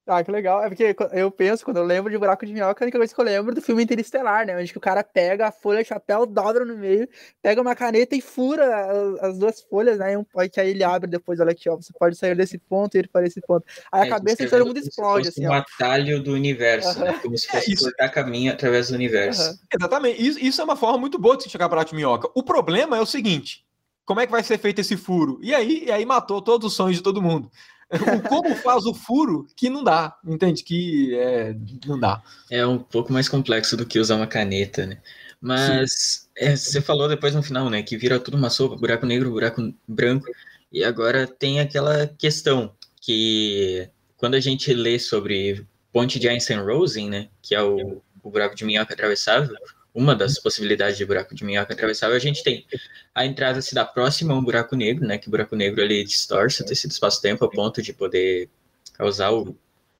Ah, 0.06 0.22
que 0.22 0.30
legal. 0.30 0.62
É 0.62 0.68
porque 0.68 0.94
eu 1.12 1.30
penso, 1.32 1.64
quando 1.64 1.78
eu 1.78 1.84
lembro 1.84 2.12
de 2.12 2.16
buraco 2.16 2.46
de 2.46 2.52
minhoca, 2.52 2.84
a 2.84 2.86
única 2.86 2.96
coisa 2.96 3.12
que 3.12 3.20
eu 3.20 3.24
lembro 3.24 3.52
do 3.52 3.60
filme 3.60 3.82
Interestelar, 3.82 4.46
né? 4.46 4.56
Onde 4.56 4.70
que 4.70 4.78
o 4.78 4.80
cara 4.80 5.02
pega 5.02 5.48
a 5.48 5.50
folha 5.50 5.82
de 5.82 5.88
chapéu, 5.88 6.24
dobra 6.24 6.64
no 6.64 6.76
meio, 6.76 7.08
pega 7.42 7.60
uma 7.60 7.74
caneta 7.74 8.14
e 8.14 8.20
fura 8.20 9.18
as 9.20 9.36
duas 9.36 9.60
folhas, 9.62 9.98
né? 9.98 10.12
E 10.12 10.16
um, 10.16 10.24
que 10.48 10.60
aí 10.60 10.70
ele 10.70 10.84
abre 10.84 11.10
depois, 11.10 11.40
olha 11.40 11.50
aqui, 11.50 11.68
ó. 11.68 11.74
Você 11.74 11.92
pode 11.98 12.14
sair 12.14 12.36
desse 12.36 12.56
ponto 12.56 12.94
e 12.94 12.98
ele 12.98 13.08
para 13.08 13.26
esse 13.26 13.40
ponto. 13.40 13.66
Aí 13.90 14.02
a 14.02 14.06
é, 14.06 14.08
cabeça 14.08 14.44
de 14.44 14.50
todo 14.50 14.64
mundo 14.64 14.78
explode, 14.78 15.28
assim, 15.28 15.44
um 15.44 15.50
ó. 15.50 15.54
atalho 15.54 16.22
do 16.22 16.32
universo, 16.34 17.00
né? 17.00 17.18
Como 17.20 17.36
se 17.36 17.48
fosse 17.48 17.72
é 17.72 17.76
cortar 17.76 18.08
caminho 18.10 18.52
através 18.52 18.88
do 18.88 18.94
universo. 18.94 19.58
Exatamente. 19.74 20.24
Isso, 20.24 20.38
isso, 20.38 20.60
é 20.60 20.64
uma 20.64 20.76
forma 20.76 20.98
muito 20.98 21.18
boa 21.18 21.36
de 21.36 21.42
se 21.42 21.50
chegar 21.50 21.68
para 21.68 21.78
buraco 21.78 21.90
de 21.90 21.96
minhoca. 21.96 22.30
O 22.32 22.44
problema 22.44 22.96
é 22.96 23.00
o 23.00 23.06
seguinte: 23.06 23.64
como 24.04 24.20
é 24.20 24.26
que 24.26 24.30
vai 24.30 24.44
ser 24.44 24.56
feito 24.58 24.80
esse 24.80 24.96
furo? 24.96 25.40
E 25.42 25.52
aí, 25.52 25.84
e 25.86 25.90
aí 25.90 26.06
matou 26.06 26.40
todos 26.40 26.68
os 26.68 26.74
sonhos 26.74 26.96
de 26.96 27.02
todo 27.02 27.20
mundo 27.20 27.50
o 27.90 28.28
como 28.28 28.54
faz 28.56 28.84
o 28.84 28.94
furo 28.94 29.46
que 29.56 29.70
não 29.70 29.84
dá, 29.84 30.16
entende? 30.24 30.62
Que 30.62 31.14
é, 31.14 31.56
não 31.86 31.98
dá. 31.98 32.22
É 32.50 32.66
um 32.66 32.78
pouco 32.78 33.12
mais 33.12 33.28
complexo 33.28 33.76
do 33.76 33.86
que 33.86 33.98
usar 33.98 34.16
uma 34.16 34.26
caneta, 34.26 34.86
né? 34.86 34.98
Mas 35.40 36.28
é, 36.36 36.56
você 36.56 36.80
falou 36.80 37.08
depois 37.08 37.34
no 37.34 37.42
final, 37.42 37.70
né? 37.70 37.82
Que 37.82 37.96
vira 37.96 38.18
tudo 38.18 38.36
uma 38.36 38.50
sopa, 38.50 38.76
buraco 38.76 39.06
negro, 39.06 39.30
buraco 39.30 39.72
branco. 39.86 40.26
E 40.72 40.82
agora 40.82 41.26
tem 41.26 41.60
aquela 41.60 42.06
questão 42.06 42.74
que 43.00 43.88
quando 44.16 44.34
a 44.34 44.40
gente 44.40 44.72
lê 44.74 44.98
sobre 44.98 45.66
ponte 45.92 46.18
de 46.18 46.28
Einstein-Rosen, 46.28 47.08
né? 47.08 47.28
Que 47.40 47.54
é 47.54 47.62
o, 47.62 48.02
o 48.22 48.30
buraco 48.30 48.56
de 48.56 48.64
minhoca 48.64 48.94
atravessável, 48.94 49.54
uma 49.96 50.14
das 50.14 50.38
possibilidades 50.38 50.98
de 50.98 51.06
buraco 51.06 51.34
de 51.34 51.42
minhoca 51.42 51.72
atravessável, 51.72 52.14
a 52.14 52.20
gente 52.20 52.44
tem 52.44 52.66
a 53.14 53.24
entrada 53.24 53.62
se 53.62 53.74
dá 53.74 53.82
próxima 53.82 54.34
a 54.34 54.36
um 54.36 54.44
buraco 54.44 54.76
negro, 54.76 55.06
né? 55.06 55.16
Que 55.16 55.26
o 55.26 55.30
buraco 55.30 55.56
negro 55.56 55.80
ele 55.80 56.04
distorce 56.04 56.60
o 56.60 56.66
tecido 56.66 56.90
espaço-tempo 56.90 57.46
a 57.46 57.48
ponto 57.48 57.80
de 57.80 57.94
poder 57.94 58.50
causar 58.92 59.32
o, 59.32 59.56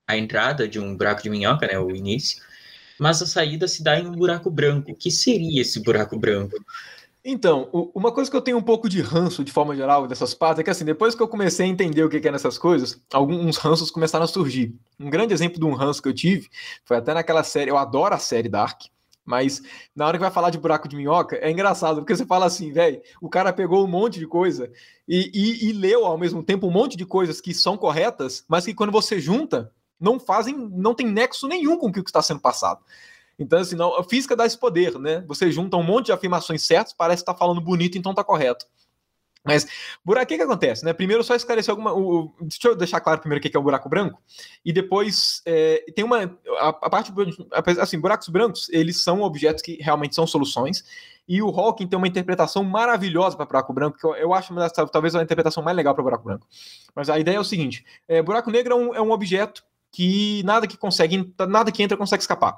a 0.07 0.15
entrada 0.15 0.69
de 0.69 0.79
um 0.79 0.95
buraco 0.95 1.23
de 1.23 1.31
minhoca, 1.31 1.67
né? 1.67 1.79
O 1.79 1.97
início. 1.97 2.43
Mas 2.99 3.23
a 3.23 3.27
saída 3.27 3.67
se 3.67 3.83
dá 3.83 3.99
em 3.99 4.07
um 4.07 4.13
buraco 4.13 4.51
branco. 4.51 4.93
O 4.93 4.95
que 4.95 5.11
seria 5.11 5.63
esse 5.63 5.83
buraco 5.83 6.19
branco? 6.19 6.55
Então, 7.25 7.91
uma 7.95 8.13
coisa 8.13 8.31
que 8.31 8.37
eu 8.37 8.43
tenho 8.43 8.59
um 8.59 8.63
pouco 8.63 8.91
de 8.91 9.01
ranço, 9.01 9.43
de 9.43 9.51
forma 9.51 9.75
geral, 9.75 10.07
dessas 10.07 10.35
partes, 10.35 10.61
é 10.61 10.63
que 10.63 10.71
assim, 10.71 10.85
depois 10.85 11.15
que 11.15 11.23
eu 11.23 11.27
comecei 11.27 11.65
a 11.65 11.69
entender 11.69 12.05
o 12.05 12.09
que 12.09 12.29
é 12.29 12.31
nessas 12.31 12.59
coisas, 12.59 13.01
alguns 13.13 13.57
ranços 13.57 13.91
começaram 13.91 14.25
a 14.25 14.29
surgir. 14.29 14.75
Um 15.01 15.09
grande 15.11 15.33
exemplo 15.33 15.59
de 15.59 15.65
um 15.65 15.73
ranço 15.73 16.03
que 16.03 16.09
eu 16.09 16.15
tive 16.15 16.49
foi 16.85 16.99
até 16.99 17.15
naquela 17.15 17.43
série, 17.43 17.71
eu 17.71 17.79
adoro 17.79 18.15
a 18.15 18.19
série 18.19 18.49
Dark, 18.49 18.83
mas 19.27 19.61
na 19.95 20.07
hora 20.07 20.17
que 20.17 20.23
vai 20.23 20.31
falar 20.31 20.51
de 20.51 20.59
buraco 20.59 20.89
de 20.89 20.97
minhoca, 20.97 21.37
é 21.37 21.51
engraçado, 21.51 21.97
porque 21.97 22.17
você 22.17 22.25
fala 22.25 22.47
assim, 22.47 22.73
velho, 22.73 23.03
o 23.21 23.29
cara 23.29 23.53
pegou 23.53 23.85
um 23.85 23.89
monte 23.89 24.19
de 24.19 24.27
coisa 24.27 24.71
e, 25.07 25.31
e, 25.35 25.69
e, 25.69 25.73
leu 25.73 26.07
ao 26.07 26.17
mesmo 26.17 26.43
tempo 26.43 26.67
um 26.67 26.71
monte 26.71 26.97
de 26.97 27.05
coisas 27.05 27.41
que 27.41 27.53
são 27.53 27.77
corretas, 27.77 28.45
mas 28.49 28.65
que 28.65 28.73
quando 28.73 28.93
você 28.93 29.21
junta, 29.21 29.73
não 30.01 30.21
fazem, 30.21 30.57
não 30.57 30.95
tem 30.95 31.07
nexo 31.07 31.49
nenhum 31.49 31.77
com 31.77 31.89
o 31.89 31.93
que 31.93 32.01
está 32.01 32.23
sendo 32.23 32.41
passado. 32.41 32.81
Então, 33.39 33.59
assim, 33.59 33.77
não, 33.77 33.99
a 33.99 34.05
física 34.05 34.35
dá 34.35 34.47
esse 34.47 34.57
poder, 34.57 34.99
né? 34.99 35.23
Você 35.27 35.51
junta 35.51 35.77
um 35.77 35.83
monte 35.83 36.07
de 36.07 36.13
afirmações 36.13 36.63
certas, 36.63 36.95
parece 36.95 37.23
estar 37.23 37.35
tá 37.35 37.39
falando 37.39 37.61
bonito, 37.61 37.99
então 37.99 38.15
tá 38.15 38.25
correto. 38.25 38.67
Mas, 39.47 39.65
buraco, 40.05 40.25
o 40.25 40.27
que, 40.27 40.37
que 40.37 40.43
acontece? 40.43 40.85
Né? 40.85 40.93
Primeiro, 40.93 41.23
só 41.23 41.37
esclarecer 41.37 41.71
alguma. 41.71 41.93
O, 41.93 42.35
deixa 42.41 42.67
eu 42.67 42.75
deixar 42.75 43.01
claro 43.01 43.21
primeiro 43.21 43.39
o 43.39 43.49
que 43.49 43.57
é 43.57 43.61
o 43.61 43.63
buraco 43.63 43.89
branco. 43.89 44.21
E 44.65 44.73
depois, 44.73 45.41
é, 45.47 45.85
tem 45.95 46.05
uma. 46.05 46.25
A, 46.59 46.69
a, 46.69 46.91
parte. 46.91 47.13
Assim, 47.81 48.01
buracos 48.01 48.29
brancos, 48.29 48.69
eles 48.71 49.01
são 49.03 49.23
objetos 49.23 49.63
que 49.63 49.79
realmente 49.81 50.17
são 50.17 50.27
soluções. 50.27 50.85
E 51.29 51.41
o 51.41 51.49
Hawking 51.49 51.87
tem 51.87 51.97
uma 51.97 52.09
interpretação 52.09 52.65
maravilhosa 52.65 53.37
para 53.37 53.47
buraco 53.47 53.73
branco, 53.73 53.99
que 53.99 54.05
eu, 54.05 54.17
eu 54.17 54.35
acho 54.35 54.53
uma 54.53 54.69
talvez 54.69 55.15
a 55.15 55.23
interpretação 55.23 55.63
mais 55.63 55.77
legal 55.77 55.95
para 55.95 56.03
buraco 56.03 56.25
branco. 56.25 56.47
Mas 56.95 57.09
a 57.09 57.17
ideia 57.17 57.37
é 57.37 57.41
o 57.41 57.45
seguinte: 57.45 57.85
é, 58.09 58.21
buraco 58.21 58.51
negro 58.51 58.75
é 58.75 58.77
um, 58.77 58.95
é 58.97 59.01
um 59.01 59.13
objeto 59.13 59.63
que 59.93 60.43
nada 60.45 60.67
que 60.67 60.77
consegue, 60.77 61.33
nada 61.49 61.71
que 61.71 61.85
entra 61.85 61.97
consegue 61.97 62.23
escapar. 62.23 62.57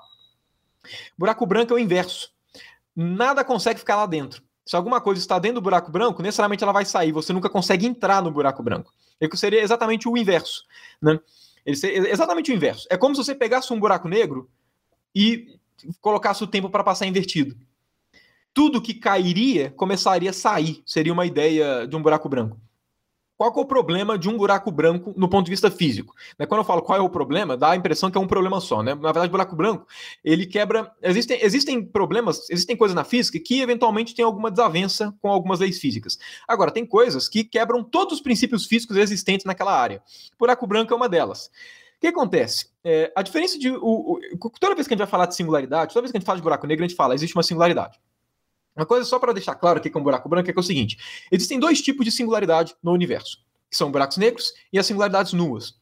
Buraco 1.19 1.45
branco 1.45 1.75
é 1.75 1.77
o 1.77 1.79
inverso. 1.79 2.31
Nada 2.97 3.45
consegue 3.45 3.79
ficar 3.79 3.97
lá 3.97 4.07
dentro 4.07 4.48
se 4.69 4.77
alguma 4.77 5.01
coisa 5.01 5.19
está 5.19 5.39
dentro 5.39 5.63
do 5.63 5.65
buraco 5.65 5.91
branco, 5.91 6.21
necessariamente 6.21 6.63
ela 6.63 6.75
vai 6.75 6.85
sair. 6.85 7.11
Você 7.11 7.33
nunca 7.33 7.49
consegue 7.49 7.87
entrar 7.87 8.23
no 8.23 8.31
buraco 8.31 8.63
branco. 8.63 8.93
Ele 9.19 9.35
seria 9.35 9.63
exatamente 9.63 10.07
o 10.07 10.15
inverso. 10.15 10.63
Né? 11.01 11.19
Ele 11.65 11.75
seria 11.75 12.13
exatamente 12.13 12.53
o 12.53 12.55
inverso. 12.55 12.87
É 12.91 12.97
como 12.99 13.15
se 13.15 13.25
você 13.25 13.35
pegasse 13.35 13.73
um 13.73 13.81
buraco 13.81 14.07
negro 14.11 14.47
e 15.15 15.59
colocasse 16.03 16.45
o 16.45 16.47
tempo 16.47 16.69
para 16.69 16.85
passar 16.85 17.07
invertido. 17.07 17.57
Tudo 18.53 18.83
que 18.83 18.93
cairia 18.93 19.71
começaria 19.71 20.29
a 20.29 20.35
sair. 20.35 20.83
Seria 20.85 21.15
uma 21.15 21.25
ideia 21.25 21.87
de 21.87 21.97
um 21.97 22.03
buraco 22.03 22.29
branco. 22.29 22.61
Qual 23.39 23.55
é 23.57 23.61
o 23.61 23.65
problema 23.65 24.19
de 24.19 24.29
um 24.29 24.37
buraco 24.37 24.69
branco 24.69 25.15
no 25.17 25.29
ponto 25.29 25.45
de 25.45 25.53
vista 25.53 25.71
físico? 25.71 26.13
Né, 26.37 26.45
quando 26.45 26.59
eu 26.59 26.65
falo 26.65 26.83
qual 26.83 26.99
é 26.99 27.01
o 27.01 27.09
problema, 27.09 27.57
dá 27.57 27.71
a 27.71 27.77
impressão 27.77 28.11
que 28.11 28.19
é 28.19 28.21
um 28.21 28.27
problema 28.27 28.61
só. 28.61 28.83
Né? 28.83 28.97
Na 28.97 29.13
verdade, 29.13 29.31
buraco 29.31 29.55
branco, 29.55 29.87
ele 30.25 30.45
quebra. 30.45 30.91
Existem, 31.01 31.39
existem 31.41 31.85
problemas, 31.85 32.51
existem 32.51 32.77
coisas 32.77 32.97
na 32.97 33.05
física 33.05 33.39
que 33.39 33.61
eventualmente 33.61 34.13
têm 34.13 34.25
alguma 34.25 34.51
desavença 34.51 35.15
com 35.23 35.29
algumas 35.31 35.61
leis 35.61 35.79
físicas. 35.79 36.19
Agora, 36.49 36.73
tem 36.73 36.85
coisas 36.85 37.29
que 37.29 37.45
quebram 37.45 37.85
todos 37.85 38.15
os 38.15 38.21
princípios 38.21 38.67
físicos 38.67 38.97
existentes 38.97 39.47
naquela 39.47 39.73
área. 39.73 40.03
Buraco 40.37 40.67
branco 40.67 40.93
é 40.93 40.97
uma 40.97 41.09
delas. 41.09 41.47
O 41.47 42.01
que 42.01 42.09
acontece? 42.09 42.71
É, 42.83 43.13
a 43.15 43.23
diferença 43.23 43.57
de. 43.57 43.71
O, 43.71 44.19
o, 44.43 44.51
toda 44.59 44.75
vez 44.75 44.89
que 44.89 44.95
a 44.95 44.97
gente 44.97 45.05
vai 45.05 45.11
falar 45.11 45.27
de 45.27 45.37
singularidade, 45.37 45.93
toda 45.93 46.03
vez 46.03 46.11
que 46.11 46.17
a 46.17 46.21
gente 46.21 46.27
fala 46.27 46.39
de 46.39 46.43
buraco 46.43 46.67
negro, 46.67 46.85
a 46.85 46.89
gente 46.89 46.97
fala, 46.97 47.15
existe 47.15 47.37
uma 47.37 47.43
singularidade. 47.45 48.01
Uma 48.79 48.87
coisa 48.87 49.05
só 49.05 49.19
para 49.19 49.33
deixar 49.33 49.57
claro 49.57 49.79
aqui 49.79 49.91
com 49.91 49.99
um 49.99 50.05
buraco 50.05 50.29
branco 50.29 50.49
é, 50.49 50.53
que 50.53 50.59
é 50.59 50.61
o 50.61 50.65
seguinte: 50.65 50.97
existem 51.33 51.59
dois 51.59 51.83
tipos 51.83 52.05
de 52.05 52.13
singularidade 52.13 52.77
no 52.81 52.93
universo. 52.93 53.39
que 53.69 53.77
são 53.77 53.91
buracos 53.91 54.17
negros, 54.17 54.55
e 54.73 54.79
as 54.79 54.87
singularidades 54.87 55.33
nuas. 55.33 55.75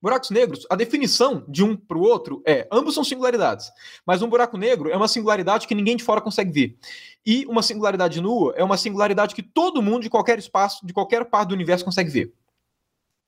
Buracos 0.00 0.30
negros, 0.30 0.64
a 0.70 0.76
definição 0.76 1.44
de 1.48 1.64
um 1.64 1.76
para 1.76 1.98
o 1.98 2.02
outro 2.02 2.40
é: 2.46 2.68
ambos 2.70 2.94
são 2.94 3.02
singularidades, 3.02 3.68
mas 4.06 4.22
um 4.22 4.28
buraco 4.28 4.56
negro 4.56 4.88
é 4.88 4.96
uma 4.96 5.08
singularidade 5.08 5.66
que 5.66 5.74
ninguém 5.74 5.96
de 5.96 6.04
fora 6.04 6.20
consegue 6.20 6.52
ver. 6.52 6.78
E 7.26 7.44
uma 7.46 7.64
singularidade 7.64 8.20
nua 8.20 8.54
é 8.56 8.62
uma 8.62 8.78
singularidade 8.78 9.34
que 9.34 9.42
todo 9.42 9.82
mundo 9.82 10.02
de 10.02 10.08
qualquer 10.08 10.38
espaço, 10.38 10.86
de 10.86 10.92
qualquer 10.92 11.24
parte 11.24 11.48
do 11.48 11.54
universo 11.54 11.84
consegue 11.84 12.10
ver. 12.10 12.32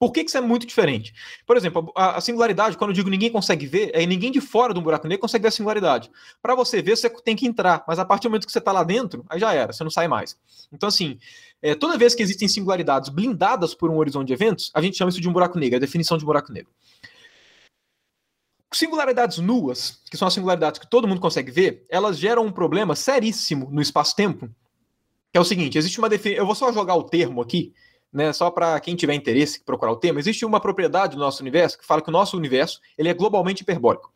Por 0.00 0.12
que, 0.12 0.24
que 0.24 0.30
isso 0.30 0.38
é 0.38 0.40
muito 0.40 0.66
diferente? 0.66 1.12
Por 1.46 1.58
exemplo, 1.58 1.92
a, 1.94 2.16
a, 2.16 2.20
singularidade, 2.22 2.78
quando 2.78 2.88
eu 2.88 2.94
digo 2.94 3.10
ninguém 3.10 3.30
consegue 3.30 3.66
ver, 3.66 3.90
é 3.92 4.06
ninguém 4.06 4.32
de 4.32 4.40
fora 4.40 4.72
um 4.76 4.82
buraco 4.82 5.06
negro 5.06 5.20
consegue 5.20 5.42
ver 5.42 5.48
a 5.48 5.50
singularidade. 5.50 6.10
Para 6.40 6.54
você 6.54 6.80
ver, 6.80 6.96
você 6.96 7.10
tem 7.10 7.36
que 7.36 7.46
entrar, 7.46 7.84
mas 7.86 7.98
a 7.98 8.04
partir 8.06 8.22
do 8.22 8.30
momento 8.30 8.46
que 8.46 8.52
você 8.52 8.60
está 8.60 8.72
lá 8.72 8.82
dentro, 8.82 9.22
aí 9.28 9.38
já 9.38 9.52
era, 9.52 9.74
você 9.74 9.84
não 9.84 9.90
sai 9.90 10.08
mais. 10.08 10.38
Então, 10.72 10.88
assim, 10.88 11.18
é, 11.60 11.74
toda 11.74 11.98
vez 11.98 12.14
que 12.14 12.22
existem 12.22 12.48
singularidades 12.48 13.10
blindadas 13.10 13.74
por 13.74 13.90
um 13.90 13.98
horizonte 13.98 14.28
de 14.28 14.32
eventos, 14.32 14.70
a 14.72 14.80
gente 14.80 14.96
chama 14.96 15.10
isso 15.10 15.20
de 15.20 15.28
um 15.28 15.34
buraco 15.34 15.58
negro, 15.58 15.76
é 15.76 15.76
a 15.76 15.80
definição 15.80 16.16
de 16.16 16.24
buraco 16.24 16.50
negro. 16.50 16.72
Singularidades 18.72 19.36
nuas, 19.36 20.00
que 20.10 20.16
são 20.16 20.26
as 20.26 20.32
singularidades 20.32 20.80
que 20.80 20.88
todo 20.88 21.06
mundo 21.06 21.20
consegue 21.20 21.52
ver, 21.52 21.84
elas 21.90 22.16
geram 22.16 22.46
um 22.46 22.52
problema 22.52 22.96
seríssimo 22.96 23.68
no 23.70 23.82
espaço-tempo, 23.82 24.48
que 25.30 25.36
é 25.36 25.40
o 25.40 25.44
seguinte: 25.44 25.76
existe 25.76 25.98
uma 25.98 26.08
definição. 26.08 26.42
Eu 26.42 26.46
vou 26.46 26.54
só 26.54 26.72
jogar 26.72 26.94
o 26.94 27.02
termo 27.02 27.42
aqui, 27.42 27.74
né, 28.12 28.32
só 28.32 28.50
para 28.50 28.78
quem 28.80 28.96
tiver 28.96 29.14
interesse 29.14 29.62
procurar 29.64 29.92
o 29.92 29.96
tema, 29.96 30.18
existe 30.18 30.44
uma 30.44 30.60
propriedade 30.60 31.16
do 31.16 31.20
nosso 31.20 31.42
universo 31.42 31.78
que 31.78 31.86
fala 31.86 32.02
que 32.02 32.08
o 32.08 32.12
nosso 32.12 32.36
universo 32.36 32.80
ele 32.98 33.08
é 33.08 33.14
globalmente 33.14 33.62
hiperbólico. 33.62 34.12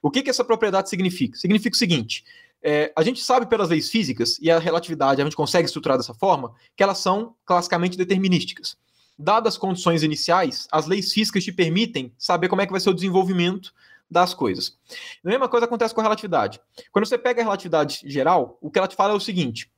O 0.00 0.10
que, 0.10 0.22
que 0.22 0.30
essa 0.30 0.44
propriedade 0.44 0.88
significa? 0.88 1.36
Significa 1.38 1.74
o 1.74 1.78
seguinte: 1.78 2.24
é, 2.62 2.92
a 2.96 3.02
gente 3.02 3.22
sabe 3.22 3.46
pelas 3.46 3.68
leis 3.68 3.90
físicas 3.90 4.38
e 4.40 4.50
a 4.50 4.58
relatividade 4.58 5.20
a 5.20 5.24
gente 5.24 5.36
consegue 5.36 5.66
estruturar 5.66 5.96
dessa 5.96 6.14
forma 6.14 6.54
que 6.76 6.82
elas 6.82 6.98
são 6.98 7.34
classicamente 7.44 7.96
determinísticas. 7.96 8.76
Dadas 9.18 9.54
as 9.54 9.58
condições 9.58 10.02
iniciais, 10.02 10.68
as 10.70 10.86
leis 10.86 11.12
físicas 11.12 11.42
te 11.42 11.52
permitem 11.52 12.12
saber 12.18 12.48
como 12.48 12.60
é 12.60 12.66
que 12.66 12.72
vai 12.72 12.80
ser 12.80 12.90
o 12.90 12.94
desenvolvimento 12.94 13.72
das 14.10 14.34
coisas. 14.34 14.76
A 15.24 15.28
mesma 15.28 15.48
coisa 15.48 15.66
acontece 15.66 15.94
com 15.94 16.00
a 16.00 16.04
relatividade. 16.04 16.60
Quando 16.92 17.06
você 17.06 17.18
pega 17.18 17.40
a 17.40 17.44
relatividade 17.44 18.00
geral, 18.04 18.58
o 18.60 18.70
que 18.70 18.78
ela 18.78 18.88
te 18.88 18.94
fala 18.94 19.12
é 19.12 19.16
o 19.16 19.20
seguinte: 19.20 19.70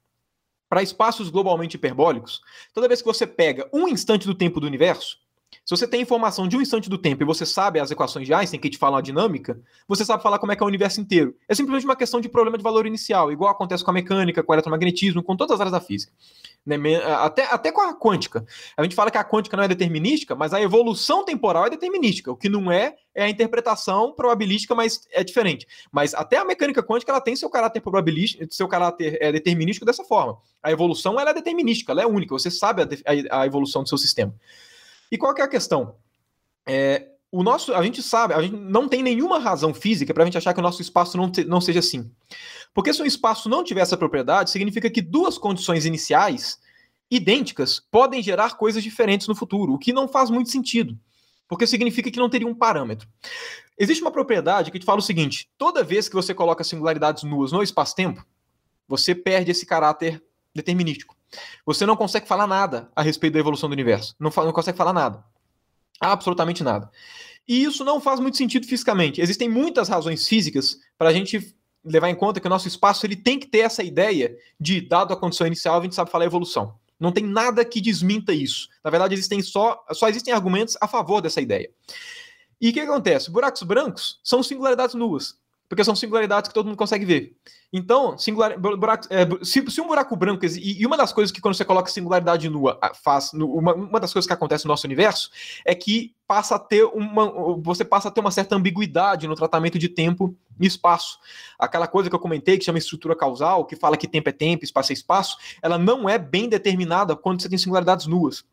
para 0.68 0.82
espaços 0.82 1.30
globalmente 1.30 1.76
hiperbólicos, 1.76 2.40
toda 2.74 2.88
vez 2.88 3.00
que 3.00 3.06
você 3.06 3.26
pega 3.26 3.68
um 3.72 3.88
instante 3.88 4.26
do 4.26 4.34
tempo 4.34 4.60
do 4.60 4.66
universo, 4.66 5.18
se 5.68 5.76
você 5.76 5.86
tem 5.86 6.00
informação 6.00 6.48
de 6.48 6.56
um 6.56 6.62
instante 6.62 6.88
do 6.88 6.96
tempo 6.96 7.22
e 7.22 7.26
você 7.26 7.44
sabe 7.44 7.78
as 7.78 7.90
equações 7.90 8.26
de 8.26 8.32
Einstein 8.32 8.58
que 8.58 8.70
te 8.70 8.78
falam 8.78 8.98
a 8.98 9.02
dinâmica, 9.02 9.60
você 9.86 10.04
sabe 10.04 10.22
falar 10.22 10.38
como 10.38 10.50
é 10.50 10.56
que 10.56 10.62
é 10.62 10.64
o 10.64 10.68
universo 10.68 11.00
inteiro. 11.00 11.34
É 11.46 11.54
simplesmente 11.54 11.84
uma 11.84 11.96
questão 11.96 12.20
de 12.20 12.28
problema 12.28 12.56
de 12.56 12.64
valor 12.64 12.86
inicial, 12.86 13.30
igual 13.30 13.50
acontece 13.50 13.84
com 13.84 13.90
a 13.90 13.94
mecânica, 13.94 14.42
com 14.42 14.52
o 14.52 14.54
eletromagnetismo, 14.54 15.22
com 15.22 15.36
todas 15.36 15.54
as 15.54 15.60
áreas 15.60 15.72
da 15.72 15.80
física. 15.80 16.12
Né? 16.64 16.76
Até, 17.04 17.44
até 17.44 17.72
com 17.72 17.80
a 17.80 17.98
quântica. 17.98 18.46
A 18.76 18.82
gente 18.82 18.94
fala 18.94 19.10
que 19.10 19.18
a 19.18 19.24
quântica 19.24 19.56
não 19.56 19.64
é 19.64 19.68
determinística, 19.68 20.34
mas 20.34 20.52
a 20.52 20.60
evolução 20.60 21.24
temporal 21.24 21.66
é 21.66 21.70
determinística. 21.70 22.30
O 22.30 22.36
que 22.36 22.48
não 22.48 22.70
é, 22.70 22.94
é 23.14 23.24
a 23.24 23.28
interpretação 23.28 24.12
probabilística, 24.14 24.74
mas 24.74 25.06
é 25.12 25.24
diferente. 25.24 25.66
Mas 25.92 26.14
até 26.14 26.36
a 26.36 26.44
mecânica 26.44 26.82
quântica 26.82 27.12
ela 27.12 27.20
tem 27.20 27.36
seu 27.36 27.48
caráter 27.50 27.80
probabilístico, 27.80 28.44
seu 28.50 28.68
caráter 28.68 29.18
é, 29.20 29.32
determinístico 29.32 29.86
dessa 29.86 30.04
forma. 30.04 30.38
A 30.62 30.70
evolução 30.70 31.18
ela 31.18 31.30
é 31.30 31.34
determinística, 31.34 31.92
ela 31.92 32.02
é 32.02 32.06
única. 32.06 32.32
Você 32.32 32.50
sabe 32.50 32.82
a, 32.82 32.86
a, 32.86 33.42
a 33.42 33.46
evolução 33.46 33.82
do 33.82 33.88
seu 33.88 33.98
sistema. 33.98 34.34
E 35.10 35.18
qual 35.18 35.34
que 35.34 35.40
é 35.40 35.44
a 35.44 35.48
questão? 35.48 35.96
É, 36.66 37.08
o 37.30 37.42
nosso, 37.42 37.74
a 37.74 37.82
gente 37.82 38.02
sabe, 38.02 38.34
a 38.34 38.42
gente 38.42 38.56
não 38.56 38.88
tem 38.88 39.02
nenhuma 39.02 39.38
razão 39.38 39.74
física 39.74 40.14
para 40.14 40.22
a 40.22 40.26
gente 40.26 40.38
achar 40.38 40.54
que 40.54 40.60
o 40.60 40.62
nosso 40.62 40.80
espaço 40.80 41.16
não, 41.16 41.30
te, 41.30 41.44
não 41.44 41.60
seja 41.60 41.80
assim. 41.80 42.10
Porque 42.72 42.92
se 42.92 43.02
um 43.02 43.06
espaço 43.06 43.48
não 43.48 43.64
tiver 43.64 43.80
essa 43.80 43.96
propriedade, 43.96 44.50
significa 44.50 44.90
que 44.90 45.02
duas 45.02 45.36
condições 45.36 45.84
iniciais 45.84 46.58
idênticas 47.10 47.80
podem 47.90 48.22
gerar 48.22 48.56
coisas 48.56 48.82
diferentes 48.82 49.28
no 49.28 49.34
futuro, 49.34 49.74
o 49.74 49.78
que 49.78 49.92
não 49.92 50.08
faz 50.08 50.30
muito 50.30 50.50
sentido. 50.50 50.98
Porque 51.46 51.66
significa 51.66 52.10
que 52.10 52.18
não 52.18 52.28
teria 52.28 52.46
um 52.46 52.54
parâmetro. 52.54 53.08
Existe 53.78 54.02
uma 54.02 54.10
propriedade 54.10 54.70
que 54.70 54.78
te 54.78 54.84
fala 54.84 54.98
o 54.98 55.02
seguinte: 55.02 55.48
toda 55.56 55.82
vez 55.82 56.08
que 56.08 56.14
você 56.14 56.34
coloca 56.34 56.62
singularidades 56.62 57.22
nuas 57.22 57.52
no 57.52 57.62
espaço-tempo, 57.62 58.24
você 58.86 59.14
perde 59.14 59.50
esse 59.50 59.64
caráter 59.64 60.22
determinístico. 60.54 61.16
Você 61.64 61.84
não 61.84 61.96
consegue 61.96 62.26
falar 62.26 62.46
nada 62.46 62.90
a 62.94 63.02
respeito 63.02 63.34
da 63.34 63.40
evolução 63.40 63.68
do 63.68 63.72
universo. 63.72 64.14
Não, 64.18 64.30
não 64.36 64.52
consegue 64.52 64.78
falar 64.78 64.92
nada. 64.92 65.24
Absolutamente 66.00 66.62
nada. 66.62 66.90
E 67.46 67.62
isso 67.64 67.84
não 67.84 68.00
faz 68.00 68.20
muito 68.20 68.36
sentido 68.36 68.66
fisicamente. 68.66 69.20
Existem 69.20 69.48
muitas 69.48 69.88
razões 69.88 70.28
físicas 70.28 70.78
para 70.96 71.08
a 71.08 71.12
gente 71.12 71.54
levar 71.84 72.10
em 72.10 72.14
conta 72.14 72.40
que 72.40 72.46
o 72.46 72.50
nosso 72.50 72.68
espaço 72.68 73.06
ele 73.06 73.16
tem 73.16 73.38
que 73.38 73.46
ter 73.46 73.60
essa 73.60 73.82
ideia 73.82 74.36
de, 74.60 74.80
dado 74.80 75.12
a 75.12 75.16
condição 75.16 75.46
inicial, 75.46 75.78
a 75.78 75.82
gente 75.82 75.94
sabe 75.94 76.10
falar 76.10 76.26
evolução. 76.26 76.74
Não 77.00 77.12
tem 77.12 77.24
nada 77.24 77.64
que 77.64 77.80
desminta 77.80 78.32
isso. 78.32 78.68
Na 78.84 78.90
verdade, 78.90 79.14
existem 79.14 79.40
só, 79.40 79.82
só 79.92 80.08
existem 80.08 80.34
argumentos 80.34 80.76
a 80.80 80.88
favor 80.88 81.20
dessa 81.20 81.40
ideia. 81.40 81.70
E 82.60 82.70
o 82.70 82.72
que 82.72 82.80
acontece? 82.80 83.30
Buracos 83.30 83.62
brancos 83.62 84.20
são 84.22 84.42
singularidades 84.42 84.94
nuas 84.94 85.38
porque 85.68 85.84
são 85.84 85.94
singularidades 85.94 86.48
que 86.48 86.54
todo 86.54 86.66
mundo 86.66 86.78
consegue 86.78 87.04
ver. 87.04 87.36
Então, 87.70 88.16
singular, 88.16 88.58
buraco, 88.58 89.06
é, 89.10 89.26
se, 89.44 89.62
se, 89.70 89.80
um 89.80 89.86
buraco 89.86 90.16
branco 90.16 90.46
e, 90.46 90.80
e, 90.80 90.86
uma 90.86 90.96
das 90.96 91.12
coisas 91.12 91.30
que 91.30 91.40
quando 91.40 91.54
você 91.54 91.64
coloca 91.64 91.90
singularidade 91.90 92.48
nua 92.48 92.78
faz, 93.04 93.32
uma, 93.34 93.74
uma, 93.74 94.00
das 94.00 94.10
coisas 94.10 94.26
que 94.26 94.32
acontece 94.32 94.64
no 94.64 94.70
nosso 94.70 94.86
universo 94.86 95.30
é 95.66 95.74
que 95.74 96.14
passa 96.26 96.54
a 96.54 96.58
ter 96.58 96.84
uma, 96.84 97.30
você 97.60 97.84
passa 97.84 98.08
a 98.08 98.10
ter 98.10 98.20
uma 98.20 98.30
certa 98.30 98.56
ambiguidade 98.56 99.28
no 99.28 99.34
tratamento 99.34 99.78
de 99.78 99.88
tempo 99.90 100.34
e 100.58 100.66
espaço. 100.66 101.18
Aquela 101.58 101.86
coisa 101.86 102.08
que 102.08 102.16
eu 102.16 102.20
comentei 102.20 102.56
que 102.56 102.64
chama 102.64 102.78
estrutura 102.78 103.14
causal, 103.14 103.66
que 103.66 103.76
fala 103.76 103.98
que 103.98 104.08
tempo 104.08 104.30
é 104.30 104.32
tempo, 104.32 104.64
espaço 104.64 104.92
é 104.92 104.94
espaço, 104.94 105.36
ela 105.62 105.76
não 105.76 106.08
é 106.08 106.18
bem 106.18 106.48
determinada 106.48 107.14
quando 107.14 107.42
você 107.42 107.48
tem 107.48 107.58
singularidades 107.58 108.06
nuas. 108.06 108.44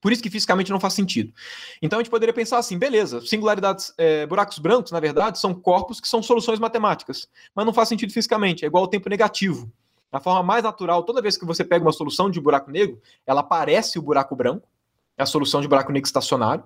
Por 0.00 0.12
isso 0.12 0.22
que 0.22 0.30
fisicamente 0.30 0.70
não 0.70 0.78
faz 0.78 0.94
sentido. 0.94 1.32
Então 1.80 1.98
a 1.98 2.02
gente 2.02 2.10
poderia 2.10 2.32
pensar 2.32 2.58
assim, 2.58 2.78
beleza, 2.78 3.20
singularidades, 3.22 3.92
é, 3.96 4.26
buracos 4.26 4.58
brancos, 4.58 4.92
na 4.92 5.00
verdade, 5.00 5.38
são 5.38 5.54
corpos 5.54 6.00
que 6.00 6.08
são 6.08 6.22
soluções 6.22 6.58
matemáticas, 6.58 7.28
mas 7.54 7.66
não 7.66 7.72
faz 7.72 7.88
sentido 7.88 8.12
fisicamente, 8.12 8.64
é 8.64 8.68
igual 8.68 8.84
ao 8.84 8.88
tempo 8.88 9.08
negativo. 9.08 9.70
A 10.12 10.20
forma 10.20 10.42
mais 10.42 10.62
natural, 10.62 11.02
toda 11.02 11.20
vez 11.20 11.36
que 11.36 11.44
você 11.44 11.64
pega 11.64 11.84
uma 11.84 11.92
solução 11.92 12.30
de 12.30 12.40
buraco 12.40 12.70
negro, 12.70 13.00
ela 13.26 13.42
parece 13.42 13.98
o 13.98 14.02
buraco 14.02 14.36
branco, 14.36 14.68
é 15.16 15.22
a 15.22 15.26
solução 15.26 15.60
de 15.60 15.68
buraco 15.68 15.90
negro 15.90 16.06
estacionário, 16.06 16.64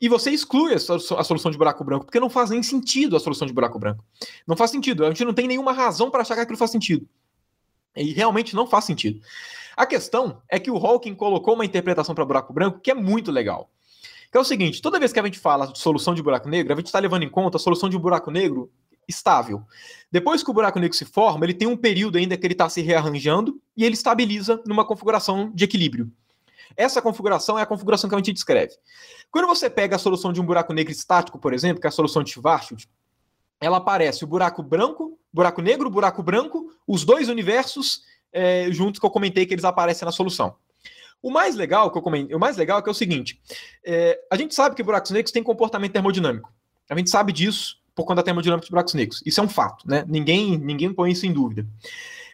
e 0.00 0.08
você 0.08 0.32
exclui 0.32 0.74
a 0.74 0.78
solução 0.80 1.50
de 1.50 1.56
buraco 1.56 1.84
branco, 1.84 2.06
porque 2.06 2.18
não 2.18 2.28
faz 2.28 2.50
nem 2.50 2.60
sentido 2.60 3.14
a 3.16 3.20
solução 3.20 3.46
de 3.46 3.52
buraco 3.52 3.78
branco. 3.78 4.04
Não 4.44 4.56
faz 4.56 4.72
sentido, 4.72 5.04
a 5.04 5.08
gente 5.08 5.24
não 5.24 5.32
tem 5.32 5.46
nenhuma 5.46 5.72
razão 5.72 6.10
para 6.10 6.22
achar 6.22 6.34
que 6.34 6.40
aquilo 6.40 6.58
faz 6.58 6.72
sentido. 6.72 7.06
E 7.94 8.12
realmente 8.12 8.56
não 8.56 8.66
faz 8.66 8.84
sentido. 8.84 9.20
A 9.82 9.86
questão 9.86 10.40
é 10.48 10.60
que 10.60 10.70
o 10.70 10.76
Hawking 10.76 11.12
colocou 11.12 11.54
uma 11.54 11.64
interpretação 11.64 12.14
para 12.14 12.24
buraco 12.24 12.52
branco 12.52 12.78
que 12.78 12.88
é 12.88 12.94
muito 12.94 13.32
legal. 13.32 13.68
Que 14.30 14.38
é 14.38 14.40
o 14.40 14.44
seguinte: 14.44 14.80
toda 14.80 14.96
vez 14.96 15.12
que 15.12 15.18
a 15.18 15.24
gente 15.24 15.40
fala 15.40 15.66
de 15.66 15.76
solução 15.76 16.14
de 16.14 16.22
buraco 16.22 16.48
negro, 16.48 16.72
a 16.72 16.76
gente 16.76 16.86
está 16.86 17.00
levando 17.00 17.24
em 17.24 17.28
conta 17.28 17.56
a 17.56 17.60
solução 17.60 17.88
de 17.88 17.96
um 17.96 18.00
buraco 18.00 18.30
negro 18.30 18.70
estável. 19.08 19.64
Depois 20.08 20.40
que 20.40 20.48
o 20.48 20.54
buraco 20.54 20.78
negro 20.78 20.96
se 20.96 21.04
forma, 21.04 21.44
ele 21.44 21.52
tem 21.52 21.66
um 21.66 21.76
período 21.76 22.16
ainda 22.16 22.36
que 22.36 22.46
ele 22.46 22.54
está 22.54 22.68
se 22.68 22.80
rearranjando 22.80 23.60
e 23.76 23.84
ele 23.84 23.94
estabiliza 23.94 24.62
numa 24.64 24.84
configuração 24.84 25.50
de 25.52 25.64
equilíbrio. 25.64 26.12
Essa 26.76 27.02
configuração 27.02 27.58
é 27.58 27.62
a 27.62 27.66
configuração 27.66 28.08
que 28.08 28.14
a 28.14 28.18
gente 28.18 28.32
descreve. 28.32 28.74
Quando 29.32 29.48
você 29.48 29.68
pega 29.68 29.96
a 29.96 29.98
solução 29.98 30.32
de 30.32 30.40
um 30.40 30.46
buraco 30.46 30.72
negro 30.72 30.92
estático, 30.92 31.40
por 31.40 31.52
exemplo, 31.52 31.80
que 31.80 31.88
é 31.88 31.90
a 31.90 31.90
solução 31.90 32.22
de 32.22 32.30
Schwarzschild, 32.30 32.88
ela 33.60 33.78
aparece 33.78 34.22
o 34.22 34.28
buraco 34.28 34.62
branco, 34.62 35.18
buraco 35.32 35.60
negro, 35.60 35.90
buraco 35.90 36.22
branco, 36.22 36.72
os 36.86 37.04
dois 37.04 37.28
universos 37.28 38.02
é, 38.32 38.70
juntos 38.70 38.98
que 38.98 39.06
eu 39.06 39.10
comentei 39.10 39.46
que 39.46 39.54
eles 39.54 39.64
aparecem 39.64 40.06
na 40.06 40.12
solução. 40.12 40.54
O 41.22 41.30
mais 41.30 41.54
legal 41.54 41.90
que 41.90 41.98
eu 41.98 42.02
comentei, 42.02 42.34
o 42.34 42.40
mais 42.40 42.56
legal 42.56 42.78
é 42.78 42.82
que 42.82 42.88
é 42.88 42.92
o 42.92 42.94
seguinte: 42.94 43.40
é, 43.84 44.18
a 44.30 44.36
gente 44.36 44.54
sabe 44.54 44.74
que 44.74 44.82
buracos 44.82 45.10
negros 45.10 45.32
têm 45.32 45.42
comportamento 45.42 45.92
termodinâmico. 45.92 46.52
A 46.90 46.96
gente 46.96 47.10
sabe 47.10 47.32
disso 47.32 47.80
por 47.94 48.04
conta 48.04 48.16
da 48.16 48.24
termodinâmica 48.24 48.64
de 48.64 48.70
buracos 48.70 48.94
negros. 48.94 49.22
Isso 49.24 49.40
é 49.40 49.42
um 49.42 49.48
fato, 49.48 49.88
né? 49.88 50.04
Ninguém, 50.08 50.58
ninguém 50.58 50.92
põe 50.92 51.12
isso 51.12 51.26
em 51.26 51.32
dúvida. 51.32 51.66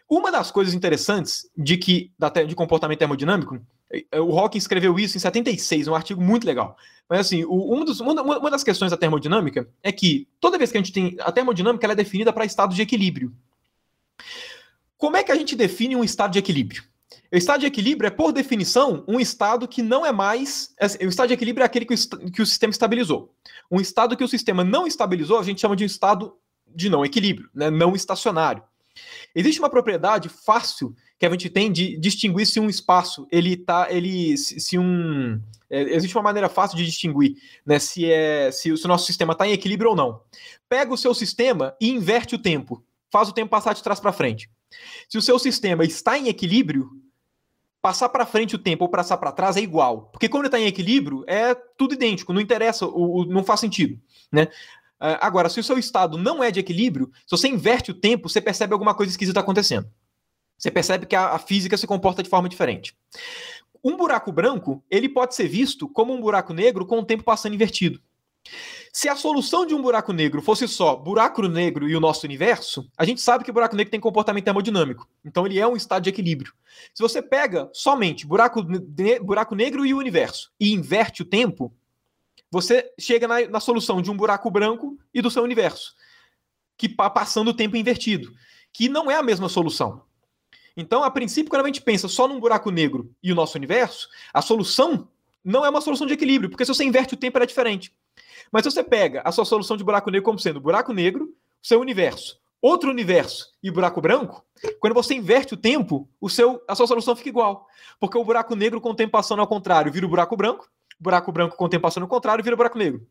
Uma 0.09 0.31
das 0.31 0.49
coisas 0.49 0.73
interessantes 0.73 1.47
de 1.55 1.77
que 1.77 2.11
de 2.47 2.55
comportamento 2.55 2.97
termodinâmico, 2.97 3.61
é, 3.91 4.19
o 4.19 4.37
Hawking 4.39 4.57
escreveu 4.57 4.97
isso 4.97 5.17
em 5.17 5.19
76, 5.19 5.87
um 5.87 5.93
artigo 5.93 6.19
muito 6.19 6.47
legal. 6.47 6.75
Mas 7.07 7.19
assim, 7.21 7.45
um 7.45 7.85
dos, 7.85 7.99
uma, 7.99 8.21
uma, 8.21 8.49
das 8.49 8.63
questões 8.63 8.89
da 8.91 8.97
termodinâmica 8.97 9.67
é 9.83 9.91
que 9.91 10.27
toda 10.39 10.57
vez 10.57 10.71
que 10.71 10.77
a 10.77 10.81
gente 10.81 10.93
tem 10.93 11.15
a 11.19 11.31
termodinâmica, 11.31 11.85
ela 11.85 11.93
é 11.93 11.95
definida 11.95 12.33
para 12.33 12.45
estados 12.45 12.75
de 12.75 12.81
equilíbrio. 12.81 13.31
Como 14.99 15.15
é 15.15 15.23
que 15.23 15.31
a 15.31 15.35
gente 15.35 15.55
define 15.55 15.95
um 15.95 16.03
estado 16.03 16.33
de 16.33 16.39
equilíbrio? 16.39 16.83
O 17.31 17.37
estado 17.37 17.61
de 17.61 17.65
equilíbrio 17.65 18.05
é, 18.05 18.11
por 18.11 18.33
definição, 18.33 19.05
um 19.07 19.17
estado 19.17 19.65
que 19.65 19.81
não 19.81 20.05
é 20.05 20.11
mais. 20.11 20.75
É, 20.77 21.05
o 21.05 21.09
estado 21.09 21.29
de 21.29 21.33
equilíbrio 21.33 21.63
é 21.63 21.65
aquele 21.65 21.85
que 21.85 21.93
o, 21.93 22.31
que 22.31 22.41
o 22.41 22.45
sistema 22.45 22.69
estabilizou. 22.69 23.33
Um 23.71 23.79
estado 23.79 24.17
que 24.17 24.23
o 24.25 24.27
sistema 24.27 24.61
não 24.61 24.85
estabilizou, 24.85 25.39
a 25.39 25.43
gente 25.43 25.61
chama 25.61 25.75
de 25.77 25.85
um 25.85 25.87
estado 25.87 26.35
de 26.67 26.89
não 26.89 27.05
equilíbrio, 27.05 27.49
né? 27.55 27.69
não 27.69 27.95
estacionário. 27.95 28.61
Existe 29.33 29.59
uma 29.59 29.69
propriedade 29.69 30.27
fácil 30.27 30.93
que 31.17 31.25
a 31.25 31.29
gente 31.29 31.49
tem 31.49 31.71
de 31.71 31.97
distinguir 31.97 32.45
se 32.45 32.59
um 32.59 32.69
espaço 32.69 33.25
ele 33.31 33.55
tá, 33.55 33.87
ele 33.89 34.35
se 34.37 34.77
um 34.77 35.41
é, 35.69 35.81
existe 35.95 36.17
uma 36.17 36.23
maneira 36.23 36.49
fácil 36.49 36.77
de 36.77 36.85
distinguir, 36.85 37.35
né, 37.65 37.79
se 37.79 38.11
é 38.11 38.51
se, 38.51 38.75
se 38.75 38.85
o 38.85 38.87
nosso 38.87 39.05
sistema 39.05 39.31
está 39.31 39.47
em 39.47 39.53
equilíbrio 39.53 39.91
ou 39.91 39.95
não. 39.95 40.21
Pega 40.67 40.93
o 40.93 40.97
seu 40.97 41.13
sistema 41.13 41.73
e 41.79 41.89
inverte 41.89 42.35
o 42.35 42.39
tempo, 42.39 42.83
faz 43.09 43.29
o 43.29 43.33
tempo 43.33 43.49
passar 43.49 43.73
de 43.73 43.81
trás 43.81 44.01
para 44.01 44.11
frente. 44.11 44.49
Se 45.07 45.17
o 45.17 45.21
seu 45.21 45.39
sistema 45.39 45.83
está 45.83 46.17
em 46.17 46.27
equilíbrio, 46.27 46.89
passar 47.81 48.09
para 48.09 48.25
frente 48.25 48.55
o 48.55 48.59
tempo 48.59 48.83
ou 48.83 48.89
passar 48.89 49.17
para 49.17 49.31
trás 49.31 49.57
é 49.57 49.61
igual. 49.61 50.09
Porque 50.11 50.29
quando 50.29 50.45
está 50.45 50.59
em 50.59 50.65
equilíbrio, 50.65 51.23
é 51.27 51.55
tudo 51.77 51.93
idêntico, 51.93 52.33
não 52.33 52.41
interessa, 52.41 52.85
o, 52.85 53.21
o 53.21 53.25
não 53.25 53.43
faz 53.43 53.59
sentido. 53.59 53.99
Né? 54.31 54.43
Uh, 54.99 55.15
agora, 55.21 55.49
se 55.49 55.59
o 55.59 55.63
seu 55.63 55.77
estado 55.77 56.17
não 56.17 56.43
é 56.43 56.51
de 56.51 56.59
equilíbrio, 56.59 57.09
se 57.25 57.31
você 57.31 57.47
inverte 57.47 57.91
o 57.91 57.93
tempo, 57.93 58.27
você 58.27 58.41
percebe 58.41 58.73
alguma 58.73 58.93
coisa 58.93 59.11
esquisita 59.11 59.39
acontecendo. 59.39 59.89
Você 60.57 60.69
percebe 60.69 61.05
que 61.05 61.15
a, 61.15 61.29
a 61.29 61.39
física 61.39 61.77
se 61.77 61.87
comporta 61.87 62.21
de 62.21 62.29
forma 62.29 62.49
diferente. 62.49 62.97
Um 63.81 63.95
buraco 63.95 64.29
branco, 64.31 64.83
ele 64.89 65.07
pode 65.07 65.33
ser 65.33 65.47
visto 65.47 65.87
como 65.87 66.13
um 66.13 66.19
buraco 66.19 66.53
negro 66.53 66.85
com 66.85 66.99
o 66.99 67.05
tempo 67.05 67.23
passando 67.23 67.53
invertido. 67.53 68.01
Se 68.91 69.07
a 69.07 69.15
solução 69.15 69.65
de 69.65 69.75
um 69.75 69.81
buraco 69.81 70.11
negro 70.11 70.41
fosse 70.41 70.67
só 70.67 70.95
buraco 70.95 71.41
negro 71.47 71.87
e 71.87 71.95
o 71.95 71.99
nosso 71.99 72.25
universo, 72.25 72.89
a 72.97 73.05
gente 73.05 73.21
sabe 73.21 73.43
que 73.43 73.51
o 73.51 73.53
buraco 73.53 73.75
negro 73.75 73.91
tem 73.91 73.99
comportamento 73.99 74.45
termodinâmico. 74.45 75.07
Então 75.23 75.45
ele 75.45 75.59
é 75.59 75.67
um 75.67 75.75
estado 75.75 76.03
de 76.03 76.09
equilíbrio. 76.09 76.53
Se 76.93 77.01
você 77.01 77.21
pega 77.21 77.69
somente 77.73 78.25
buraco, 78.25 78.63
ne 78.63 79.19
buraco 79.19 79.55
negro 79.55 79.85
e 79.85 79.93
o 79.93 79.97
universo 79.97 80.51
e 80.59 80.73
inverte 80.73 81.21
o 81.21 81.25
tempo, 81.25 81.73
você 82.51 82.91
chega 82.99 83.27
na, 83.27 83.47
na 83.47 83.59
solução 83.59 84.01
de 84.01 84.09
um 84.09 84.17
buraco 84.17 84.49
branco 84.49 84.97
e 85.13 85.21
do 85.21 85.29
seu 85.29 85.43
universo, 85.43 85.95
que 86.75 86.89
passando 86.89 87.49
o 87.49 87.53
tempo 87.53 87.77
invertido, 87.77 88.33
que 88.73 88.89
não 88.89 89.09
é 89.09 89.15
a 89.15 89.23
mesma 89.23 89.49
solução. 89.49 90.01
Então, 90.75 91.03
a 91.03 91.11
princípio, 91.11 91.49
quando 91.49 91.63
a 91.63 91.67
gente 91.67 91.81
pensa 91.81 92.07
só 92.07 92.27
num 92.27 92.39
buraco 92.39 92.71
negro 92.71 93.13
e 93.21 93.31
o 93.31 93.35
nosso 93.35 93.57
universo, 93.57 94.07
a 94.33 94.41
solução 94.41 95.07
não 95.43 95.65
é 95.65 95.69
uma 95.69 95.81
solução 95.81 96.07
de 96.07 96.13
equilíbrio, 96.13 96.49
porque 96.49 96.65
se 96.65 96.73
você 96.73 96.83
inverte 96.83 97.13
o 97.13 97.17
tempo, 97.17 97.37
ela 97.37 97.43
é 97.43 97.47
diferente. 97.47 97.93
Mas 98.51 98.63
se 98.63 98.71
você 98.71 98.83
pega 98.83 99.21
a 99.23 99.31
sua 99.31 99.45
solução 99.45 99.77
de 99.77 99.83
buraco 99.83 100.09
negro 100.09 100.25
como 100.25 100.39
sendo 100.39 100.59
buraco 100.59 100.93
negro, 100.93 101.33
seu 101.61 101.79
universo, 101.79 102.39
outro 102.61 102.89
universo 102.89 103.47
e 103.61 103.71
buraco 103.71 104.01
branco, 104.01 104.43
quando 104.79 104.93
você 104.93 105.13
inverte 105.13 105.53
o 105.53 105.57
tempo, 105.57 106.09
o 106.19 106.29
seu, 106.29 106.61
a 106.67 106.75
sua 106.75 106.87
solução 106.87 107.15
fica 107.15 107.29
igual. 107.29 107.67
Porque 107.99 108.17
o 108.17 108.23
buraco 108.23 108.55
negro 108.55 108.81
com 108.81 108.91
o 108.91 108.95
tempo 108.95 109.11
passando 109.11 109.39
ao 109.39 109.47
contrário 109.47 109.91
vira 109.91 110.05
o 110.05 110.09
buraco 110.09 110.35
branco, 110.35 110.67
buraco 110.99 111.31
branco 111.31 111.55
com 111.55 111.65
o 111.65 111.69
tempo 111.69 111.83
passando 111.83 112.03
ao 112.03 112.09
contrário 112.09 112.43
vira 112.43 112.53
o 112.53 112.57
buraco 112.57 112.77
negro. 112.77 113.07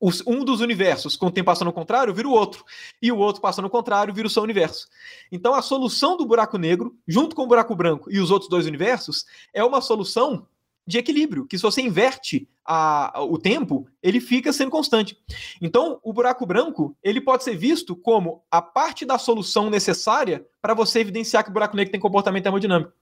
Os, 0.00 0.22
um 0.26 0.42
dos 0.42 0.62
universos 0.62 1.14
com 1.14 1.26
o 1.26 1.30
tempo 1.30 1.46
passando 1.46 1.66
ao 1.68 1.74
contrário 1.74 2.14
vira 2.14 2.26
o 2.26 2.32
outro. 2.32 2.64
E 3.02 3.12
o 3.12 3.18
outro 3.18 3.42
passando 3.42 3.66
ao 3.66 3.70
contrário 3.70 4.14
vira 4.14 4.26
o 4.26 4.30
seu 4.30 4.42
universo. 4.42 4.88
Então 5.30 5.54
a 5.54 5.60
solução 5.60 6.16
do 6.16 6.24
buraco 6.24 6.56
negro, 6.56 6.96
junto 7.06 7.36
com 7.36 7.42
o 7.42 7.46
buraco 7.46 7.76
branco 7.76 8.10
e 8.10 8.18
os 8.18 8.30
outros 8.30 8.48
dois 8.48 8.66
universos, 8.66 9.26
é 9.52 9.62
uma 9.62 9.82
solução 9.82 10.46
de 10.90 10.98
equilíbrio, 10.98 11.46
que 11.46 11.56
se 11.56 11.62
você 11.62 11.80
inverte 11.80 12.48
a, 12.64 13.22
o 13.22 13.38
tempo, 13.38 13.86
ele 14.02 14.20
fica 14.20 14.52
sendo 14.52 14.70
constante. 14.70 15.16
Então, 15.60 15.98
o 16.02 16.12
buraco 16.12 16.44
branco, 16.44 16.96
ele 17.02 17.20
pode 17.20 17.44
ser 17.44 17.56
visto 17.56 17.96
como 17.96 18.42
a 18.50 18.60
parte 18.60 19.06
da 19.06 19.18
solução 19.18 19.70
necessária 19.70 20.44
para 20.60 20.74
você 20.74 21.00
evidenciar 21.00 21.42
que 21.42 21.50
o 21.50 21.52
buraco 21.52 21.76
negro 21.76 21.90
tem 21.90 22.00
comportamento 22.00 22.42
termodinâmico. 22.42 22.92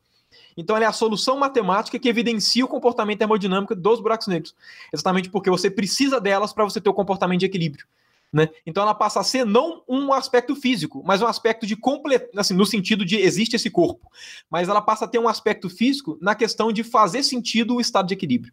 Então, 0.57 0.77
ela 0.77 0.85
é 0.85 0.89
a 0.89 0.93
solução 0.93 1.39
matemática 1.39 1.99
que 1.99 2.09
evidencia 2.09 2.65
o 2.65 2.69
comportamento 2.69 3.19
termodinâmico 3.19 3.75
dos 3.75 4.01
buracos 4.01 4.27
negros. 4.27 4.55
Exatamente 4.93 5.31
porque 5.31 5.51
você 5.51 5.71
precisa 5.71 6.21
delas 6.21 6.53
para 6.53 6.65
você 6.65 6.81
ter 6.81 6.91
o 6.91 6.95
comportamento 6.95 7.41
de 7.41 7.47
equilíbrio. 7.47 7.87
Né? 8.33 8.49
Então 8.67 8.83
ela 8.83 8.95
passa 8.95 9.21
a 9.21 9.25
ser 9.25 9.47
não 9.47 9.83
um 9.89 10.13
aspecto 10.13 10.55
físico, 10.55 11.03
mas 11.07 11.23
um 11.23 11.27
aspecto 11.27 11.67
de 11.67 11.75
completo, 11.75 12.39
assim, 12.39 12.53
no 12.53 12.67
sentido 12.67 13.05
de 13.05 13.17
existe 13.17 13.57
esse 13.57 13.71
corpo, 13.71 14.11
mas 14.51 14.69
ela 14.69 14.83
passa 14.83 15.07
a 15.07 15.09
ter 15.09 15.19
um 15.19 15.29
aspecto 15.29 15.71
físico 15.71 16.19
na 16.21 16.35
questão 16.35 16.71
de 16.71 16.85
fazer 16.85 17.23
sentido 17.23 17.77
o 17.77 17.81
estado 17.81 18.07
de 18.09 18.15
equilíbrio. 18.15 18.53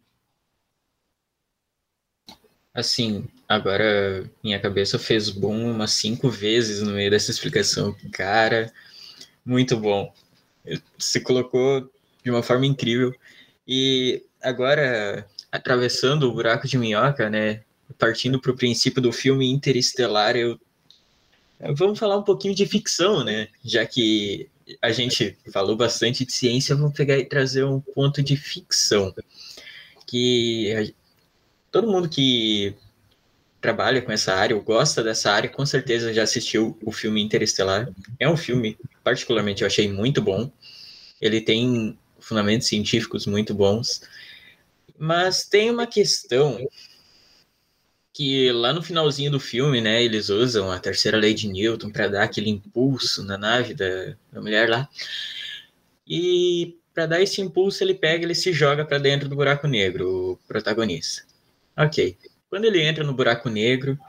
Assim, 2.74 3.28
agora 3.48 4.30
minha 4.44 4.60
cabeça 4.60 4.98
fez 4.98 5.30
boom 5.30 5.72
umas 5.72 5.92
cinco 5.92 6.30
vezes 6.30 6.82
no 6.82 6.92
meio 6.92 7.12
dessa 7.12 7.32
explicação. 7.32 7.96
Cara, 8.12 8.72
muito 9.46 9.78
bom. 9.78 10.14
Se 10.98 11.22
colocou 11.22 11.90
de 12.24 12.32
uma 12.32 12.42
forma 12.42 12.66
incrível. 12.66 13.14
E 13.68 14.24
agora, 14.42 15.28
atravessando 15.52 16.24
o 16.24 16.34
buraco 16.34 16.68
de 16.68 16.78
minhoca, 16.78 17.30
né? 17.30 17.65
Partindo 17.98 18.40
para 18.40 18.52
o 18.52 18.58
princípio 18.58 19.02
do 19.02 19.12
filme 19.12 19.50
Interestelar, 19.52 20.36
eu 20.36 20.60
vamos 21.74 21.98
falar 21.98 22.18
um 22.18 22.24
pouquinho 22.24 22.56
de 22.56 22.66
ficção, 22.66 23.24
né? 23.24 23.48
Já 23.64 23.86
que 23.86 24.50
a 24.82 24.92
gente 24.92 25.38
falou 25.52 25.76
bastante 25.76 26.26
de 26.26 26.34
ciência, 26.34 26.76
vamos 26.76 26.94
pegar 26.94 27.18
e 27.18 27.26
trazer 27.26 27.64
um 27.64 27.80
ponto 27.80 28.22
de 28.22 28.36
ficção. 28.36 29.14
Que 30.06 30.94
todo 31.72 31.92
mundo 31.92 32.10
que 32.10 32.76
trabalha 33.62 34.02
com 34.02 34.12
essa 34.12 34.34
área 34.34 34.56
ou 34.56 34.62
gosta 34.62 35.04
dessa 35.04 35.32
área, 35.32 35.50
com 35.50 35.66
certeza 35.66 36.14
já 36.14 36.24
assistiu 36.24 36.78
o 36.84 36.92
filme 36.92 37.22
Interestelar. 37.22 37.90
É 38.20 38.30
um 38.30 38.38
filme, 38.38 38.78
particularmente, 39.04 39.62
eu 39.62 39.68
achei 39.68 39.92
muito 39.92 40.22
bom. 40.22 40.52
Ele 41.22 41.42
tem 41.42 41.98
fundamentos 42.20 42.68
científicos 42.68 43.26
muito 43.26 43.54
bons. 43.54 44.02
Mas 44.98 45.46
tem 45.46 45.70
uma 45.70 45.88
questão 45.88 46.60
que 48.16 48.50
lá 48.54 48.72
no 48.72 48.82
finalzinho 48.82 49.30
do 49.30 49.42
filme, 49.42 49.82
né, 49.82 50.02
eles 50.02 50.30
usam 50.30 50.72
a 50.72 50.80
terceira 50.80 51.18
lei 51.18 51.34
de 51.34 51.50
Newton 51.50 51.90
para 51.90 52.08
dar 52.08 52.24
aquele 52.24 52.50
impulso 52.50 53.22
na 53.26 53.38
nave 53.38 53.74
da, 53.74 54.16
da 54.32 54.42
mulher 54.42 54.70
lá. 54.70 54.88
E 56.08 56.78
para 56.94 57.08
dar 57.08 57.22
esse 57.22 57.42
impulso, 57.42 57.84
ele 57.84 57.94
pega, 57.94 58.24
ele 58.24 58.34
se 58.34 58.54
joga 58.54 58.86
para 58.86 59.00
dentro 59.00 59.28
do 59.28 59.36
buraco 59.36 59.68
negro, 59.68 60.32
o 60.32 60.38
protagonista. 60.48 61.24
OK. 61.78 62.18
Quando 62.50 62.64
ele 62.64 62.82
entra 62.82 63.04
no 63.04 63.14
buraco 63.14 63.50
negro, 63.50 64.00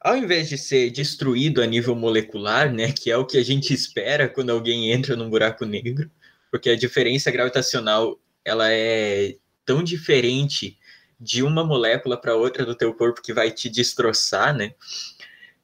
ao 0.00 0.16
invés 0.16 0.48
de 0.48 0.56
ser 0.56 0.90
destruído 0.90 1.60
a 1.60 1.66
nível 1.66 1.96
molecular, 1.96 2.72
né, 2.72 2.92
que 2.92 3.10
é 3.10 3.16
o 3.16 3.26
que 3.26 3.38
a 3.38 3.44
gente 3.44 3.74
espera 3.74 4.28
quando 4.28 4.50
alguém 4.50 4.92
entra 4.92 5.16
num 5.16 5.28
buraco 5.28 5.64
negro, 5.64 6.08
porque 6.48 6.70
a 6.70 6.76
diferença 6.76 7.28
gravitacional 7.32 8.20
ela 8.44 8.70
é 8.70 9.34
tão 9.64 9.82
diferente 9.82 10.78
de 11.18 11.42
uma 11.42 11.64
molécula 11.64 12.16
para 12.20 12.36
outra 12.36 12.64
do 12.64 12.74
teu 12.74 12.92
corpo 12.94 13.22
que 13.22 13.32
vai 13.32 13.50
te 13.50 13.68
destroçar, 13.68 14.54
né? 14.54 14.74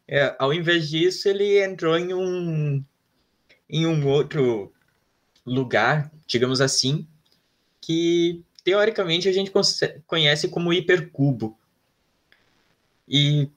É, 0.08 0.34
ao 0.38 0.52
invés 0.52 0.88
disso, 0.88 1.28
ele 1.28 1.62
entrou 1.62 1.96
em 1.96 2.12
um 2.12 2.84
em 3.68 3.86
um 3.86 4.06
outro 4.06 4.70
lugar, 5.46 6.12
digamos 6.26 6.60
assim, 6.60 7.06
que 7.80 8.44
teoricamente 8.62 9.28
a 9.28 9.32
gente 9.32 9.50
conhece 10.06 10.48
como 10.48 10.72
hipercubo. 10.72 11.58
E 13.08 13.48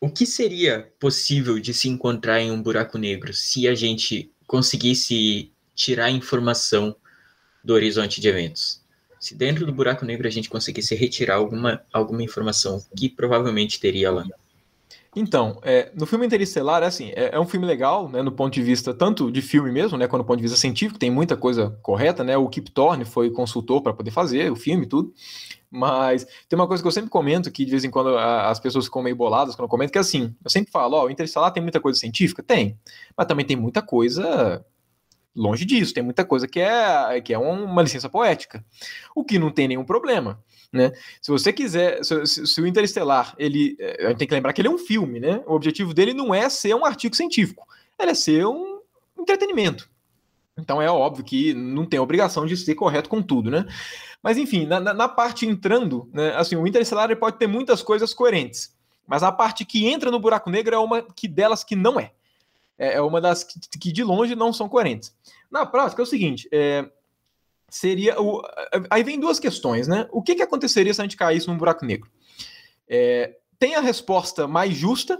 o 0.00 0.10
que 0.10 0.26
seria 0.26 0.92
possível 0.98 1.58
de 1.58 1.72
se 1.72 1.88
encontrar 1.88 2.40
em 2.40 2.50
um 2.50 2.62
buraco 2.62 2.98
negro 2.98 3.32
se 3.32 3.66
a 3.66 3.74
gente 3.74 4.30
conseguisse 4.46 5.50
tirar 5.74 6.10
informação 6.10 6.94
do 7.62 7.72
horizonte 7.72 8.20
de 8.20 8.28
eventos? 8.28 8.83
Se 9.24 9.34
dentro 9.34 9.64
do 9.64 9.72
buraco 9.72 10.04
negro 10.04 10.28
a 10.28 10.30
gente 10.30 10.50
conseguisse 10.50 10.94
retirar 10.94 11.36
alguma, 11.36 11.80
alguma 11.90 12.22
informação 12.22 12.84
que 12.94 13.08
provavelmente 13.08 13.80
teria 13.80 14.10
lá. 14.10 14.22
Então, 15.16 15.58
é, 15.62 15.90
no 15.94 16.04
filme 16.04 16.26
Interestelar, 16.26 16.82
é 16.82 16.86
assim, 16.86 17.10
é, 17.14 17.30
é, 17.34 17.40
um 17.40 17.46
filme 17.46 17.64
legal, 17.64 18.06
né, 18.06 18.20
no 18.20 18.30
ponto 18.30 18.52
de 18.52 18.60
vista 18.62 18.92
tanto 18.92 19.32
de 19.32 19.40
filme 19.40 19.72
mesmo, 19.72 19.96
né, 19.96 20.06
quanto 20.06 20.24
do 20.24 20.26
ponto 20.26 20.36
de 20.36 20.42
vista 20.42 20.58
científico, 20.58 20.98
tem 20.98 21.10
muita 21.10 21.38
coisa 21.38 21.70
correta, 21.80 22.22
né, 22.22 22.36
o 22.36 22.46
Kip 22.50 22.70
Thorne 22.70 23.06
foi 23.06 23.30
consultor 23.30 23.80
para 23.80 23.94
poder 23.94 24.10
fazer 24.10 24.52
o 24.52 24.56
filme 24.56 24.84
e 24.84 24.88
tudo, 24.88 25.14
mas 25.70 26.26
tem 26.46 26.58
uma 26.58 26.68
coisa 26.68 26.82
que 26.82 26.86
eu 26.86 26.92
sempre 26.92 27.08
comento, 27.08 27.50
que 27.50 27.64
de 27.64 27.70
vez 27.70 27.82
em 27.82 27.90
quando 27.90 28.18
a, 28.18 28.50
as 28.50 28.60
pessoas 28.60 28.84
ficam 28.84 29.02
meio 29.02 29.16
boladas 29.16 29.54
quando 29.54 29.64
eu 29.64 29.70
comento, 29.70 29.90
que 29.90 29.98
é 29.98 30.02
assim, 30.02 30.34
eu 30.44 30.50
sempre 30.50 30.70
falo, 30.70 30.96
ó, 30.96 31.06
o 31.06 31.10
Interestelar 31.10 31.50
tem 31.50 31.62
muita 31.62 31.80
coisa 31.80 31.98
científica? 31.98 32.42
Tem, 32.42 32.76
mas 33.16 33.26
também 33.26 33.46
tem 33.46 33.56
muita 33.56 33.80
coisa 33.80 34.62
Longe 35.34 35.64
disso, 35.64 35.92
tem 35.92 36.02
muita 36.02 36.24
coisa 36.24 36.46
que 36.46 36.60
é, 36.60 37.20
que 37.20 37.34
é 37.34 37.38
uma 37.38 37.82
licença 37.82 38.08
poética, 38.08 38.64
o 39.14 39.24
que 39.24 39.38
não 39.38 39.50
tem 39.50 39.66
nenhum 39.66 39.84
problema. 39.84 40.40
Né? 40.72 40.92
Se 41.20 41.30
você 41.30 41.52
quiser, 41.52 42.04
se, 42.04 42.26
se, 42.26 42.60
o 42.60 42.66
Interestelar, 42.66 43.34
ele, 43.38 43.76
é, 43.78 44.06
a 44.06 44.08
gente 44.10 44.18
tem 44.18 44.28
que 44.28 44.34
lembrar 44.34 44.52
que 44.52 44.60
ele 44.60 44.68
é 44.68 44.70
um 44.70 44.78
filme, 44.78 45.20
né? 45.20 45.42
O 45.46 45.54
objetivo 45.54 45.94
dele 45.94 46.12
não 46.12 46.34
é 46.34 46.48
ser 46.48 46.74
um 46.74 46.84
artigo 46.84 47.14
científico, 47.14 47.66
ele 47.98 48.10
é 48.10 48.14
ser 48.14 48.46
um 48.46 48.80
entretenimento. 49.18 49.88
Então 50.56 50.80
é 50.80 50.88
óbvio 50.88 51.24
que 51.24 51.52
não 51.52 51.84
tem 51.84 51.98
obrigação 51.98 52.46
de 52.46 52.56
ser 52.56 52.74
correto 52.76 53.08
com 53.08 53.20
tudo, 53.20 53.50
né? 53.50 53.66
Mas 54.22 54.36
enfim, 54.36 54.66
na, 54.66 54.80
na 54.80 55.08
parte 55.08 55.46
entrando, 55.46 56.08
né, 56.12 56.34
assim, 56.36 56.56
o 56.56 56.66
Interestelar 56.66 57.14
pode 57.16 57.38
ter 57.38 57.46
muitas 57.46 57.82
coisas 57.82 58.14
coerentes, 58.14 58.74
mas 59.06 59.22
a 59.22 59.30
parte 59.30 59.64
que 59.64 59.86
entra 59.86 60.10
no 60.10 60.20
buraco 60.20 60.48
negro 60.48 60.74
é 60.74 60.78
uma 60.78 61.02
que 61.02 61.28
delas 61.28 61.62
que 61.62 61.76
não 61.76 61.98
é 61.98 62.12
é, 62.78 62.94
é 62.94 63.00
uma 63.00 63.20
das 63.20 63.44
que, 63.44 63.58
que, 63.78 63.92
de 63.92 64.02
longe 64.02 64.34
não 64.34 64.52
são 64.52 64.68
coerentes. 64.68 65.14
Na 65.50 65.64
prática 65.64 66.02
é 66.02 66.04
o 66.04 66.06
seguinte, 66.06 66.48
é, 66.52 66.88
seria 67.68 68.20
o, 68.20 68.42
aí 68.90 69.02
vem 69.02 69.18
duas 69.18 69.38
questões, 69.38 69.88
né? 69.88 70.08
O 70.10 70.22
que, 70.22 70.34
que 70.34 70.42
aconteceria 70.42 70.92
se 70.92 71.00
a 71.00 71.04
gente 71.04 71.16
caísse 71.16 71.48
num 71.48 71.56
buraco 71.56 71.84
negro? 71.84 72.10
É, 72.88 73.36
tem 73.58 73.74
a 73.74 73.80
resposta 73.80 74.46
mais 74.46 74.74
justa, 74.74 75.18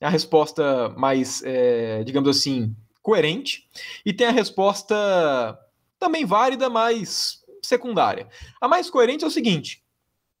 a 0.00 0.08
resposta 0.08 0.90
mais, 0.90 1.42
é, 1.44 2.02
digamos 2.04 2.28
assim, 2.28 2.74
coerente, 3.02 3.68
e 4.04 4.12
tem 4.12 4.26
a 4.26 4.32
resposta 4.32 5.58
também 5.98 6.24
válida, 6.24 6.68
mas 6.68 7.44
secundária. 7.62 8.28
A 8.60 8.68
mais 8.68 8.90
coerente 8.90 9.24
é 9.24 9.26
o 9.26 9.30
seguinte: 9.30 9.82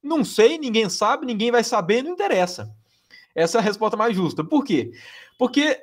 não 0.02 0.24
sei, 0.24 0.58
ninguém 0.58 0.88
sabe, 0.88 1.26
ninguém 1.26 1.50
vai 1.50 1.64
saber, 1.64 2.02
não 2.02 2.12
interessa. 2.12 2.74
Essa 3.34 3.58
é 3.58 3.60
a 3.60 3.64
resposta 3.64 3.96
mais 3.96 4.14
justa. 4.14 4.44
Por 4.44 4.64
quê? 4.64 4.92
Porque 5.38 5.82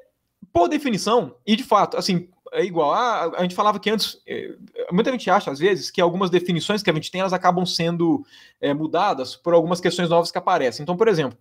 por 0.51 0.67
definição, 0.67 1.35
e 1.45 1.55
de 1.55 1.63
fato, 1.63 1.97
assim, 1.97 2.27
é 2.51 2.63
igual. 2.63 2.93
Ah, 2.93 3.31
a 3.37 3.41
gente 3.41 3.55
falava 3.55 3.79
que 3.79 3.89
antes, 3.89 4.21
eh, 4.27 4.55
muita 4.91 5.11
gente 5.11 5.29
acha, 5.29 5.49
às 5.49 5.59
vezes, 5.59 5.89
que 5.89 6.01
algumas 6.01 6.29
definições 6.29 6.83
que 6.83 6.89
a 6.89 6.93
gente 6.93 7.09
tem, 7.09 7.21
elas 7.21 7.33
acabam 7.33 7.65
sendo 7.65 8.25
é, 8.59 8.73
mudadas 8.73 9.35
por 9.35 9.53
algumas 9.53 9.79
questões 9.79 10.09
novas 10.09 10.31
que 10.31 10.37
aparecem. 10.37 10.83
Então, 10.83 10.97
por 10.97 11.07
exemplo, 11.07 11.37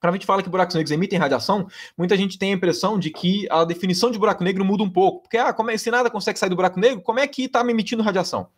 quando 0.00 0.12
a 0.12 0.16
gente 0.16 0.26
fala 0.26 0.42
que 0.42 0.48
buracos 0.48 0.76
negros 0.76 0.92
emitem 0.92 1.18
radiação, 1.18 1.66
muita 1.96 2.16
gente 2.16 2.38
tem 2.38 2.52
a 2.52 2.56
impressão 2.56 2.98
de 2.98 3.10
que 3.10 3.48
a 3.50 3.64
definição 3.64 4.12
de 4.12 4.18
buraco 4.18 4.44
negro 4.44 4.64
muda 4.64 4.84
um 4.84 4.90
pouco. 4.90 5.22
Porque, 5.22 5.36
ah, 5.36 5.52
como 5.52 5.70
é, 5.70 5.76
se 5.76 5.90
nada 5.90 6.08
consegue 6.08 6.38
sair 6.38 6.50
do 6.50 6.56
buraco 6.56 6.78
negro, 6.78 7.02
como 7.02 7.18
é 7.18 7.26
que 7.26 7.44
está 7.44 7.64
me 7.64 7.72
emitindo 7.72 8.02
radiação? 8.02 8.48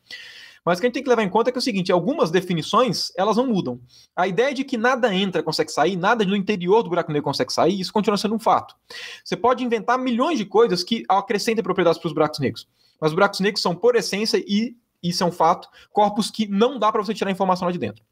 Mas 0.65 0.79
o 0.79 0.81
que 0.81 0.87
a 0.87 0.89
gente 0.89 0.95
tem 0.95 1.03
que 1.03 1.09
levar 1.09 1.23
em 1.23 1.29
conta 1.29 1.49
é 1.49 1.53
que 1.53 1.59
é 1.59 1.61
o 1.61 1.63
seguinte: 1.63 1.91
algumas 1.91 2.31
definições 2.31 3.13
elas 3.17 3.37
não 3.37 3.47
mudam. 3.47 3.81
A 4.15 4.29
ideia 4.29 4.53
de 4.53 4.65
que 4.65 4.77
nada 4.77 5.15
entra 5.15 5.43
consegue 5.43 5.73
sair, 5.73 5.97
nada 5.97 6.25
no 6.25 6.37
interior 6.37 6.83
do 6.83 6.89
buraco 6.91 7.11
negro 7.13 7.25
consegue 7.25 7.53
sair, 7.53 7.81
isso 7.81 7.93
continua 7.93 8.19
sendo 8.19 8.35
um 8.35 8.39
fato. 8.39 8.75
Você 9.25 9.37
pode 9.37 9.65
inventar 9.65 9.99
milhões 9.99 10.39
de 10.39 10.45
coisas 10.45 10.85
que 10.85 11.05
acrescentem 11.09 11.63
propriedades 11.63 11.99
para 11.99 12.09
os 12.09 12.13
buracos 12.13 12.39
negros. 12.39 12.69
Mas 13.01 13.11
os 13.11 13.15
buracos 13.15 13.41
negros 13.41 13.63
são, 13.63 13.75
por 13.75 13.97
essência, 13.97 14.37
e 14.47 14.77
isso 15.03 15.23
é 15.23 15.27
um 15.27 15.33
fato, 15.33 15.69
corpos 15.93 16.31
que 16.31 16.47
não 16.47 16.79
dá 16.79 16.93
para 16.93 17.03
você 17.03 17.15
tirar 17.15 17.31
informação 17.31 17.67
lá 17.67 17.73
de 17.73 17.79
dentro. 17.79 18.05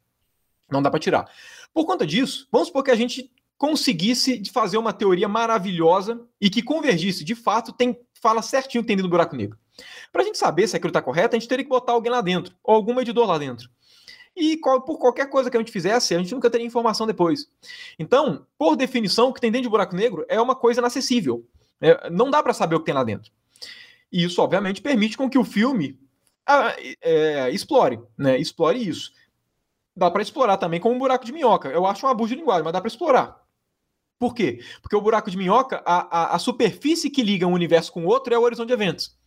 Não 0.71 0.81
dá 0.81 0.89
para 0.89 0.99
tirar. 0.99 1.29
Por 1.73 1.85
conta 1.85 2.05
disso, 2.05 2.47
vamos 2.51 2.67
supor 2.67 2.83
que 2.83 2.91
a 2.91 2.95
gente 2.95 3.31
conseguisse 3.57 4.41
fazer 4.53 4.77
uma 4.77 4.93
teoria 4.93 5.27
maravilhosa 5.27 6.21
e 6.39 6.49
que 6.49 6.61
convergisse, 6.61 7.25
de 7.25 7.35
fato, 7.35 7.73
tem, 7.73 7.99
fala 8.21 8.41
certinho 8.41 8.81
o 8.81 8.83
que 8.83 8.87
tem 8.87 8.95
dentro 8.95 9.09
do 9.09 9.11
buraco 9.11 9.35
negro. 9.35 9.57
Para 10.11 10.21
a 10.21 10.25
gente 10.25 10.37
saber 10.37 10.67
se 10.67 10.75
aquilo 10.75 10.89
está 10.89 11.01
correto, 11.01 11.35
a 11.35 11.39
gente 11.39 11.47
teria 11.47 11.63
que 11.63 11.69
botar 11.69 11.93
alguém 11.93 12.11
lá 12.11 12.21
dentro, 12.21 12.55
ou 12.63 12.75
algum 12.75 12.93
medidor 12.93 13.27
lá 13.27 13.37
dentro. 13.37 13.69
E 14.35 14.57
por 14.57 14.97
qualquer 14.97 15.29
coisa 15.29 15.49
que 15.49 15.57
a 15.57 15.59
gente 15.59 15.71
fizesse, 15.71 16.15
a 16.15 16.17
gente 16.17 16.33
nunca 16.33 16.49
teria 16.49 16.65
informação 16.65 17.05
depois. 17.05 17.47
Então, 17.97 18.45
por 18.57 18.75
definição, 18.75 19.29
o 19.29 19.33
que 19.33 19.41
tem 19.41 19.51
dentro 19.51 19.63
de 19.63 19.69
buraco 19.69 19.95
negro 19.95 20.25
é 20.29 20.39
uma 20.39 20.55
coisa 20.55 20.79
inacessível. 20.79 21.45
É, 21.81 22.09
não 22.09 22.29
dá 22.29 22.41
para 22.41 22.53
saber 22.53 22.75
o 22.75 22.79
que 22.79 22.85
tem 22.85 22.93
lá 22.93 23.03
dentro. 23.03 23.31
E 24.11 24.23
isso, 24.23 24.41
obviamente, 24.41 24.81
permite 24.81 25.17
com 25.17 25.29
que 25.29 25.37
o 25.37 25.43
filme 25.43 25.99
ah, 26.45 26.75
é, 27.01 27.49
explore, 27.51 27.99
né? 28.17 28.37
Explore 28.39 28.87
isso. 28.87 29.11
Dá 29.95 30.09
para 30.09 30.21
explorar 30.21 30.57
também 30.57 30.79
como 30.79 30.95
um 30.95 30.99
buraco 30.99 31.25
de 31.25 31.31
minhoca. 31.31 31.69
Eu 31.69 31.85
acho 31.85 32.05
um 32.05 32.09
abuso 32.09 32.29
de 32.29 32.35
linguagem, 32.35 32.63
mas 32.63 32.73
dá 32.73 32.79
para 32.79 32.87
explorar. 32.87 33.39
Por 34.19 34.35
quê? 34.35 34.59
Porque 34.81 34.95
o 34.95 35.01
buraco 35.01 35.31
de 35.31 35.37
minhoca, 35.37 35.81
a, 35.85 36.23
a, 36.23 36.35
a 36.35 36.39
superfície 36.39 37.09
que 37.09 37.23
liga 37.23 37.47
um 37.47 37.53
universo 37.53 37.91
com 37.91 38.03
o 38.03 38.07
outro 38.07 38.33
é 38.33 38.37
o 38.37 38.41
horizonte 38.41 38.67
de 38.67 38.73
eventos. 38.73 39.17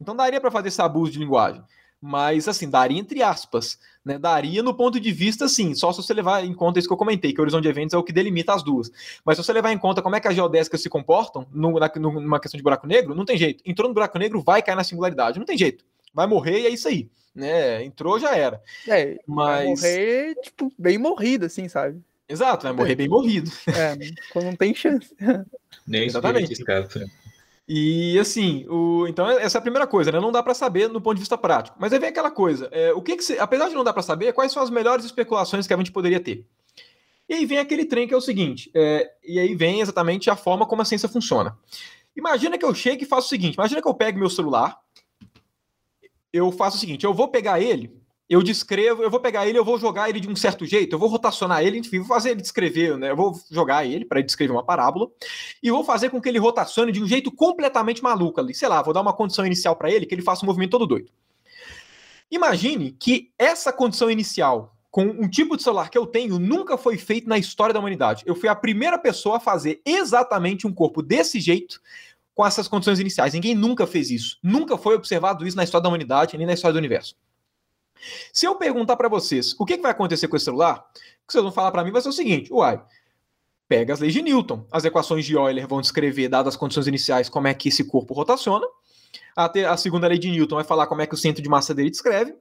Então 0.00 0.16
daria 0.16 0.40
para 0.40 0.50
fazer 0.50 0.68
esse 0.68 0.80
abuso 0.80 1.12
de 1.12 1.18
linguagem. 1.18 1.62
Mas, 2.00 2.48
assim, 2.48 2.68
daria 2.68 2.98
entre 2.98 3.22
aspas. 3.22 3.78
Né? 4.04 4.18
Daria 4.18 4.62
no 4.62 4.74
ponto 4.74 4.98
de 4.98 5.12
vista, 5.12 5.46
sim, 5.46 5.74
só 5.74 5.92
se 5.92 6.02
você 6.02 6.12
levar 6.12 6.44
em 6.44 6.52
conta 6.52 6.78
isso 6.78 6.88
que 6.88 6.92
eu 6.92 6.98
comentei, 6.98 7.32
que 7.32 7.40
o 7.40 7.42
horizonte 7.42 7.62
de 7.62 7.68
eventos 7.68 7.94
é 7.94 7.96
o 7.98 8.02
que 8.02 8.12
delimita 8.12 8.54
as 8.54 8.64
duas. 8.64 8.90
Mas 9.24 9.36
se 9.36 9.44
você 9.44 9.52
levar 9.52 9.70
em 9.70 9.78
conta 9.78 10.02
como 10.02 10.16
é 10.16 10.20
que 10.20 10.26
as 10.26 10.34
geodésicas 10.34 10.82
se 10.82 10.88
comportam 10.88 11.46
no, 11.52 11.78
na, 11.78 11.92
numa 11.94 12.40
questão 12.40 12.58
de 12.58 12.64
buraco 12.64 12.86
negro, 12.86 13.14
não 13.14 13.24
tem 13.24 13.36
jeito. 13.36 13.62
Entrou 13.64 13.86
no 13.86 13.94
buraco 13.94 14.18
negro, 14.18 14.40
vai 14.40 14.62
cair 14.62 14.74
na 14.74 14.82
singularidade. 14.82 15.38
Não 15.38 15.46
tem 15.46 15.56
jeito. 15.56 15.84
Vai 16.12 16.26
morrer 16.26 16.62
e 16.62 16.66
é 16.66 16.70
isso 16.70 16.88
aí. 16.88 17.08
Né? 17.34 17.84
Entrou, 17.84 18.18
já 18.18 18.34
era. 18.34 18.60
É, 18.88 19.18
mas... 19.26 19.80
vai 19.80 19.96
morrer, 19.98 20.34
tipo, 20.42 20.72
bem 20.76 20.98
morrido, 20.98 21.46
assim, 21.46 21.68
sabe? 21.68 22.02
Exato, 22.32 22.62
vai 22.62 22.72
morrer 22.72 22.94
bem 22.94 23.08
morrido. 23.08 23.50
É, 23.66 23.94
não 24.42 24.56
tem 24.56 24.74
chance. 24.74 25.14
Nem 25.86 26.06
Exatamente. 26.06 26.52
escapa. 26.52 27.04
E 27.68 28.18
assim, 28.18 28.66
o, 28.68 29.06
então 29.06 29.28
essa 29.28 29.58
é 29.58 29.60
a 29.60 29.62
primeira 29.62 29.86
coisa, 29.86 30.10
né? 30.10 30.18
Não 30.18 30.32
dá 30.32 30.42
para 30.42 30.54
saber 30.54 30.88
no 30.88 31.00
ponto 31.00 31.16
de 31.16 31.20
vista 31.20 31.36
prático. 31.36 31.76
Mas 31.78 31.92
aí 31.92 31.98
vem 31.98 32.08
aquela 32.08 32.30
coisa, 32.30 32.68
é, 32.72 32.92
o 32.92 33.02
que, 33.02 33.16
que 33.16 33.38
apesar 33.38 33.68
de 33.68 33.74
não 33.74 33.84
dar 33.84 33.92
para 33.92 34.02
saber, 34.02 34.32
quais 34.32 34.50
são 34.50 34.62
as 34.62 34.70
melhores 34.70 35.04
especulações 35.04 35.66
que 35.66 35.74
a 35.74 35.76
gente 35.76 35.92
poderia 35.92 36.18
ter? 36.18 36.46
E 37.28 37.34
aí 37.34 37.46
vem 37.46 37.58
aquele 37.58 37.84
trem 37.84 38.08
que 38.08 38.14
é 38.14 38.16
o 38.16 38.20
seguinte, 38.20 38.70
é, 38.74 39.10
e 39.22 39.38
aí 39.38 39.54
vem 39.54 39.80
exatamente 39.80 40.28
a 40.28 40.36
forma 40.36 40.66
como 40.66 40.82
a 40.82 40.84
ciência 40.84 41.08
funciona. 41.08 41.56
Imagina 42.16 42.58
que 42.58 42.64
eu 42.64 42.74
chegue 42.74 43.04
e 43.04 43.08
faço 43.08 43.26
o 43.26 43.30
seguinte: 43.30 43.54
imagina 43.54 43.80
que 43.80 43.88
eu 43.88 43.94
pego 43.94 44.18
meu 44.18 44.30
celular, 44.30 44.78
eu 46.32 46.50
faço 46.50 46.78
o 46.78 46.80
seguinte, 46.80 47.04
eu 47.04 47.14
vou 47.14 47.28
pegar 47.28 47.60
ele 47.60 48.01
eu 48.32 48.42
descrevo, 48.42 49.02
eu 49.02 49.10
vou 49.10 49.20
pegar 49.20 49.46
ele, 49.46 49.58
eu 49.58 49.64
vou 49.64 49.78
jogar 49.78 50.08
ele 50.08 50.18
de 50.18 50.26
um 50.26 50.34
certo 50.34 50.64
jeito, 50.64 50.94
eu 50.94 50.98
vou 50.98 51.08
rotacionar 51.08 51.62
ele, 51.62 51.78
enfim, 51.78 51.98
vou 51.98 52.08
fazer 52.08 52.30
ele 52.30 52.40
descrever, 52.40 52.96
né? 52.96 53.10
Eu 53.10 53.16
vou 53.16 53.38
jogar 53.50 53.84
ele 53.84 54.06
para 54.06 54.22
descrever 54.22 54.52
uma 54.52 54.64
parábola 54.64 55.10
e 55.62 55.70
vou 55.70 55.84
fazer 55.84 56.08
com 56.08 56.18
que 56.18 56.30
ele 56.30 56.38
rotacione 56.38 56.92
de 56.92 57.02
um 57.02 57.06
jeito 57.06 57.30
completamente 57.30 58.02
maluco 58.02 58.40
ali. 58.40 58.54
Sei 58.54 58.66
lá, 58.66 58.80
vou 58.80 58.94
dar 58.94 59.02
uma 59.02 59.12
condição 59.12 59.44
inicial 59.44 59.76
para 59.76 59.90
ele 59.90 60.06
que 60.06 60.14
ele 60.14 60.22
faça 60.22 60.44
um 60.44 60.46
movimento 60.46 60.70
todo 60.70 60.86
doido. 60.86 61.10
Imagine 62.30 62.92
que 62.92 63.30
essa 63.38 63.70
condição 63.70 64.10
inicial 64.10 64.74
com 64.90 65.04
um 65.04 65.28
tipo 65.28 65.54
de 65.54 65.62
celular 65.62 65.90
que 65.90 65.98
eu 65.98 66.06
tenho 66.06 66.38
nunca 66.38 66.78
foi 66.78 66.96
feito 66.96 67.28
na 67.28 67.36
história 67.36 67.74
da 67.74 67.80
humanidade. 67.80 68.24
Eu 68.26 68.34
fui 68.34 68.48
a 68.48 68.54
primeira 68.54 68.98
pessoa 68.98 69.36
a 69.36 69.40
fazer 69.40 69.82
exatamente 69.84 70.66
um 70.66 70.72
corpo 70.72 71.02
desse 71.02 71.38
jeito 71.38 71.82
com 72.34 72.46
essas 72.46 72.66
condições 72.66 72.98
iniciais. 72.98 73.34
Ninguém 73.34 73.54
nunca 73.54 73.86
fez 73.86 74.10
isso. 74.10 74.38
Nunca 74.42 74.78
foi 74.78 74.94
observado 74.94 75.46
isso 75.46 75.56
na 75.56 75.64
história 75.64 75.82
da 75.82 75.88
humanidade, 75.90 76.38
nem 76.38 76.46
na 76.46 76.54
história 76.54 76.72
do 76.72 76.78
universo. 76.78 77.14
Se 78.32 78.46
eu 78.46 78.56
perguntar 78.56 78.96
para 78.96 79.08
vocês 79.08 79.54
o 79.58 79.64
que, 79.64 79.76
que 79.76 79.82
vai 79.82 79.92
acontecer 79.92 80.28
com 80.28 80.36
esse 80.36 80.44
celular, 80.44 80.78
o 80.78 81.26
que 81.26 81.32
vocês 81.32 81.42
vão 81.42 81.52
falar 81.52 81.70
para 81.70 81.84
mim 81.84 81.90
vai 81.90 82.02
ser 82.02 82.08
o 82.08 82.12
seguinte: 82.12 82.52
uai, 82.52 82.82
pega 83.68 83.94
as 83.94 84.00
leis 84.00 84.12
de 84.12 84.22
Newton. 84.22 84.66
As 84.70 84.84
equações 84.84 85.24
de 85.24 85.34
Euler 85.34 85.66
vão 85.66 85.80
descrever, 85.80 86.28
dadas 86.28 86.54
as 86.54 86.60
condições 86.60 86.86
iniciais, 86.86 87.28
como 87.28 87.48
é 87.48 87.54
que 87.54 87.68
esse 87.68 87.84
corpo 87.84 88.12
rotaciona. 88.14 88.66
A, 89.36 89.46
a 89.72 89.76
segunda 89.76 90.08
lei 90.08 90.18
de 90.18 90.30
Newton 90.30 90.56
vai 90.56 90.64
falar 90.64 90.86
como 90.86 91.00
é 91.00 91.06
que 91.06 91.14
o 91.14 91.18
centro 91.18 91.42
de 91.42 91.48
massa 91.48 91.74
dele 91.74 91.90
descreve. 91.90 92.34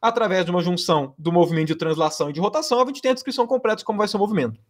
Através 0.00 0.44
de 0.44 0.50
uma 0.50 0.62
junção 0.62 1.14
do 1.18 1.32
movimento 1.32 1.68
de 1.68 1.74
translação 1.74 2.30
e 2.30 2.32
de 2.32 2.40
rotação, 2.40 2.80
a 2.80 2.86
gente 2.86 3.02
tem 3.02 3.10
a 3.10 3.14
descrição 3.14 3.46
completa 3.46 3.78
de 3.78 3.84
como 3.84 3.98
vai 3.98 4.06
ser 4.06 4.16
o 4.16 4.20
movimento. 4.20 4.60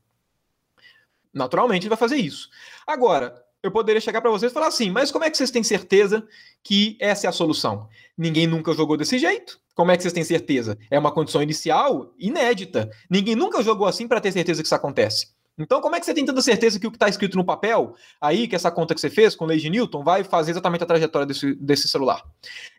Naturalmente, 1.33 1.83
ele 1.83 1.91
vai 1.91 1.99
fazer 1.99 2.17
isso. 2.17 2.49
Agora, 2.87 3.45
eu 3.63 3.71
poderia 3.71 4.01
chegar 4.01 4.21
para 4.21 4.31
vocês 4.31 4.51
e 4.51 4.55
falar 4.55 4.69
assim: 4.69 4.91
mas 4.91 5.11
como 5.11 5.25
é 5.25 5.31
que 5.31 5.37
vocês 5.37 5.51
têm 5.51 5.63
certeza 5.63 6.27
que 6.63 6.97
essa 7.01 7.27
é 7.27 7.29
a 7.29 7.33
solução? 7.33 7.89
Ninguém 8.17 8.47
nunca 8.47 8.73
jogou 8.73 8.97
desse 8.97 9.19
jeito. 9.19 9.61
Como 9.75 9.91
é 9.91 9.97
que 9.97 10.03
vocês 10.03 10.13
têm 10.13 10.25
certeza? 10.25 10.77
É 10.91 10.99
uma 10.99 11.13
condição 11.13 11.43
inicial 11.43 12.13
inédita. 12.19 12.91
Ninguém 13.09 13.37
nunca 13.37 13.63
jogou 13.63 13.87
assim 13.87 14.09
para 14.09 14.21
ter 14.21 14.33
certeza 14.33 14.63
que 14.63 14.67
isso 14.67 14.75
acontece. 14.75 15.29
Então, 15.57 15.81
como 15.81 15.97
é 15.97 16.01
que 16.01 16.07
você 16.07 16.15
tem 16.15 16.25
tanta 16.25 16.41
certeza 16.41 16.79
que 16.79 16.87
o 16.87 16.91
que 16.91 16.97
está 16.97 17.09
escrito 17.09 17.37
no 17.37 17.45
papel, 17.45 17.97
aí, 18.21 18.47
que 18.47 18.55
essa 18.55 18.71
conta 18.71 18.95
que 18.95 19.01
você 19.01 19.11
fez 19.11 19.35
com 19.35 19.45
lei 19.45 19.59
de 19.59 19.69
Newton, 19.69 20.05
vai 20.05 20.23
fazer 20.23 20.53
exatamente 20.53 20.85
a 20.85 20.87
trajetória 20.87 21.27
desse, 21.27 21.55
desse 21.57 21.89
celular? 21.89 22.25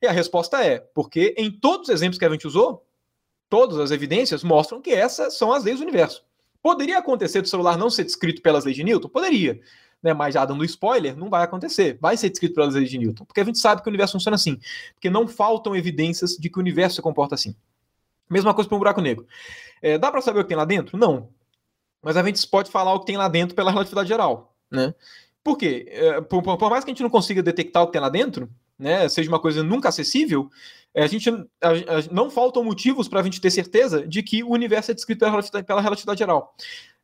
E 0.02 0.08
a 0.08 0.12
resposta 0.12 0.64
é: 0.64 0.80
porque 0.80 1.36
em 1.38 1.52
todos 1.52 1.90
os 1.90 1.94
exemplos 1.94 2.18
que 2.18 2.26
a 2.26 2.30
gente 2.30 2.48
usou, 2.48 2.86
todas 3.50 3.80
as 3.80 3.92
evidências 3.92 4.44
mostram 4.44 4.82
que 4.82 4.92
essas 4.92 5.38
são 5.38 5.52
as 5.52 5.66
leis 5.66 5.80
do 5.80 5.84
universo. 5.84 6.24
Poderia 6.62 6.98
acontecer 6.98 7.42
do 7.42 7.48
celular 7.48 7.78
não 7.78 7.90
ser 7.90 8.04
descrito 8.04 8.42
pelas 8.42 8.66
leis 8.66 8.76
de 8.76 8.84
Newton? 8.84 9.10
Poderia 9.10 9.60
né, 10.02 10.14
mas 10.14 10.34
já 10.34 10.46
dando 10.46 10.64
spoiler, 10.64 11.16
não 11.16 11.30
vai 11.30 11.44
acontecer. 11.44 11.98
Vai 12.02 12.18
ser 12.18 12.30
descrito 12.30 12.56
pelas 12.56 12.76
leis 12.76 12.90
de 12.90 12.98
Newton, 12.98 13.26
porque 13.26 13.42
a 13.42 13.44
gente 13.44 13.60
sabe 13.60 13.82
que 13.82 13.88
o 13.88 13.92
universo 13.92 14.14
funciona 14.14 14.36
assim, 14.36 14.60
porque 14.94 15.10
não 15.10 15.28
faltam 15.28 15.76
evidências 15.76 16.32
de 16.38 16.50
que 16.50 16.58
o 16.58 16.62
universo 16.62 16.98
se 16.98 17.02
comporta 17.02 17.36
assim. 17.36 17.56
Mesma 18.30 18.54
coisa 18.54 18.68
para 18.68 18.76
um 18.76 18.80
buraco 18.80 19.02
negro. 19.02 19.28
É, 19.82 19.98
dá 19.98 20.12
para 20.12 20.22
saber 20.22 20.40
o 20.40 20.44
que 20.44 20.50
tem 20.50 20.58
lá 20.58 20.66
dentro? 20.66 20.98
Não. 20.98 21.30
Mas 22.02 22.16
a 22.16 22.24
gente 22.24 22.46
pode 22.48 22.72
falar 22.72 22.94
o 22.94 23.00
que 23.00 23.08
tem 23.08 23.18
lá 23.18 23.28
dentro 23.28 23.56
pela 23.56 23.72
relatividade 23.72 24.08
geral, 24.08 24.56
né? 24.72 24.94
Por 25.44 25.58
quê? 25.58 25.86
É, 25.90 26.22
por, 26.22 26.44
por, 26.44 26.70
mais 26.70 26.84
que 26.84 26.92
a 26.92 26.94
gente 26.94 27.04
não 27.04 27.10
consiga 27.10 27.42
detectar 27.42 27.84
o 27.84 27.88
que 27.88 27.94
tem 27.94 28.02
lá 28.02 28.10
dentro, 28.10 28.50
né, 28.78 29.10
seja 29.10 29.30
uma 29.30 29.40
coisa 29.40 29.64
nunca 29.64 29.90
acessível, 29.90 30.50
é, 30.94 31.04
a 31.04 31.08
gente 31.08 31.30
a, 31.30 31.36
a, 31.70 32.14
não 32.14 32.30
faltam 32.30 32.64
motivos 32.64 33.08
para 33.08 33.20
a 33.20 33.24
gente 33.24 33.42
ter 33.42 33.52
certeza 33.52 34.08
de 34.08 34.24
que 34.24 34.44
o 34.44 34.52
universo 34.52 34.92
é 34.92 34.94
descrito 34.94 35.20
pela 35.20 35.64
pela 35.64 35.82
relatividade 35.82 36.20
geral. 36.20 36.56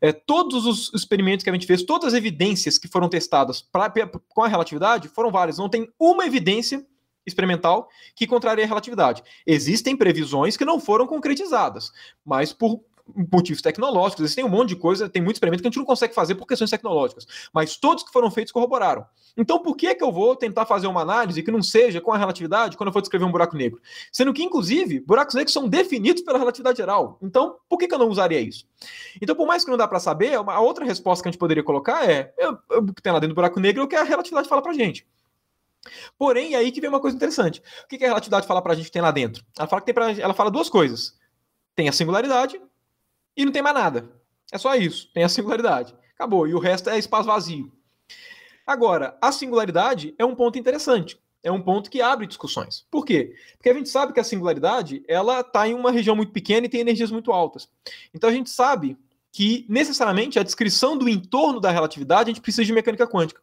É, 0.01 0.11
todos 0.11 0.65
os 0.65 0.93
experimentos 0.93 1.43
que 1.43 1.49
a 1.49 1.53
gente 1.53 1.65
fez, 1.65 1.83
todas 1.83 2.13
as 2.13 2.17
evidências 2.17 2.77
que 2.77 2.87
foram 2.87 3.07
testadas 3.09 3.61
pra, 3.61 3.91
com 4.27 4.43
a 4.43 4.47
relatividade 4.47 5.07
foram 5.07 5.31
várias. 5.31 5.57
Não 5.57 5.69
tem 5.69 5.89
uma 5.99 6.25
evidência 6.25 6.85
experimental 7.25 7.89
que 8.15 8.27
contraria 8.27 8.65
a 8.65 8.67
relatividade. 8.67 9.23
Existem 9.45 9.95
previsões 9.95 10.55
que 10.55 10.65
não 10.65 10.79
foram 10.79 11.07
concretizadas, 11.07 11.91
mas 12.23 12.53
por 12.53 12.83
motivos 13.31 13.61
tecnológicos, 13.61 14.23
existem 14.23 14.43
um 14.43 14.49
monte 14.49 14.69
de 14.69 14.75
coisa, 14.75 15.07
tem 15.07 15.21
muito 15.21 15.35
experimento 15.35 15.61
que 15.61 15.67
a 15.67 15.69
gente 15.69 15.77
não 15.77 15.85
consegue 15.85 16.13
fazer 16.13 16.35
por 16.35 16.47
questões 16.47 16.71
tecnológicas, 16.71 17.27
mas 17.53 17.77
todos 17.77 18.03
que 18.03 18.11
foram 18.11 18.31
feitos 18.31 18.51
corroboraram. 18.51 19.05
Então, 19.37 19.59
por 19.59 19.75
que, 19.75 19.93
que 19.93 20.03
eu 20.03 20.11
vou 20.11 20.35
tentar 20.35 20.65
fazer 20.65 20.87
uma 20.87 21.01
análise 21.01 21.43
que 21.43 21.51
não 21.51 21.61
seja 21.61 21.99
com 21.99 22.13
a 22.13 22.17
relatividade 22.17 22.77
quando 22.77 22.87
eu 22.87 22.93
for 22.93 23.01
descrever 23.01 23.25
um 23.25 23.31
buraco 23.31 23.55
negro? 23.55 23.81
Sendo 24.11 24.33
que, 24.33 24.43
inclusive, 24.43 25.01
buracos 25.01 25.35
negros 25.35 25.53
são 25.53 25.67
definidos 25.67 26.23
pela 26.23 26.39
relatividade 26.39 26.77
geral. 26.77 27.19
Então, 27.21 27.57
por 27.67 27.77
que, 27.77 27.87
que 27.87 27.93
eu 27.93 27.99
não 27.99 28.07
usaria 28.07 28.39
isso? 28.39 28.65
Então, 29.21 29.35
por 29.35 29.45
mais 29.45 29.65
que 29.65 29.69
não 29.69 29.77
dá 29.77 29.87
para 29.87 29.99
saber, 29.99 30.35
a 30.35 30.59
outra 30.59 30.85
resposta 30.85 31.21
que 31.21 31.27
a 31.27 31.31
gente 31.31 31.39
poderia 31.39 31.63
colocar 31.63 32.09
é: 32.09 32.33
o 32.71 32.93
que 32.93 33.01
tem 33.01 33.11
lá 33.11 33.19
dentro 33.19 33.33
do 33.33 33.35
buraco 33.35 33.59
negro 33.59 33.81
é 33.81 33.85
o 33.85 33.87
que 33.87 33.95
a 33.95 34.03
relatividade 34.03 34.47
fala 34.47 34.61
pra 34.61 34.73
gente. 34.73 35.05
Porém, 36.17 36.55
é 36.55 36.57
aí 36.57 36.71
que 36.71 36.81
vem 36.81 36.89
uma 36.89 36.99
coisa 36.99 37.15
interessante. 37.15 37.61
O 37.83 37.87
que, 37.87 37.97
que 37.97 38.05
a 38.05 38.07
relatividade 38.07 38.47
fala 38.47 38.61
pra 38.61 38.73
gente 38.73 38.85
que 38.85 38.91
tem 38.91 39.01
lá 39.01 39.11
dentro? 39.11 39.43
Ela 39.57 39.67
fala 39.67 39.81
que 39.81 39.85
tem 39.85 39.93
pra, 39.93 40.11
ela 40.11 40.33
fala 40.33 40.49
duas 40.49 40.69
coisas. 40.69 41.13
Tem 41.75 41.89
a 41.89 41.91
singularidade 41.91 42.59
e 43.35 43.45
não 43.45 43.51
tem 43.51 43.61
mais 43.61 43.75
nada. 43.75 44.09
É 44.51 44.57
só 44.57 44.75
isso. 44.75 45.11
Tem 45.13 45.23
a 45.23 45.29
singularidade. 45.29 45.95
Acabou. 46.15 46.47
E 46.47 46.53
o 46.53 46.59
resto 46.59 46.89
é 46.89 46.97
espaço 46.97 47.27
vazio. 47.27 47.71
Agora, 48.65 49.17
a 49.21 49.31
singularidade 49.31 50.15
é 50.17 50.25
um 50.25 50.35
ponto 50.35 50.57
interessante. 50.57 51.19
É 51.43 51.51
um 51.51 51.61
ponto 51.61 51.91
que 51.91 52.01
abre 52.01 52.25
discussões. 52.25 52.87
Por 52.89 53.05
quê? 53.05 53.35
Porque 53.57 53.69
a 53.69 53.73
gente 53.73 53.89
sabe 53.89 54.13
que 54.13 54.19
a 54.19 54.23
singularidade 54.23 55.03
ela 55.07 55.41
está 55.41 55.67
em 55.67 55.75
uma 55.75 55.91
região 55.91 56.15
muito 56.15 56.31
pequena 56.31 56.65
e 56.65 56.69
tem 56.69 56.81
energias 56.81 57.11
muito 57.11 57.31
altas. 57.31 57.69
Então 58.13 58.29
a 58.29 58.33
gente 58.33 58.49
sabe 58.49 58.97
que 59.35 59.65
necessariamente 59.67 60.39
a 60.39 60.43
descrição 60.43 60.97
do 60.97 61.09
entorno 61.09 61.59
da 61.59 61.69
relatividade 61.69 62.29
a 62.29 62.33
gente 62.33 62.41
precisa 62.41 62.63
de 62.63 62.71
mecânica 62.71 63.05
quântica. 63.05 63.41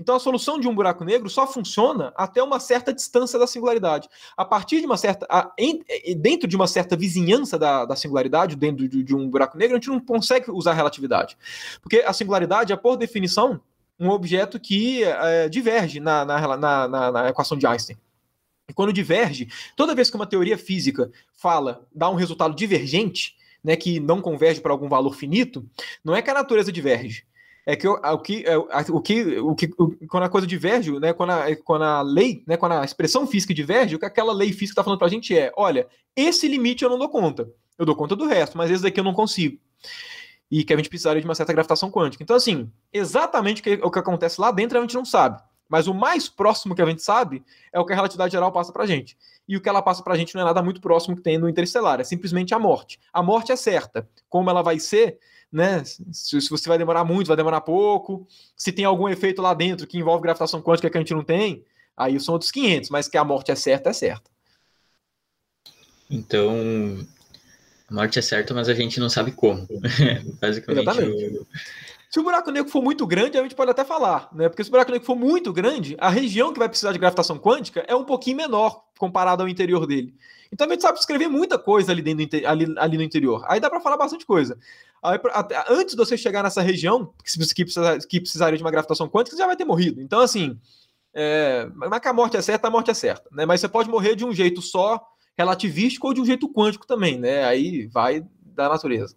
Então 0.00 0.16
a 0.16 0.18
solução 0.18 0.58
de 0.58 0.66
um 0.66 0.74
buraco 0.74 1.04
negro 1.04 1.28
só 1.28 1.46
funciona 1.46 2.14
até 2.16 2.42
uma 2.42 2.58
certa 2.58 2.94
distância 2.94 3.38
da 3.38 3.46
singularidade. 3.46 4.08
A 4.38 4.42
partir 4.46 4.80
de 4.80 4.86
uma 4.86 4.96
certa. 4.96 5.26
A, 5.28 5.52
em, 5.58 5.84
dentro 6.16 6.48
de 6.48 6.56
uma 6.56 6.66
certa 6.66 6.96
vizinhança 6.96 7.58
da, 7.58 7.84
da 7.84 7.94
singularidade, 7.94 8.56
dentro 8.56 8.88
de, 8.88 9.02
de, 9.02 9.14
um 9.14 9.28
buraco 9.28 9.58
negro, 9.58 9.76
a 9.76 9.78
gente 9.78 9.90
não 9.90 10.00
consegue 10.00 10.50
usar 10.50 10.72
relatividade. 10.72 11.36
Porque 11.82 11.98
a 11.98 12.14
singularidade 12.14 12.72
é, 12.72 12.76
por 12.76 12.96
definição, 12.96 13.60
um 14.00 14.08
objeto 14.08 14.58
que 14.58 15.04
é, 15.04 15.46
diverge 15.50 16.00
na, 16.00 16.24
na, 16.24 16.56
na, 16.56 17.12
na 17.12 17.28
equação 17.28 17.58
de 17.58 17.66
Einstein. 17.66 17.98
E 18.66 18.72
quando 18.72 18.94
diverge, 18.94 19.48
toda 19.76 19.94
vez 19.94 20.08
que 20.08 20.16
uma 20.16 20.26
teoria 20.26 20.56
física 20.56 21.10
fala, 21.36 21.86
dá 21.94 22.08
um 22.08 22.14
resultado 22.14 22.54
divergente, 22.54 23.36
né, 23.64 23.74
que 23.74 23.98
não 23.98 24.20
converge 24.20 24.60
para 24.60 24.70
algum 24.72 24.88
valor 24.88 25.16
finito, 25.16 25.66
não 26.04 26.14
é 26.14 26.20
que 26.20 26.30
a 26.30 26.34
natureza 26.34 26.70
diverge. 26.70 27.24
É 27.66 27.74
que 27.74 27.88
o, 27.88 28.18
que, 28.18 28.44
é, 28.44 28.58
o 28.58 29.00
que, 29.00 29.38
o 29.38 29.54
que 29.54 29.70
o, 29.78 30.06
quando 30.06 30.24
a 30.24 30.28
coisa 30.28 30.46
diverge, 30.46 30.92
né, 31.00 31.14
quando, 31.14 31.30
a, 31.30 31.56
quando 31.56 31.82
a 31.82 32.02
lei, 32.02 32.44
né, 32.46 32.58
quando 32.58 32.72
a 32.72 32.84
expressão 32.84 33.26
física 33.26 33.54
diverge, 33.54 33.96
o 33.96 33.98
que 33.98 34.04
aquela 34.04 34.34
lei 34.34 34.52
física 34.52 34.72
está 34.72 34.84
falando 34.84 34.98
para 34.98 35.06
a 35.06 35.10
gente 35.10 35.36
é: 35.36 35.50
olha, 35.56 35.88
esse 36.14 36.46
limite 36.46 36.84
eu 36.84 36.90
não 36.90 36.98
dou 36.98 37.08
conta. 37.08 37.48
Eu 37.78 37.86
dou 37.86 37.96
conta 37.96 38.14
do 38.14 38.26
resto, 38.26 38.58
mas 38.58 38.70
esse 38.70 38.82
daqui 38.82 39.00
eu 39.00 39.04
não 39.04 39.14
consigo. 39.14 39.58
E 40.50 40.62
que 40.62 40.74
a 40.74 40.76
gente 40.76 40.90
precisaria 40.90 41.22
de 41.22 41.26
uma 41.26 41.34
certa 41.34 41.54
gravitação 41.54 41.90
quântica. 41.90 42.22
Então, 42.22 42.36
assim, 42.36 42.70
exatamente 42.92 43.62
o 43.62 43.64
que, 43.64 43.80
o 43.82 43.90
que 43.90 43.98
acontece 43.98 44.38
lá 44.38 44.50
dentro 44.50 44.76
a 44.76 44.80
gente 44.82 44.94
não 44.94 45.04
sabe. 45.04 45.42
Mas 45.68 45.86
o 45.86 45.94
mais 45.94 46.28
próximo 46.28 46.74
que 46.74 46.82
a 46.82 46.86
gente 46.86 47.02
sabe 47.02 47.42
é 47.72 47.80
o 47.80 47.84
que 47.84 47.92
a 47.92 47.96
relatividade 47.96 48.32
geral 48.32 48.52
passa 48.52 48.72
para 48.72 48.84
a 48.84 48.86
gente 48.86 49.16
e 49.46 49.56
o 49.56 49.60
que 49.60 49.68
ela 49.68 49.82
passa 49.82 50.02
para 50.02 50.14
a 50.14 50.16
gente 50.16 50.34
não 50.34 50.42
é 50.42 50.44
nada 50.44 50.62
muito 50.62 50.80
próximo 50.80 51.14
que 51.16 51.22
tem 51.22 51.38
no 51.38 51.48
Interestelar, 51.48 52.00
é 52.00 52.04
simplesmente 52.04 52.54
a 52.54 52.58
morte. 52.58 52.98
A 53.12 53.22
morte 53.22 53.52
é 53.52 53.56
certa. 53.56 54.08
Como 54.28 54.48
ela 54.48 54.62
vai 54.62 54.78
ser, 54.78 55.18
né? 55.52 55.84
Se, 55.84 56.40
se, 56.40 56.50
você 56.50 56.68
vai 56.68 56.78
demorar 56.78 57.04
muito, 57.04 57.28
vai 57.28 57.36
demorar 57.36 57.60
pouco, 57.60 58.26
se 58.56 58.72
tem 58.72 58.84
algum 58.84 59.08
efeito 59.08 59.42
lá 59.42 59.52
dentro 59.54 59.86
que 59.86 59.98
envolve 59.98 60.22
gravitação 60.22 60.62
quântica 60.62 60.88
que 60.88 60.96
a 60.96 61.00
gente 61.00 61.14
não 61.14 61.22
tem, 61.22 61.64
aí 61.96 62.18
são 62.18 62.32
outros 62.32 62.50
500, 62.50 62.90
mas 62.90 63.08
que 63.08 63.18
a 63.18 63.24
morte 63.24 63.52
é 63.52 63.54
certa, 63.54 63.90
é 63.90 63.92
certa. 63.92 64.30
Então, 66.10 66.54
a 67.88 67.94
morte 67.94 68.18
é 68.18 68.22
certa, 68.22 68.54
mas 68.54 68.68
a 68.68 68.74
gente 68.74 68.98
não 68.98 69.10
sabe 69.10 69.32
como. 69.32 69.66
Basicamente, 70.40 70.88
Exatamente. 70.88 71.46
Se 72.14 72.20
o 72.20 72.22
buraco 72.22 72.48
negro 72.52 72.70
for 72.70 72.80
muito 72.80 73.04
grande, 73.08 73.36
a 73.36 73.42
gente 73.42 73.56
pode 73.56 73.72
até 73.72 73.84
falar, 73.84 74.28
né? 74.32 74.48
Porque 74.48 74.62
se 74.62 74.68
o 74.68 74.70
buraco 74.70 74.92
negro 74.92 75.04
for 75.04 75.16
muito 75.16 75.52
grande, 75.52 75.96
a 75.98 76.08
região 76.08 76.52
que 76.52 76.60
vai 76.60 76.68
precisar 76.68 76.92
de 76.92 76.98
gravitação 77.00 77.36
quântica 77.40 77.84
é 77.88 77.96
um 77.96 78.04
pouquinho 78.04 78.36
menor 78.36 78.84
comparado 78.96 79.42
ao 79.42 79.48
interior 79.48 79.84
dele. 79.84 80.14
Então 80.52 80.64
a 80.64 80.70
gente 80.70 80.82
sabe 80.82 80.96
escrever 80.96 81.26
muita 81.26 81.58
coisa 81.58 81.90
ali, 81.90 82.02
dentro, 82.02 82.48
ali, 82.48 82.72
ali 82.78 82.96
no 82.96 83.02
interior. 83.02 83.44
Aí 83.48 83.58
dá 83.58 83.68
para 83.68 83.80
falar 83.80 83.96
bastante 83.96 84.24
coisa. 84.24 84.56
Aí, 85.02 85.18
até, 85.32 85.64
antes 85.68 85.96
de 85.96 85.96
você 85.96 86.16
chegar 86.16 86.44
nessa 86.44 86.62
região 86.62 87.12
que, 87.24 87.64
precisa, 87.64 87.98
que 88.08 88.20
precisaria 88.20 88.56
de 88.56 88.62
uma 88.62 88.70
gravitação 88.70 89.08
quântica, 89.08 89.34
você 89.34 89.42
já 89.42 89.48
vai 89.48 89.56
ter 89.56 89.64
morrido. 89.64 90.00
Então, 90.00 90.20
assim, 90.20 90.56
é, 91.12 91.68
mas 91.74 91.98
que 91.98 92.06
a 92.06 92.12
morte 92.12 92.36
é 92.36 92.42
certa, 92.42 92.68
a 92.68 92.70
morte 92.70 92.92
é 92.92 92.94
certa. 92.94 93.28
Né? 93.32 93.44
Mas 93.44 93.60
você 93.60 93.66
pode 93.66 93.90
morrer 93.90 94.14
de 94.14 94.24
um 94.24 94.32
jeito 94.32 94.62
só 94.62 95.04
relativístico 95.36 96.06
ou 96.06 96.14
de 96.14 96.20
um 96.20 96.24
jeito 96.24 96.48
quântico 96.48 96.86
também, 96.86 97.18
né? 97.18 97.42
Aí 97.44 97.88
vai 97.88 98.24
da 98.40 98.68
natureza. 98.68 99.16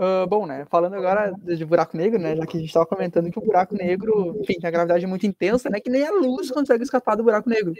Uh, 0.00 0.26
bom, 0.26 0.46
né? 0.46 0.64
Falando 0.70 0.94
agora 0.94 1.30
de 1.42 1.62
buraco 1.62 1.94
negro, 1.94 2.18
né? 2.18 2.34
Já 2.34 2.46
que 2.46 2.56
a 2.56 2.60
gente 2.60 2.70
estava 2.70 2.86
comentando 2.86 3.30
que 3.30 3.38
o 3.38 3.42
buraco 3.42 3.74
negro, 3.74 4.34
enfim, 4.40 4.58
tem 4.58 4.66
a 4.66 4.70
gravidade 4.70 5.06
muito 5.06 5.26
intensa, 5.26 5.68
né? 5.68 5.78
Que 5.78 5.90
nem 5.90 6.02
a 6.06 6.10
luz 6.10 6.50
consegue 6.50 6.82
escapar 6.82 7.16
do 7.16 7.22
buraco 7.22 7.50
negro. 7.50 7.74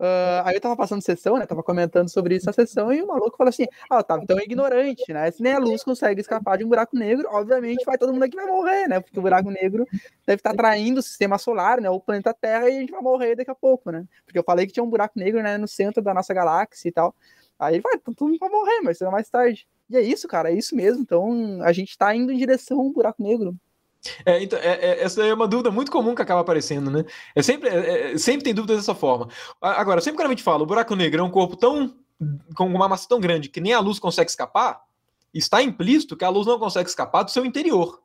Uh, 0.00 0.42
aí 0.44 0.56
eu 0.56 0.60
tava 0.60 0.76
passando 0.76 1.00
sessão, 1.02 1.38
né? 1.38 1.46
Tava 1.46 1.62
comentando 1.62 2.08
sobre 2.08 2.34
isso 2.34 2.46
na 2.46 2.52
sessão 2.52 2.92
e 2.92 3.00
o 3.00 3.06
maluco 3.06 3.36
falou 3.36 3.50
assim: 3.50 3.68
Ah, 3.88 3.98
eu 3.98 4.02
tava 4.02 4.26
tão 4.26 4.40
ignorante, 4.40 5.12
né? 5.12 5.30
Se 5.30 5.40
nem 5.40 5.52
a 5.52 5.60
luz 5.60 5.84
consegue 5.84 6.20
escapar 6.20 6.58
de 6.58 6.64
um 6.64 6.68
buraco 6.68 6.96
negro, 6.96 7.28
obviamente 7.30 7.84
vai 7.84 7.96
todo 7.96 8.12
mundo 8.12 8.24
aqui 8.24 8.34
vai 8.34 8.46
morrer, 8.46 8.88
né? 8.88 8.98
Porque 8.98 9.20
o 9.20 9.22
buraco 9.22 9.48
negro 9.48 9.86
deve 10.26 10.40
estar 10.40 10.54
traindo 10.54 10.98
o 10.98 11.02
sistema 11.02 11.38
solar, 11.38 11.80
né? 11.80 11.88
O 11.88 12.00
planeta 12.00 12.34
Terra 12.34 12.68
e 12.68 12.76
a 12.78 12.80
gente 12.80 12.90
vai 12.90 13.00
morrer 13.00 13.36
daqui 13.36 13.52
a 13.52 13.54
pouco, 13.54 13.92
né? 13.92 14.04
Porque 14.24 14.36
eu 14.36 14.42
falei 14.42 14.66
que 14.66 14.72
tinha 14.72 14.82
um 14.82 14.90
buraco 14.90 15.16
negro, 15.16 15.40
né? 15.40 15.56
No 15.56 15.68
centro 15.68 16.02
da 16.02 16.12
nossa 16.12 16.34
galáxia 16.34 16.88
e 16.88 16.92
tal. 16.92 17.14
Aí 17.62 17.80
vai, 17.80 17.98
todo 17.98 18.26
mundo 18.26 18.38
vai 18.38 18.48
morrer, 18.48 18.80
mas 18.82 18.98
será 18.98 19.10
mais 19.10 19.28
tarde. 19.30 19.66
E 19.88 19.96
é 19.96 20.00
isso, 20.00 20.26
cara, 20.26 20.50
é 20.50 20.54
isso 20.54 20.74
mesmo. 20.74 21.02
Então 21.02 21.62
a 21.62 21.72
gente 21.72 21.90
está 21.90 22.14
indo 22.14 22.32
em 22.32 22.36
direção 22.36 22.80
a 22.80 22.82
um 22.82 22.92
buraco 22.92 23.22
negro. 23.22 23.56
É, 24.26 24.42
então, 24.42 24.58
é, 24.58 24.72
é, 24.72 25.02
essa 25.04 25.24
é 25.24 25.32
uma 25.32 25.46
dúvida 25.46 25.70
muito 25.70 25.92
comum 25.92 26.14
que 26.14 26.22
acaba 26.22 26.40
aparecendo, 26.40 26.90
né? 26.90 27.04
É 27.36 27.42
sempre, 27.42 27.68
é, 27.68 28.12
é 28.12 28.18
sempre 28.18 28.42
tem 28.42 28.52
dúvidas 28.52 28.78
dessa 28.78 28.96
forma. 28.96 29.28
Agora, 29.60 30.00
sempre 30.00 30.18
que 30.18 30.26
a 30.26 30.28
gente 30.28 30.42
fala, 30.42 30.64
o 30.64 30.66
buraco 30.66 30.96
negro 30.96 31.20
é 31.20 31.24
um 31.24 31.30
corpo 31.30 31.56
tão 31.56 31.94
com 32.56 32.66
uma 32.66 32.88
massa 32.88 33.08
tão 33.08 33.20
grande 33.20 33.48
que 33.48 33.60
nem 33.60 33.72
a 33.72 33.80
luz 33.80 33.98
consegue 33.98 34.30
escapar, 34.30 34.80
está 35.34 35.62
implícito 35.62 36.16
que 36.16 36.24
a 36.24 36.28
luz 36.28 36.46
não 36.46 36.58
consegue 36.58 36.88
escapar 36.88 37.22
do 37.22 37.30
seu 37.30 37.44
interior. 37.44 38.00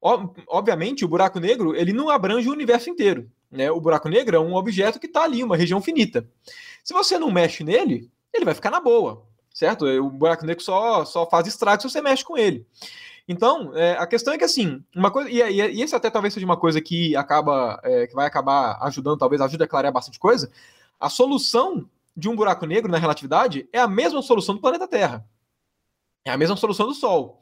Obviamente, 0.00 1.04
o 1.04 1.08
buraco 1.08 1.40
negro 1.40 1.74
ele 1.74 1.92
não 1.92 2.08
abrange 2.08 2.48
o 2.48 2.52
universo 2.52 2.88
inteiro. 2.88 3.30
Né? 3.50 3.70
O 3.70 3.80
buraco 3.80 4.08
negro 4.08 4.36
é 4.36 4.40
um 4.40 4.54
objeto 4.54 5.00
que 5.00 5.06
está 5.06 5.24
ali, 5.24 5.42
uma 5.42 5.56
região 5.56 5.80
finita. 5.80 6.28
Se 6.84 6.94
você 6.94 7.18
não 7.18 7.30
mexe 7.30 7.64
nele, 7.64 8.10
ele 8.32 8.44
vai 8.44 8.54
ficar 8.54 8.70
na 8.70 8.80
boa 8.80 9.28
certo? 9.58 9.86
O 9.86 10.08
buraco 10.08 10.46
negro 10.46 10.62
só, 10.62 11.04
só 11.04 11.28
faz 11.28 11.48
estrago 11.48 11.82
se 11.82 11.90
você 11.90 12.00
mexe 12.00 12.24
com 12.24 12.38
ele. 12.38 12.64
Então, 13.26 13.76
é, 13.76 13.92
a 13.98 14.06
questão 14.06 14.32
é 14.32 14.38
que 14.38 14.44
assim, 14.44 14.82
uma 14.94 15.10
coisa, 15.10 15.28
e, 15.28 15.40
e, 15.40 15.60
e 15.60 15.82
esse 15.82 15.94
até 15.94 16.08
talvez 16.08 16.32
seja 16.32 16.46
uma 16.46 16.56
coisa 16.56 16.80
que 16.80 17.16
acaba, 17.16 17.78
é, 17.82 18.06
que 18.06 18.14
vai 18.14 18.26
acabar 18.26 18.78
ajudando, 18.82 19.18
talvez 19.18 19.40
ajude 19.40 19.64
a 19.64 19.66
clarear 19.66 19.92
bastante 19.92 20.18
coisa. 20.18 20.50
A 20.98 21.10
solução 21.10 21.90
de 22.16 22.28
um 22.28 22.36
buraco 22.36 22.66
negro 22.66 22.90
na 22.90 22.98
relatividade 22.98 23.68
é 23.72 23.80
a 23.80 23.88
mesma 23.88 24.22
solução 24.22 24.54
do 24.54 24.60
planeta 24.60 24.86
Terra. 24.86 25.26
É 26.24 26.30
a 26.30 26.38
mesma 26.38 26.56
solução 26.56 26.86
do 26.86 26.94
Sol. 26.94 27.40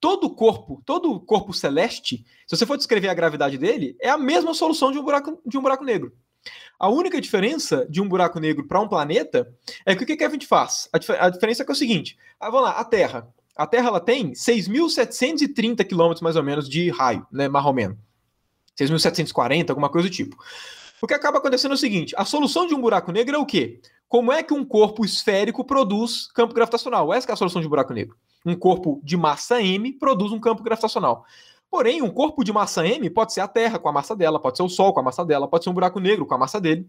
Todo 0.00 0.30
corpo, 0.30 0.82
todo 0.86 1.20
corpo 1.20 1.52
celeste, 1.52 2.24
se 2.46 2.56
você 2.56 2.64
for 2.64 2.76
descrever 2.76 3.08
a 3.08 3.14
gravidade 3.14 3.58
dele, 3.58 3.96
é 4.00 4.08
a 4.08 4.18
mesma 4.18 4.54
solução 4.54 4.90
de 4.90 4.98
um 4.98 5.02
buraco, 5.02 5.38
de 5.44 5.58
um 5.58 5.62
buraco 5.62 5.84
negro. 5.84 6.12
A 6.78 6.88
única 6.88 7.20
diferença 7.20 7.86
de 7.88 8.00
um 8.00 8.08
buraco 8.08 8.38
negro 8.38 8.66
para 8.66 8.80
um 8.80 8.88
planeta 8.88 9.52
é 9.84 9.94
que 9.96 10.04
o 10.04 10.06
que, 10.06 10.30
gente 10.30 10.46
faz? 10.46 10.88
A, 10.92 10.98
dif 10.98 11.10
a 11.10 11.28
diferença 11.28 11.62
é 11.62 11.66
é 11.68 11.72
o 11.72 11.74
seguinte: 11.74 12.16
ah, 12.38 12.50
vamos 12.50 12.68
lá, 12.68 12.72
a 12.72 12.84
Terra. 12.84 13.28
A 13.56 13.66
Terra 13.66 13.88
ela 13.88 14.00
tem 14.00 14.32
6.730 14.32 15.84
quilômetros 15.84 16.22
mais 16.22 16.36
ou 16.36 16.44
menos 16.44 16.68
de 16.68 16.90
raio, 16.90 17.26
né, 17.32 17.48
mais 17.48 17.66
ou 17.66 17.72
menos. 17.72 17.98
6.740, 18.78 19.70
alguma 19.70 19.88
coisa 19.88 20.08
do 20.08 20.14
tipo. 20.14 20.36
O 21.02 21.06
que 21.06 21.14
acaba 21.14 21.38
acontecendo 21.38 21.72
é 21.72 21.74
o 21.74 21.78
seguinte: 21.78 22.14
a 22.16 22.24
solução 22.24 22.66
de 22.66 22.74
um 22.74 22.80
buraco 22.80 23.10
negro 23.10 23.34
é 23.34 23.38
o 23.38 23.46
quê? 23.46 23.80
Como 24.08 24.32
é 24.32 24.42
que 24.42 24.54
um 24.54 24.64
corpo 24.64 25.04
esférico 25.04 25.64
produz 25.64 26.30
campo 26.32 26.54
gravitacional? 26.54 27.12
Essa 27.12 27.30
é 27.30 27.32
a 27.32 27.36
solução 27.36 27.60
de 27.60 27.66
um 27.66 27.70
buraco 27.70 27.92
negro. 27.92 28.16
Um 28.46 28.54
corpo 28.54 29.00
de 29.04 29.16
massa 29.16 29.60
m 29.60 29.92
produz 29.92 30.32
um 30.32 30.40
campo 30.40 30.62
gravitacional. 30.62 31.26
Porém, 31.70 32.02
um 32.02 32.10
corpo 32.10 32.42
de 32.42 32.52
massa 32.52 32.86
M 32.86 33.08
pode 33.10 33.32
ser 33.32 33.40
a 33.40 33.48
Terra 33.48 33.78
com 33.78 33.88
a 33.88 33.92
massa 33.92 34.16
dela, 34.16 34.40
pode 34.40 34.56
ser 34.56 34.62
o 34.62 34.68
Sol 34.68 34.92
com 34.92 35.00
a 35.00 35.02
massa 35.02 35.24
dela, 35.24 35.46
pode 35.46 35.64
ser 35.64 35.70
um 35.70 35.74
buraco 35.74 36.00
negro 36.00 36.24
com 36.24 36.34
a 36.34 36.38
massa 36.38 36.60
dele, 36.60 36.88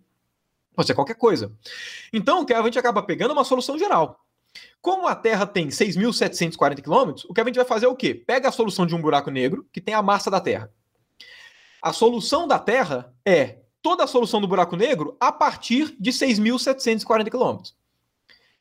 pode 0.75 0.87
ser 0.87 0.93
qualquer 0.93 1.15
coisa. 1.15 1.51
Então, 2.13 2.43
o 2.43 2.53
a 2.53 2.63
gente 2.63 2.79
acaba 2.79 3.03
pegando 3.03 3.31
uma 3.31 3.43
solução 3.43 3.77
geral. 3.77 4.19
Como 4.81 5.07
a 5.07 5.15
Terra 5.15 5.45
tem 5.45 5.67
6.740 5.67 6.81
km, 6.81 7.23
o 7.27 7.33
que 7.33 7.41
a 7.41 7.43
gente 7.43 7.57
vai 7.57 7.65
fazer 7.65 7.85
é 7.85 7.89
o 7.89 7.95
quê? 7.95 8.13
Pega 8.15 8.47
a 8.47 8.51
solução 8.51 8.85
de 8.85 8.95
um 8.95 9.01
buraco 9.01 9.29
negro 9.29 9.67
que 9.71 9.81
tem 9.81 9.93
a 9.93 10.01
massa 10.01 10.31
da 10.31 10.39
Terra. 10.39 10.71
A 11.81 11.93
solução 11.93 12.47
da 12.47 12.57
Terra 12.57 13.13
é 13.25 13.59
toda 13.81 14.03
a 14.03 14.07
solução 14.07 14.41
do 14.41 14.47
buraco 14.47 14.75
negro 14.75 15.15
a 15.19 15.31
partir 15.31 15.95
de 15.99 16.11
6.740 16.11 17.29
km. 17.29 17.78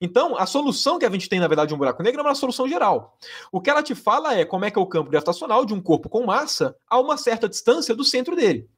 Então, 0.01 0.37
a 0.37 0.47
solução 0.47 0.99
que 0.99 1.05
a 1.05 1.11
gente 1.11 1.29
tem, 1.29 1.41
na 1.41 1.49
verdade, 1.49 1.69
de 1.69 1.75
um 1.75 1.79
buraco 1.79 2.03
negro 2.03 2.21
é 2.21 2.25
uma 2.25 2.35
solução 2.35 2.69
geral. 2.69 3.17
O 3.51 3.61
que 3.61 3.69
ela 3.69 3.83
te 3.83 3.95
fala 3.95 4.35
é 4.35 4.45
como 4.45 4.65
é 4.65 4.71
que 4.71 4.79
é 4.79 4.83
o 4.83 4.87
campo 4.87 5.11
gravitacional 5.11 5.65
de 5.65 5.75
um 5.75 5.81
corpo 5.81 6.09
com 6.09 6.25
massa 6.25 6.77
a 6.89 7.01
uma 7.01 7.17
certa 7.17 7.49
distância 7.49 7.95
do 7.95 8.05
centro 8.05 8.37
dele. 8.37 8.69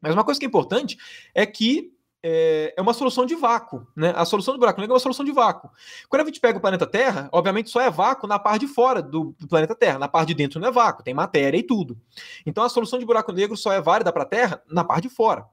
Mas 0.00 0.14
uma 0.14 0.24
coisa 0.24 0.40
que 0.40 0.46
é 0.46 0.48
importante 0.48 0.96
é 1.34 1.44
que 1.44 1.92
é, 2.22 2.74
é 2.76 2.82
uma 2.82 2.94
solução 2.94 3.26
de 3.26 3.34
vácuo. 3.34 3.86
Né? 3.94 4.12
A 4.16 4.24
solução 4.24 4.54
do 4.54 4.58
buraco 4.58 4.80
negro 4.80 4.94
é 4.94 4.96
uma 4.96 5.00
solução 5.00 5.24
de 5.24 5.32
vácuo. 5.32 5.70
Quando 6.08 6.22
a 6.22 6.24
gente 6.24 6.40
pega 6.40 6.58
o 6.58 6.60
planeta 6.60 6.86
Terra, 6.86 7.28
obviamente 7.32 7.70
só 7.70 7.80
é 7.80 7.90
vácuo 7.90 8.26
na 8.26 8.38
parte 8.38 8.66
de 8.66 8.72
fora 8.72 9.02
do, 9.02 9.34
do 9.38 9.46
planeta 9.46 9.74
Terra. 9.74 9.98
Na 9.98 10.08
parte 10.08 10.28
de 10.28 10.34
dentro 10.34 10.58
não 10.58 10.68
é 10.68 10.72
vácuo, 10.72 11.04
tem 11.04 11.14
matéria 11.14 11.56
e 11.58 11.62
tudo. 11.62 11.96
Então 12.44 12.64
a 12.64 12.68
solução 12.68 12.98
de 12.98 13.04
buraco 13.04 13.30
negro 13.32 13.56
só 13.56 13.72
é 13.72 13.80
válida 13.80 14.12
para 14.12 14.22
a 14.22 14.26
Terra 14.26 14.62
na 14.68 14.82
parte 14.82 15.08
de 15.08 15.10
fora. 15.10 15.46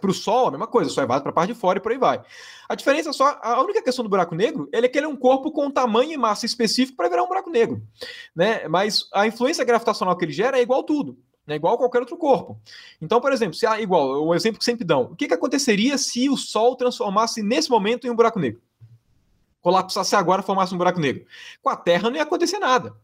Para 0.00 0.10
o 0.10 0.14
Sol, 0.14 0.48
a 0.48 0.50
mesma 0.50 0.66
coisa, 0.66 0.90
só 0.90 1.02
é 1.02 1.06
válido 1.06 1.22
para 1.22 1.30
a 1.30 1.34
parte 1.34 1.52
de 1.52 1.58
fora 1.58 1.78
e 1.78 1.80
por 1.80 1.92
aí 1.92 1.98
vai. 1.98 2.20
A 2.68 2.74
diferença 2.74 3.10
é 3.10 3.12
só. 3.12 3.38
A 3.42 3.62
única 3.62 3.82
questão 3.82 4.02
do 4.02 4.08
buraco 4.08 4.34
negro 4.34 4.68
é 4.72 4.86
que 4.88 4.98
ele 4.98 5.06
é 5.06 5.08
um 5.08 5.16
corpo 5.16 5.52
com 5.52 5.70
tamanho 5.70 6.12
e 6.12 6.16
massa 6.16 6.46
específico 6.46 6.96
para 6.96 7.08
virar 7.08 7.22
um 7.22 7.28
buraco 7.28 7.48
negro. 7.48 7.82
Né? 8.34 8.66
Mas 8.68 9.08
a 9.12 9.26
influência 9.26 9.64
gravitacional 9.64 10.16
que 10.16 10.24
ele 10.24 10.32
gera 10.32 10.58
é 10.58 10.62
igual 10.62 10.82
tudo. 10.82 11.16
É 11.46 11.54
igual 11.54 11.74
a 11.74 11.78
qualquer 11.78 12.00
outro 12.00 12.16
corpo. 12.16 12.60
Então, 13.00 13.20
por 13.20 13.32
exemplo, 13.32 13.54
se 13.54 13.66
há 13.66 13.80
igual, 13.80 14.22
o 14.26 14.34
exemplo 14.34 14.58
que 14.58 14.64
sempre 14.64 14.84
dão, 14.84 15.04
o 15.04 15.16
que, 15.16 15.26
que 15.26 15.34
aconteceria 15.34 15.96
se 15.96 16.28
o 16.28 16.36
Sol 16.36 16.76
transformasse 16.76 17.42
nesse 17.42 17.70
momento 17.70 18.06
em 18.06 18.10
um 18.10 18.16
buraco 18.16 18.38
negro? 18.38 18.60
Colapsasse 19.62 20.14
agora 20.14 20.42
e 20.42 20.44
formasse 20.44 20.74
um 20.74 20.78
buraco 20.78 21.00
negro. 21.00 21.24
Com 21.62 21.70
a 21.70 21.76
Terra 21.76 22.10
não 22.10 22.16
ia 22.16 22.22
acontecer 22.22 22.58
nada. 22.58 22.94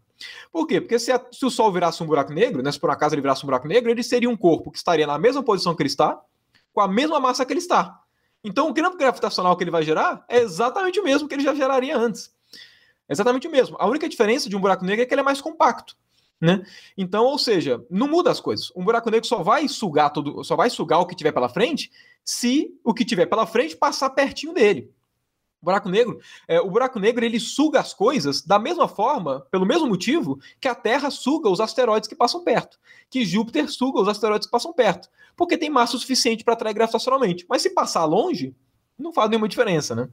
Por 0.53 0.66
quê? 0.66 0.81
Porque 0.81 0.99
se, 0.99 1.11
a, 1.11 1.20
se 1.33 1.45
o 1.45 1.51
Sol 1.51 1.72
virasse 1.72 2.03
um 2.03 2.07
buraco 2.07 2.33
negro, 2.33 2.62
né, 2.62 2.70
se 2.70 2.79
por 2.79 2.91
acaso 2.91 3.14
ele 3.14 3.22
virasse 3.22 3.45
um 3.45 3.47
buraco 3.47 3.66
negro, 3.66 3.91
ele 3.91 4.03
seria 4.03 4.29
um 4.29 4.37
corpo 4.37 4.70
que 4.70 4.79
estaria 4.79 5.07
na 5.07 5.18
mesma 5.18 5.43
posição 5.43 5.75
que 5.75 5.83
ele 5.83 5.89
está, 5.89 6.20
com 6.75 6.81
a 6.81 6.89
mesma 6.89 7.20
massa 7.20 7.47
que 7.47 7.53
ele 7.53 7.61
está. 7.61 8.01
Então, 8.43 8.68
o 8.68 8.75
campo 8.75 8.99
gravitacional 8.99 9.57
que 9.57 9.64
ele 9.64 9.70
vai 9.70 9.83
gerar 9.83 10.25
é 10.29 10.39
exatamente 10.41 11.01
o 11.01 11.05
mesmo 11.05 11.27
que 11.27 11.35
ele 11.35 11.43
já 11.43 11.55
geraria 11.55 11.97
antes. 11.97 12.31
exatamente 13.09 13.49
o 13.49 13.51
mesmo. 13.51 13.77
A 13.79 13.87
única 13.87 14.09
diferença 14.09 14.51
de 14.51 14.57
um 14.57 14.61
buraco 14.61 14.85
negro 14.85 15.03
é 15.03 15.07
que 15.07 15.14
ele 15.14 15.20
é 15.20 15.25
mais 15.25 15.41
compacto. 15.41 15.97
Né? 16.41 16.62
Então, 16.99 17.25
ou 17.25 17.39
seja, 17.39 17.83
não 17.89 18.09
muda 18.09 18.31
as 18.31 18.41
coisas. 18.41 18.70
Um 18.77 18.85
buraco 18.85 19.09
negro 19.09 19.27
só 19.27 19.43
vai 19.43 19.66
sugar 19.68 20.11
tudo, 20.11 20.45
só 20.45 20.57
vai 20.57 20.68
sugar 20.68 20.99
o 20.99 21.07
que 21.07 21.14
tiver 21.14 21.33
pela 21.33 21.49
frente 21.49 21.91
se 22.22 22.75
o 22.83 22.93
que 22.93 23.05
tiver 23.05 23.27
pela 23.27 23.47
frente 23.47 23.77
passar 23.77 24.11
pertinho 24.11 24.53
dele. 24.53 24.91
Buraco 25.65 25.89
negro, 25.89 26.21
é, 26.47 26.61
o 26.61 26.71
buraco 26.71 27.01
negro 27.01 27.25
ele 27.25 27.41
suga 27.41 27.81
as 27.81 27.95
coisas 27.95 28.43
da 28.43 28.59
mesma 28.59 28.87
forma, 28.87 29.41
pelo 29.51 29.67
mesmo 29.67 29.89
motivo 29.89 30.39
que 30.61 30.69
a 30.69 30.75
Terra 30.75 31.11
suga 31.11 31.49
os 31.49 31.61
asteroides 31.61 32.09
que 32.09 32.15
passam 32.15 32.45
perto, 32.45 32.79
que 33.11 33.25
Júpiter 33.25 33.71
suga 33.71 34.01
os 34.01 34.09
asteroides 34.09 34.47
que 34.47 34.53
passam 34.53 34.73
perto, 34.73 35.09
porque 35.35 35.59
tem 35.59 35.71
massa 35.71 35.97
suficiente 35.99 36.45
para 36.45 36.55
atrair 36.55 36.75
gravitacionalmente. 36.75 37.47
Mas 37.49 37.62
se 37.62 37.71
passar 37.71 38.05
longe, 38.05 38.55
não 38.99 39.12
faz 39.12 39.31
nenhuma 39.31 39.49
diferença, 39.49 39.95
né? 39.95 40.09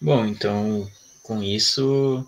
Bom, 0.00 0.24
então 0.24 0.86
com 1.22 1.42
isso, 1.42 2.26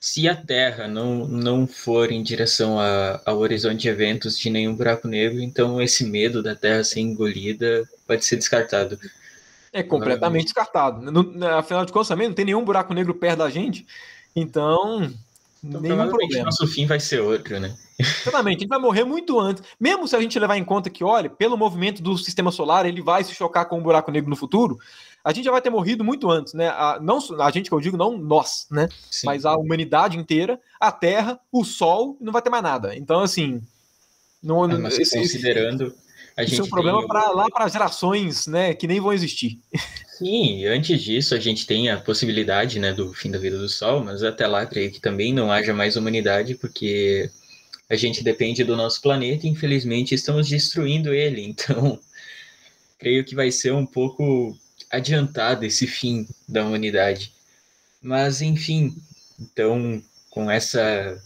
se 0.00 0.28
a 0.28 0.36
Terra 0.36 0.86
não, 0.86 1.26
não 1.26 1.66
for 1.66 2.12
em 2.12 2.22
direção 2.22 2.78
a, 2.78 3.20
ao 3.26 3.38
horizonte 3.38 3.82
de 3.82 3.88
eventos 3.88 4.38
de 4.38 4.48
nenhum 4.48 4.74
buraco 4.74 5.08
negro, 5.08 5.40
então 5.40 5.82
esse 5.82 6.04
medo 6.04 6.42
da 6.42 6.54
Terra 6.54 6.84
ser 6.84 7.00
engolida 7.00 7.82
pode 8.06 8.24
ser 8.24 8.36
descartado. 8.36 8.98
É 9.72 9.82
completamente 9.82 10.44
descartado. 10.44 11.10
No, 11.10 11.46
afinal 11.48 11.84
de 11.84 11.92
contas, 11.92 12.08
também 12.08 12.28
não 12.28 12.34
tem 12.34 12.44
nenhum 12.44 12.64
buraco 12.64 12.94
negro 12.94 13.14
perto 13.14 13.38
da 13.38 13.50
gente, 13.50 13.86
então. 14.34 15.10
então 15.62 15.80
nenhum 15.80 16.08
problema. 16.08 16.44
Nosso 16.44 16.66
fim 16.68 16.86
vai 16.86 17.00
ser 17.00 17.20
outro, 17.20 17.58
né? 17.58 17.76
Exatamente, 17.98 18.58
a 18.58 18.60
gente 18.60 18.68
vai 18.68 18.78
morrer 18.78 19.02
muito 19.02 19.38
antes. 19.40 19.64
Mesmo 19.80 20.06
se 20.06 20.14
a 20.14 20.20
gente 20.20 20.38
levar 20.38 20.56
em 20.56 20.64
conta 20.64 20.88
que, 20.88 21.02
olha, 21.02 21.28
pelo 21.28 21.56
movimento 21.56 22.00
do 22.00 22.16
sistema 22.16 22.52
solar, 22.52 22.86
ele 22.86 23.02
vai 23.02 23.24
se 23.24 23.34
chocar 23.34 23.66
com 23.66 23.78
um 23.78 23.82
buraco 23.82 24.12
negro 24.12 24.30
no 24.30 24.36
futuro, 24.36 24.78
a 25.24 25.32
gente 25.32 25.44
já 25.44 25.50
vai 25.50 25.60
ter 25.60 25.70
morrido 25.70 26.04
muito 26.04 26.30
antes, 26.30 26.54
né? 26.54 26.68
A, 26.68 26.98
não 27.00 27.18
a 27.40 27.50
gente 27.50 27.68
que 27.68 27.74
eu 27.74 27.80
digo, 27.80 27.96
não 27.96 28.16
nós, 28.16 28.66
né? 28.70 28.88
Sim. 29.10 29.26
Mas 29.26 29.44
a 29.44 29.56
humanidade 29.56 30.16
inteira, 30.16 30.60
a 30.80 30.90
Terra, 30.90 31.38
o 31.52 31.64
Sol, 31.64 32.16
não 32.20 32.32
vai 32.32 32.42
ter 32.42 32.50
mais 32.50 32.62
nada. 32.62 32.96
Então, 32.96 33.20
assim. 33.20 33.62
Não, 34.42 34.64
é, 34.64 34.78
mas 34.78 34.98
esse, 34.98 35.18
considerando. 35.18 35.94
A 36.36 36.42
gente 36.42 36.52
isso 36.52 36.62
é 36.62 36.64
um 36.64 36.68
problema 36.68 37.00
tem... 37.00 37.08
para 37.08 37.30
lá 37.30 37.46
para 37.50 37.68
gerações, 37.68 38.46
né? 38.46 38.72
Que 38.72 38.86
nem 38.86 39.00
vão 39.00 39.12
existir. 39.12 39.60
Sim, 40.18 40.64
antes 40.66 41.02
disso 41.02 41.34
a 41.34 41.38
gente 41.38 41.66
tem 41.66 41.90
a 41.90 41.96
possibilidade, 41.96 42.80
né, 42.80 42.92
do 42.92 43.12
fim 43.12 43.30
da 43.30 43.38
vida 43.38 43.56
do 43.56 43.68
Sol, 43.68 44.02
mas 44.02 44.24
até 44.24 44.48
lá 44.48 44.66
creio 44.66 44.90
que 44.90 45.00
também 45.00 45.32
não 45.32 45.50
haja 45.50 45.72
mais 45.72 45.96
humanidade, 45.96 46.56
porque 46.56 47.30
a 47.88 47.94
gente 47.94 48.24
depende 48.24 48.64
do 48.64 48.76
nosso 48.76 49.00
planeta 49.00 49.46
e 49.46 49.50
infelizmente 49.50 50.14
estamos 50.14 50.48
destruindo 50.48 51.12
ele. 51.14 51.42
Então, 51.58 52.00
creio 52.98 53.24
que 53.24 53.34
vai 53.34 53.52
ser 53.52 53.72
um 53.72 53.86
pouco 53.86 54.56
adiantado 54.90 55.64
esse 55.64 55.86
fim 55.86 56.26
da 56.48 56.64
humanidade. 56.64 57.32
Mas, 58.00 58.40
enfim, 58.42 58.96
então, 59.38 60.02
com 60.30 60.50
essa, 60.50 61.20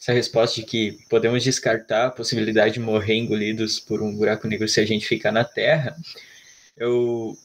essa 0.00 0.12
resposta 0.12 0.60
de 0.60 0.66
que 0.66 0.98
podemos 1.08 1.42
descartar 1.42 2.06
a 2.06 2.10
possibilidade 2.10 2.74
de 2.74 2.80
morrer 2.80 3.14
engolidos 3.14 3.80
por 3.80 4.02
um 4.02 4.14
buraco 4.14 4.46
negro 4.48 4.68
se 4.68 4.80
a 4.80 4.86
gente 4.86 5.06
ficar 5.06 5.32
na 5.32 5.44
Terra, 5.44 5.96
eu 6.76 7.36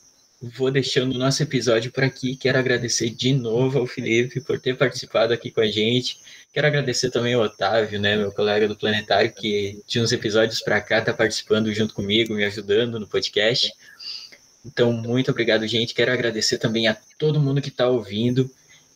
vou 0.41 0.70
deixando 0.70 1.15
o 1.15 1.18
nosso 1.18 1.41
episódio 1.41 1.91
por 1.91 2.03
aqui. 2.03 2.36
Quero 2.36 2.59
agradecer 2.59 3.09
de 3.09 3.34
novo 3.34 3.80
ao 3.80 3.88
Felipe 3.88 4.39
por 4.41 4.59
ter 4.59 4.78
participado 4.78 5.34
aqui 5.34 5.49
com 5.49 5.61
a 5.61 5.68
gente. 5.68 6.20
Quero 6.53 6.68
agradecer 6.68 7.09
também 7.11 7.34
ao 7.34 7.41
Otávio, 7.41 7.99
né, 7.99 8.15
meu 8.15 8.32
colega 8.32 8.68
do 8.68 8.76
Planetário, 8.76 9.32
que 9.34 9.82
de 9.88 9.99
uns 9.99 10.11
episódios 10.11 10.61
para 10.61 10.82
cá 10.82 10.99
está 10.99 11.13
participando 11.13 11.74
junto 11.74 11.93
comigo, 11.93 12.34
me 12.34 12.43
ajudando 12.43 12.99
no 12.99 13.07
podcast. 13.07 13.72
Então, 14.68 14.91
muito 14.91 15.32
obrigado, 15.32 15.65
gente. 15.65 15.93
Quero 15.93 16.11
agradecer 16.11 16.57
também 16.57 16.88
a 16.88 16.97
todo 17.18 17.39
mundo 17.39 17.61
que 17.61 17.70
está 17.70 17.88
ouvindo. 17.88 18.49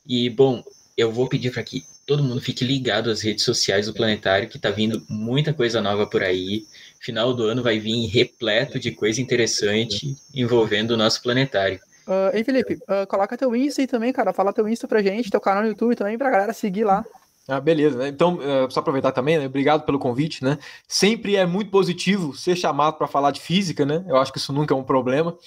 E, 0.05 0.29
bom, 0.29 0.63
eu 0.97 1.11
vou 1.11 1.27
pedir 1.27 1.51
para 1.51 1.63
que 1.63 1.83
todo 2.05 2.23
mundo 2.23 2.41
fique 2.41 2.65
ligado 2.65 3.09
às 3.09 3.21
redes 3.21 3.45
sociais 3.45 3.85
do 3.85 3.93
Planetário, 3.93 4.49
que 4.49 4.57
está 4.57 4.69
vindo 4.69 5.01
muita 5.07 5.53
coisa 5.53 5.79
nova 5.81 6.05
por 6.05 6.23
aí. 6.23 6.65
Final 6.99 7.33
do 7.33 7.45
ano 7.45 7.63
vai 7.63 7.79
vir 7.79 8.05
repleto 8.07 8.77
de 8.77 8.91
coisa 8.91 9.21
interessante 9.21 10.15
envolvendo 10.35 10.91
o 10.91 10.97
nosso 10.97 11.21
planetário. 11.23 11.79
Uh, 12.05 12.35
hein, 12.35 12.43
Felipe, 12.43 12.75
uh, 12.75 13.07
coloca 13.07 13.37
teu 13.37 13.55
Insta 13.55 13.81
aí 13.81 13.87
também, 13.87 14.11
cara. 14.11 14.33
Fala 14.33 14.51
teu 14.51 14.67
Insta 14.67 14.87
pra 14.87 15.01
gente, 15.01 15.31
teu 15.31 15.39
canal 15.39 15.63
no 15.63 15.69
YouTube 15.69 15.95
também, 15.95 16.17
pra 16.17 16.29
galera 16.29 16.53
seguir 16.53 16.83
lá. 16.83 17.05
Ah, 17.51 17.59
beleza, 17.59 17.97
né? 17.97 18.07
Então, 18.07 18.35
uh, 18.35 18.71
só 18.71 18.79
aproveitar 18.79 19.11
também, 19.11 19.37
né? 19.37 19.45
Obrigado 19.45 19.83
pelo 19.83 19.99
convite, 19.99 20.41
né? 20.41 20.57
Sempre 20.87 21.35
é 21.35 21.45
muito 21.45 21.69
positivo 21.69 22.33
ser 22.33 22.55
chamado 22.55 22.93
para 22.93 23.07
falar 23.07 23.31
de 23.31 23.41
física, 23.41 23.85
né? 23.85 24.05
Eu 24.07 24.15
acho 24.15 24.31
que 24.31 24.37
isso 24.37 24.53
nunca 24.53 24.73
é 24.73 24.77
um 24.77 24.85
problema. 24.85 25.37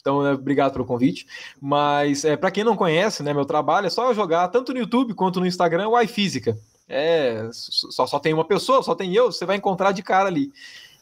Então, 0.00 0.24
né, 0.24 0.32
obrigado 0.32 0.72
pelo 0.72 0.84
convite. 0.84 1.24
Mas, 1.60 2.24
é, 2.24 2.36
para 2.36 2.50
quem 2.50 2.64
não 2.64 2.74
conhece, 2.74 3.22
né, 3.22 3.32
meu 3.32 3.44
trabalho 3.44 3.86
é 3.86 3.90
só 3.90 4.12
jogar 4.12 4.48
tanto 4.48 4.72
no 4.72 4.80
YouTube 4.80 5.14
quanto 5.14 5.38
no 5.38 5.46
Instagram 5.46 5.86
o 5.86 6.00
iFísica. 6.00 6.58
É, 6.88 7.48
só, 7.52 8.08
só 8.08 8.18
tem 8.18 8.34
uma 8.34 8.44
pessoa, 8.44 8.82
só 8.82 8.96
tem 8.96 9.14
eu, 9.14 9.30
você 9.30 9.46
vai 9.46 9.56
encontrar 9.56 9.92
de 9.92 10.02
cara 10.02 10.28
ali. 10.28 10.52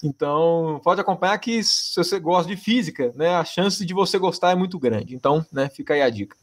Então, 0.05 0.79
pode 0.85 1.01
acompanhar 1.01 1.39
que 1.39 1.65
se 1.65 1.97
você 1.97 2.21
gosta 2.21 2.55
de 2.55 2.61
física, 2.61 3.15
né, 3.17 3.35
a 3.35 3.47
chance 3.47 3.83
de 3.87 3.95
você 3.95 4.19
gostar 4.19 4.51
é 4.51 4.55
muito 4.55 4.79
grande. 4.79 5.15
Então, 5.15 5.43
né, 5.51 5.71
fica 5.71 5.95
aí 5.95 6.03
a 6.03 6.11
dica 6.11 6.37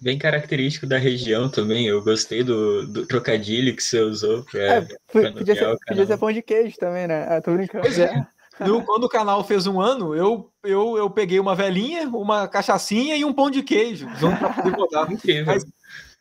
bem 0.00 0.18
característico 0.18 0.86
da 0.86 0.98
região 0.98 1.48
também. 1.48 1.86
Eu 1.86 2.02
gostei 2.02 2.42
do, 2.42 2.86
do 2.86 3.06
trocadilho 3.06 3.74
que 3.74 3.82
você 3.82 4.00
usou 4.00 4.44
para. 4.44 4.60
É, 4.60 4.80
podia, 5.10 5.54
ser, 5.54 5.76
podia 5.86 6.06
ser 6.06 6.18
pão 6.18 6.32
de 6.32 6.42
queijo 6.42 6.76
também, 6.76 7.06
né? 7.06 7.26
Ah, 7.28 7.40
tô 7.40 7.52
brincando. 7.52 7.84
Pois 7.84 7.98
é. 7.98 8.26
No, 8.60 8.84
quando 8.84 9.04
o 9.04 9.08
canal 9.08 9.44
fez 9.44 9.68
um 9.68 9.80
ano, 9.80 10.16
eu, 10.16 10.50
eu, 10.64 10.96
eu 10.96 11.08
peguei 11.08 11.38
uma 11.38 11.54
velhinha, 11.54 12.08
uma 12.08 12.48
cachaçinha 12.48 13.16
e 13.16 13.24
um 13.24 13.32
pão 13.32 13.48
de 13.48 13.62
queijo 13.62 14.08
junto 14.16 14.36
para 14.36 14.52
poder 14.52 14.76
botar. 14.76 15.12
Incrível. 15.12 15.46
Mas 15.46 15.64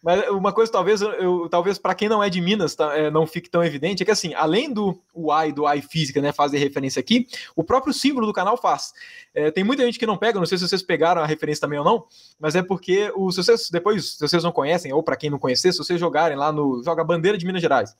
mas 0.03 0.29
uma 0.29 0.53
coisa, 0.53 0.71
talvez, 0.71 1.01
eu, 1.01 1.49
talvez 1.49 1.77
para 1.77 1.95
quem 1.95 2.07
não 2.07 2.23
é 2.23 2.29
de 2.29 2.39
Minas, 2.39 2.75
tá, 2.75 2.95
é, 2.95 3.09
não 3.09 3.25
fique 3.25 3.49
tão 3.49 3.63
evidente, 3.63 4.03
é 4.03 4.05
que 4.05 4.11
assim, 4.11 4.33
além 4.33 4.71
do 4.71 4.99
Y, 5.15 5.51
do 5.51 5.67
I 5.67 5.81
física, 5.81 6.21
né, 6.21 6.31
fazer 6.31 6.59
referência 6.59 6.99
aqui, 6.99 7.27
o 7.55 7.63
próprio 7.63 7.93
símbolo 7.93 8.27
do 8.27 8.33
canal 8.33 8.55
faz. 8.57 8.93
É, 9.33 9.49
tem 9.49 9.63
muita 9.63 9.83
gente 9.83 9.97
que 9.97 10.05
não 10.05 10.15
pega, 10.15 10.39
não 10.39 10.45
sei 10.45 10.57
se 10.57 10.67
vocês 10.67 10.83
pegaram 10.83 11.21
a 11.21 11.25
referência 11.25 11.61
também 11.61 11.79
ou 11.79 11.85
não, 11.85 12.05
mas 12.39 12.55
é 12.55 12.61
porque 12.61 13.11
o, 13.15 13.31
se 13.31 13.43
vocês 13.43 13.69
depois, 13.71 14.13
se 14.13 14.19
vocês 14.19 14.43
não 14.43 14.51
conhecem, 14.51 14.93
ou 14.93 15.01
para 15.01 15.15
quem 15.15 15.29
não 15.29 15.39
conhecer, 15.39 15.71
se 15.71 15.79
vocês 15.79 15.99
jogarem 15.99 16.37
lá 16.37 16.51
no. 16.51 16.83
Joga 16.83 17.01
a 17.01 17.05
bandeira 17.05 17.37
de 17.37 17.45
Minas 17.45 17.61
Gerais. 17.61 17.95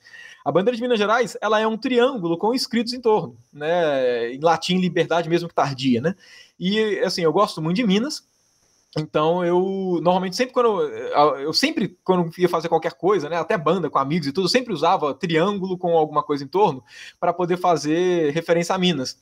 A 0.45 0.51
bandeira 0.51 0.75
de 0.75 0.81
Minas 0.81 0.99
Gerais, 0.99 1.35
ela 1.41 1.59
é 1.59 1.67
um 1.67 1.77
triângulo 1.77 2.37
com 2.37 2.53
escritos 2.53 2.93
em 2.93 3.01
torno, 3.01 3.35
né? 3.51 4.33
Em 4.33 4.39
latim, 4.39 4.77
liberdade 4.77 5.27
mesmo 5.27 5.49
que 5.49 5.55
tardia, 5.55 5.99
né? 5.99 6.15
E 6.59 6.99
assim, 6.99 7.21
eu 7.21 7.33
gosto 7.33 7.61
muito 7.61 7.75
de 7.75 7.85
Minas 7.85 8.23
então 8.97 9.43
eu 9.43 9.99
normalmente 10.01 10.35
sempre 10.35 10.53
quando 10.53 10.81
eu, 10.81 11.37
eu 11.37 11.53
sempre 11.53 11.97
quando 12.03 12.31
ia 12.37 12.49
fazer 12.49 12.69
qualquer 12.69 12.93
coisa, 12.93 13.29
né, 13.29 13.37
até 13.37 13.57
banda 13.57 13.89
com 13.89 13.99
amigos 13.99 14.27
e 14.27 14.31
tudo, 14.31 14.45
eu 14.45 14.49
sempre 14.49 14.73
usava 14.73 15.13
triângulo 15.13 15.77
com 15.77 15.97
alguma 15.97 16.23
coisa 16.23 16.43
em 16.43 16.47
torno 16.47 16.83
para 17.19 17.33
poder 17.33 17.57
fazer 17.57 18.31
referência 18.31 18.75
a 18.75 18.77
Minas. 18.77 19.17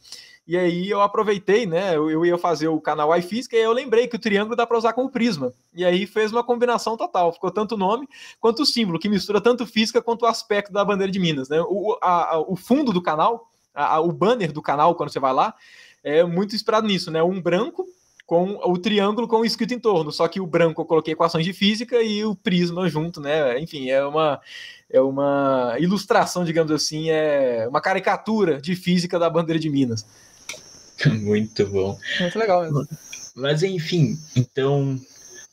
E 0.47 0.55
aí 0.55 0.87
eu 0.87 1.01
aproveitei, 1.01 1.65
né? 1.65 1.95
Eu, 1.95 2.09
eu 2.09 2.23
ia 2.23 2.37
fazer 2.37 2.67
o 2.67 2.79
canal 2.79 3.15
iFísica 3.17 3.55
e 3.57 3.61
eu 3.61 3.71
lembrei 3.71 4.07
que 4.07 4.15
o 4.15 4.19
triângulo 4.19 4.55
dá 4.55 4.65
para 4.67 4.77
usar 4.77 4.93
como 4.93 5.09
prisma. 5.09 5.51
E 5.73 5.83
aí 5.83 6.05
fez 6.05 6.31
uma 6.31 6.43
combinação 6.43 6.95
total. 6.95 7.33
Ficou 7.33 7.49
tanto 7.49 7.73
o 7.73 7.77
nome 7.77 8.07
quanto 8.39 8.61
o 8.61 8.65
símbolo, 8.65 8.99
que 8.99 9.09
mistura 9.09 9.41
tanto 9.41 9.65
física 9.65 10.03
quanto 10.03 10.21
o 10.21 10.27
aspecto 10.27 10.71
da 10.71 10.85
bandeira 10.85 11.11
de 11.11 11.19
Minas, 11.19 11.49
né? 11.49 11.59
O, 11.61 11.97
a, 11.99 12.35
a, 12.35 12.39
o 12.39 12.55
fundo 12.55 12.93
do 12.93 13.01
canal, 13.01 13.49
a, 13.73 13.99
o 13.99 14.11
banner 14.11 14.51
do 14.51 14.61
canal, 14.61 14.93
quando 14.93 15.09
você 15.09 15.19
vai 15.19 15.33
lá, 15.33 15.55
é 16.03 16.23
muito 16.23 16.55
inspirado 16.55 16.85
nisso, 16.85 17.09
né? 17.09 17.23
Um 17.23 17.41
branco 17.41 17.83
com 18.25 18.59
o 18.63 18.77
triângulo 18.77 19.27
com 19.27 19.37
o 19.37 19.45
escrito 19.45 19.73
em 19.73 19.79
torno, 19.79 20.11
só 20.11 20.27
que 20.27 20.41
o 20.41 20.47
branco 20.47 20.81
eu 20.81 20.85
coloquei 20.85 21.13
equações 21.13 21.45
de 21.45 21.53
física 21.53 22.01
e 22.01 22.23
o 22.25 22.35
prisma 22.35 22.89
junto, 22.89 23.21
né? 23.21 23.59
Enfim, 23.59 23.89
é 23.89 24.03
uma 24.03 24.41
é 24.89 24.99
uma 24.99 25.75
ilustração, 25.79 26.43
digamos 26.43 26.71
assim, 26.71 27.09
é 27.09 27.67
uma 27.67 27.81
caricatura 27.81 28.59
de 28.59 28.75
física 28.75 29.19
da 29.19 29.29
bandeira 29.29 29.59
de 29.59 29.69
Minas. 29.69 30.05
Muito 31.05 31.67
bom. 31.67 31.97
Muito 32.19 32.39
legal 32.39 32.61
mesmo. 32.61 32.87
Mas 33.35 33.63
enfim, 33.63 34.17
então 34.35 34.97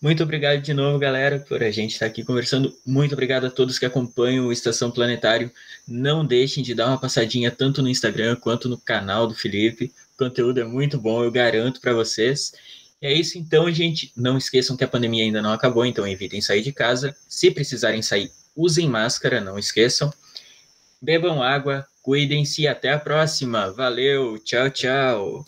muito 0.02 0.22
obrigado 0.22 0.60
de 0.60 0.74
novo, 0.74 0.98
galera, 0.98 1.38
por 1.38 1.62
a 1.62 1.70
gente 1.70 1.92
estar 1.92 2.06
aqui 2.06 2.24
conversando. 2.24 2.76
Muito 2.84 3.12
obrigado 3.12 3.46
a 3.46 3.50
todos 3.50 3.78
que 3.78 3.86
acompanham 3.86 4.46
o 4.46 4.52
Estação 4.52 4.90
Planetário. 4.90 5.48
Não 5.86 6.26
deixem 6.26 6.62
de 6.62 6.74
dar 6.74 6.88
uma 6.88 6.98
passadinha 6.98 7.52
tanto 7.52 7.80
no 7.80 7.88
Instagram 7.88 8.34
quanto 8.34 8.68
no 8.68 8.76
canal 8.76 9.28
do 9.28 9.34
Felipe 9.34 9.92
conteúdo 10.22 10.60
é 10.60 10.64
muito 10.64 10.98
bom, 10.98 11.24
eu 11.24 11.30
garanto 11.30 11.80
para 11.80 11.92
vocês. 11.92 12.52
E 13.00 13.06
é 13.06 13.12
isso 13.12 13.38
então, 13.38 13.70
gente. 13.72 14.12
Não 14.16 14.38
esqueçam 14.38 14.76
que 14.76 14.84
a 14.84 14.88
pandemia 14.88 15.24
ainda 15.24 15.42
não 15.42 15.52
acabou, 15.52 15.84
então 15.84 16.06
evitem 16.06 16.40
sair 16.40 16.62
de 16.62 16.72
casa. 16.72 17.14
Se 17.28 17.50
precisarem 17.50 18.02
sair, 18.02 18.30
usem 18.54 18.88
máscara, 18.88 19.40
não 19.40 19.58
esqueçam. 19.58 20.12
Bebam 21.00 21.42
água, 21.42 21.84
cuidem-se 22.00 22.62
e 22.62 22.68
até 22.68 22.92
a 22.92 22.98
próxima. 22.98 23.72
Valeu, 23.72 24.38
tchau, 24.38 24.70
tchau. 24.70 25.46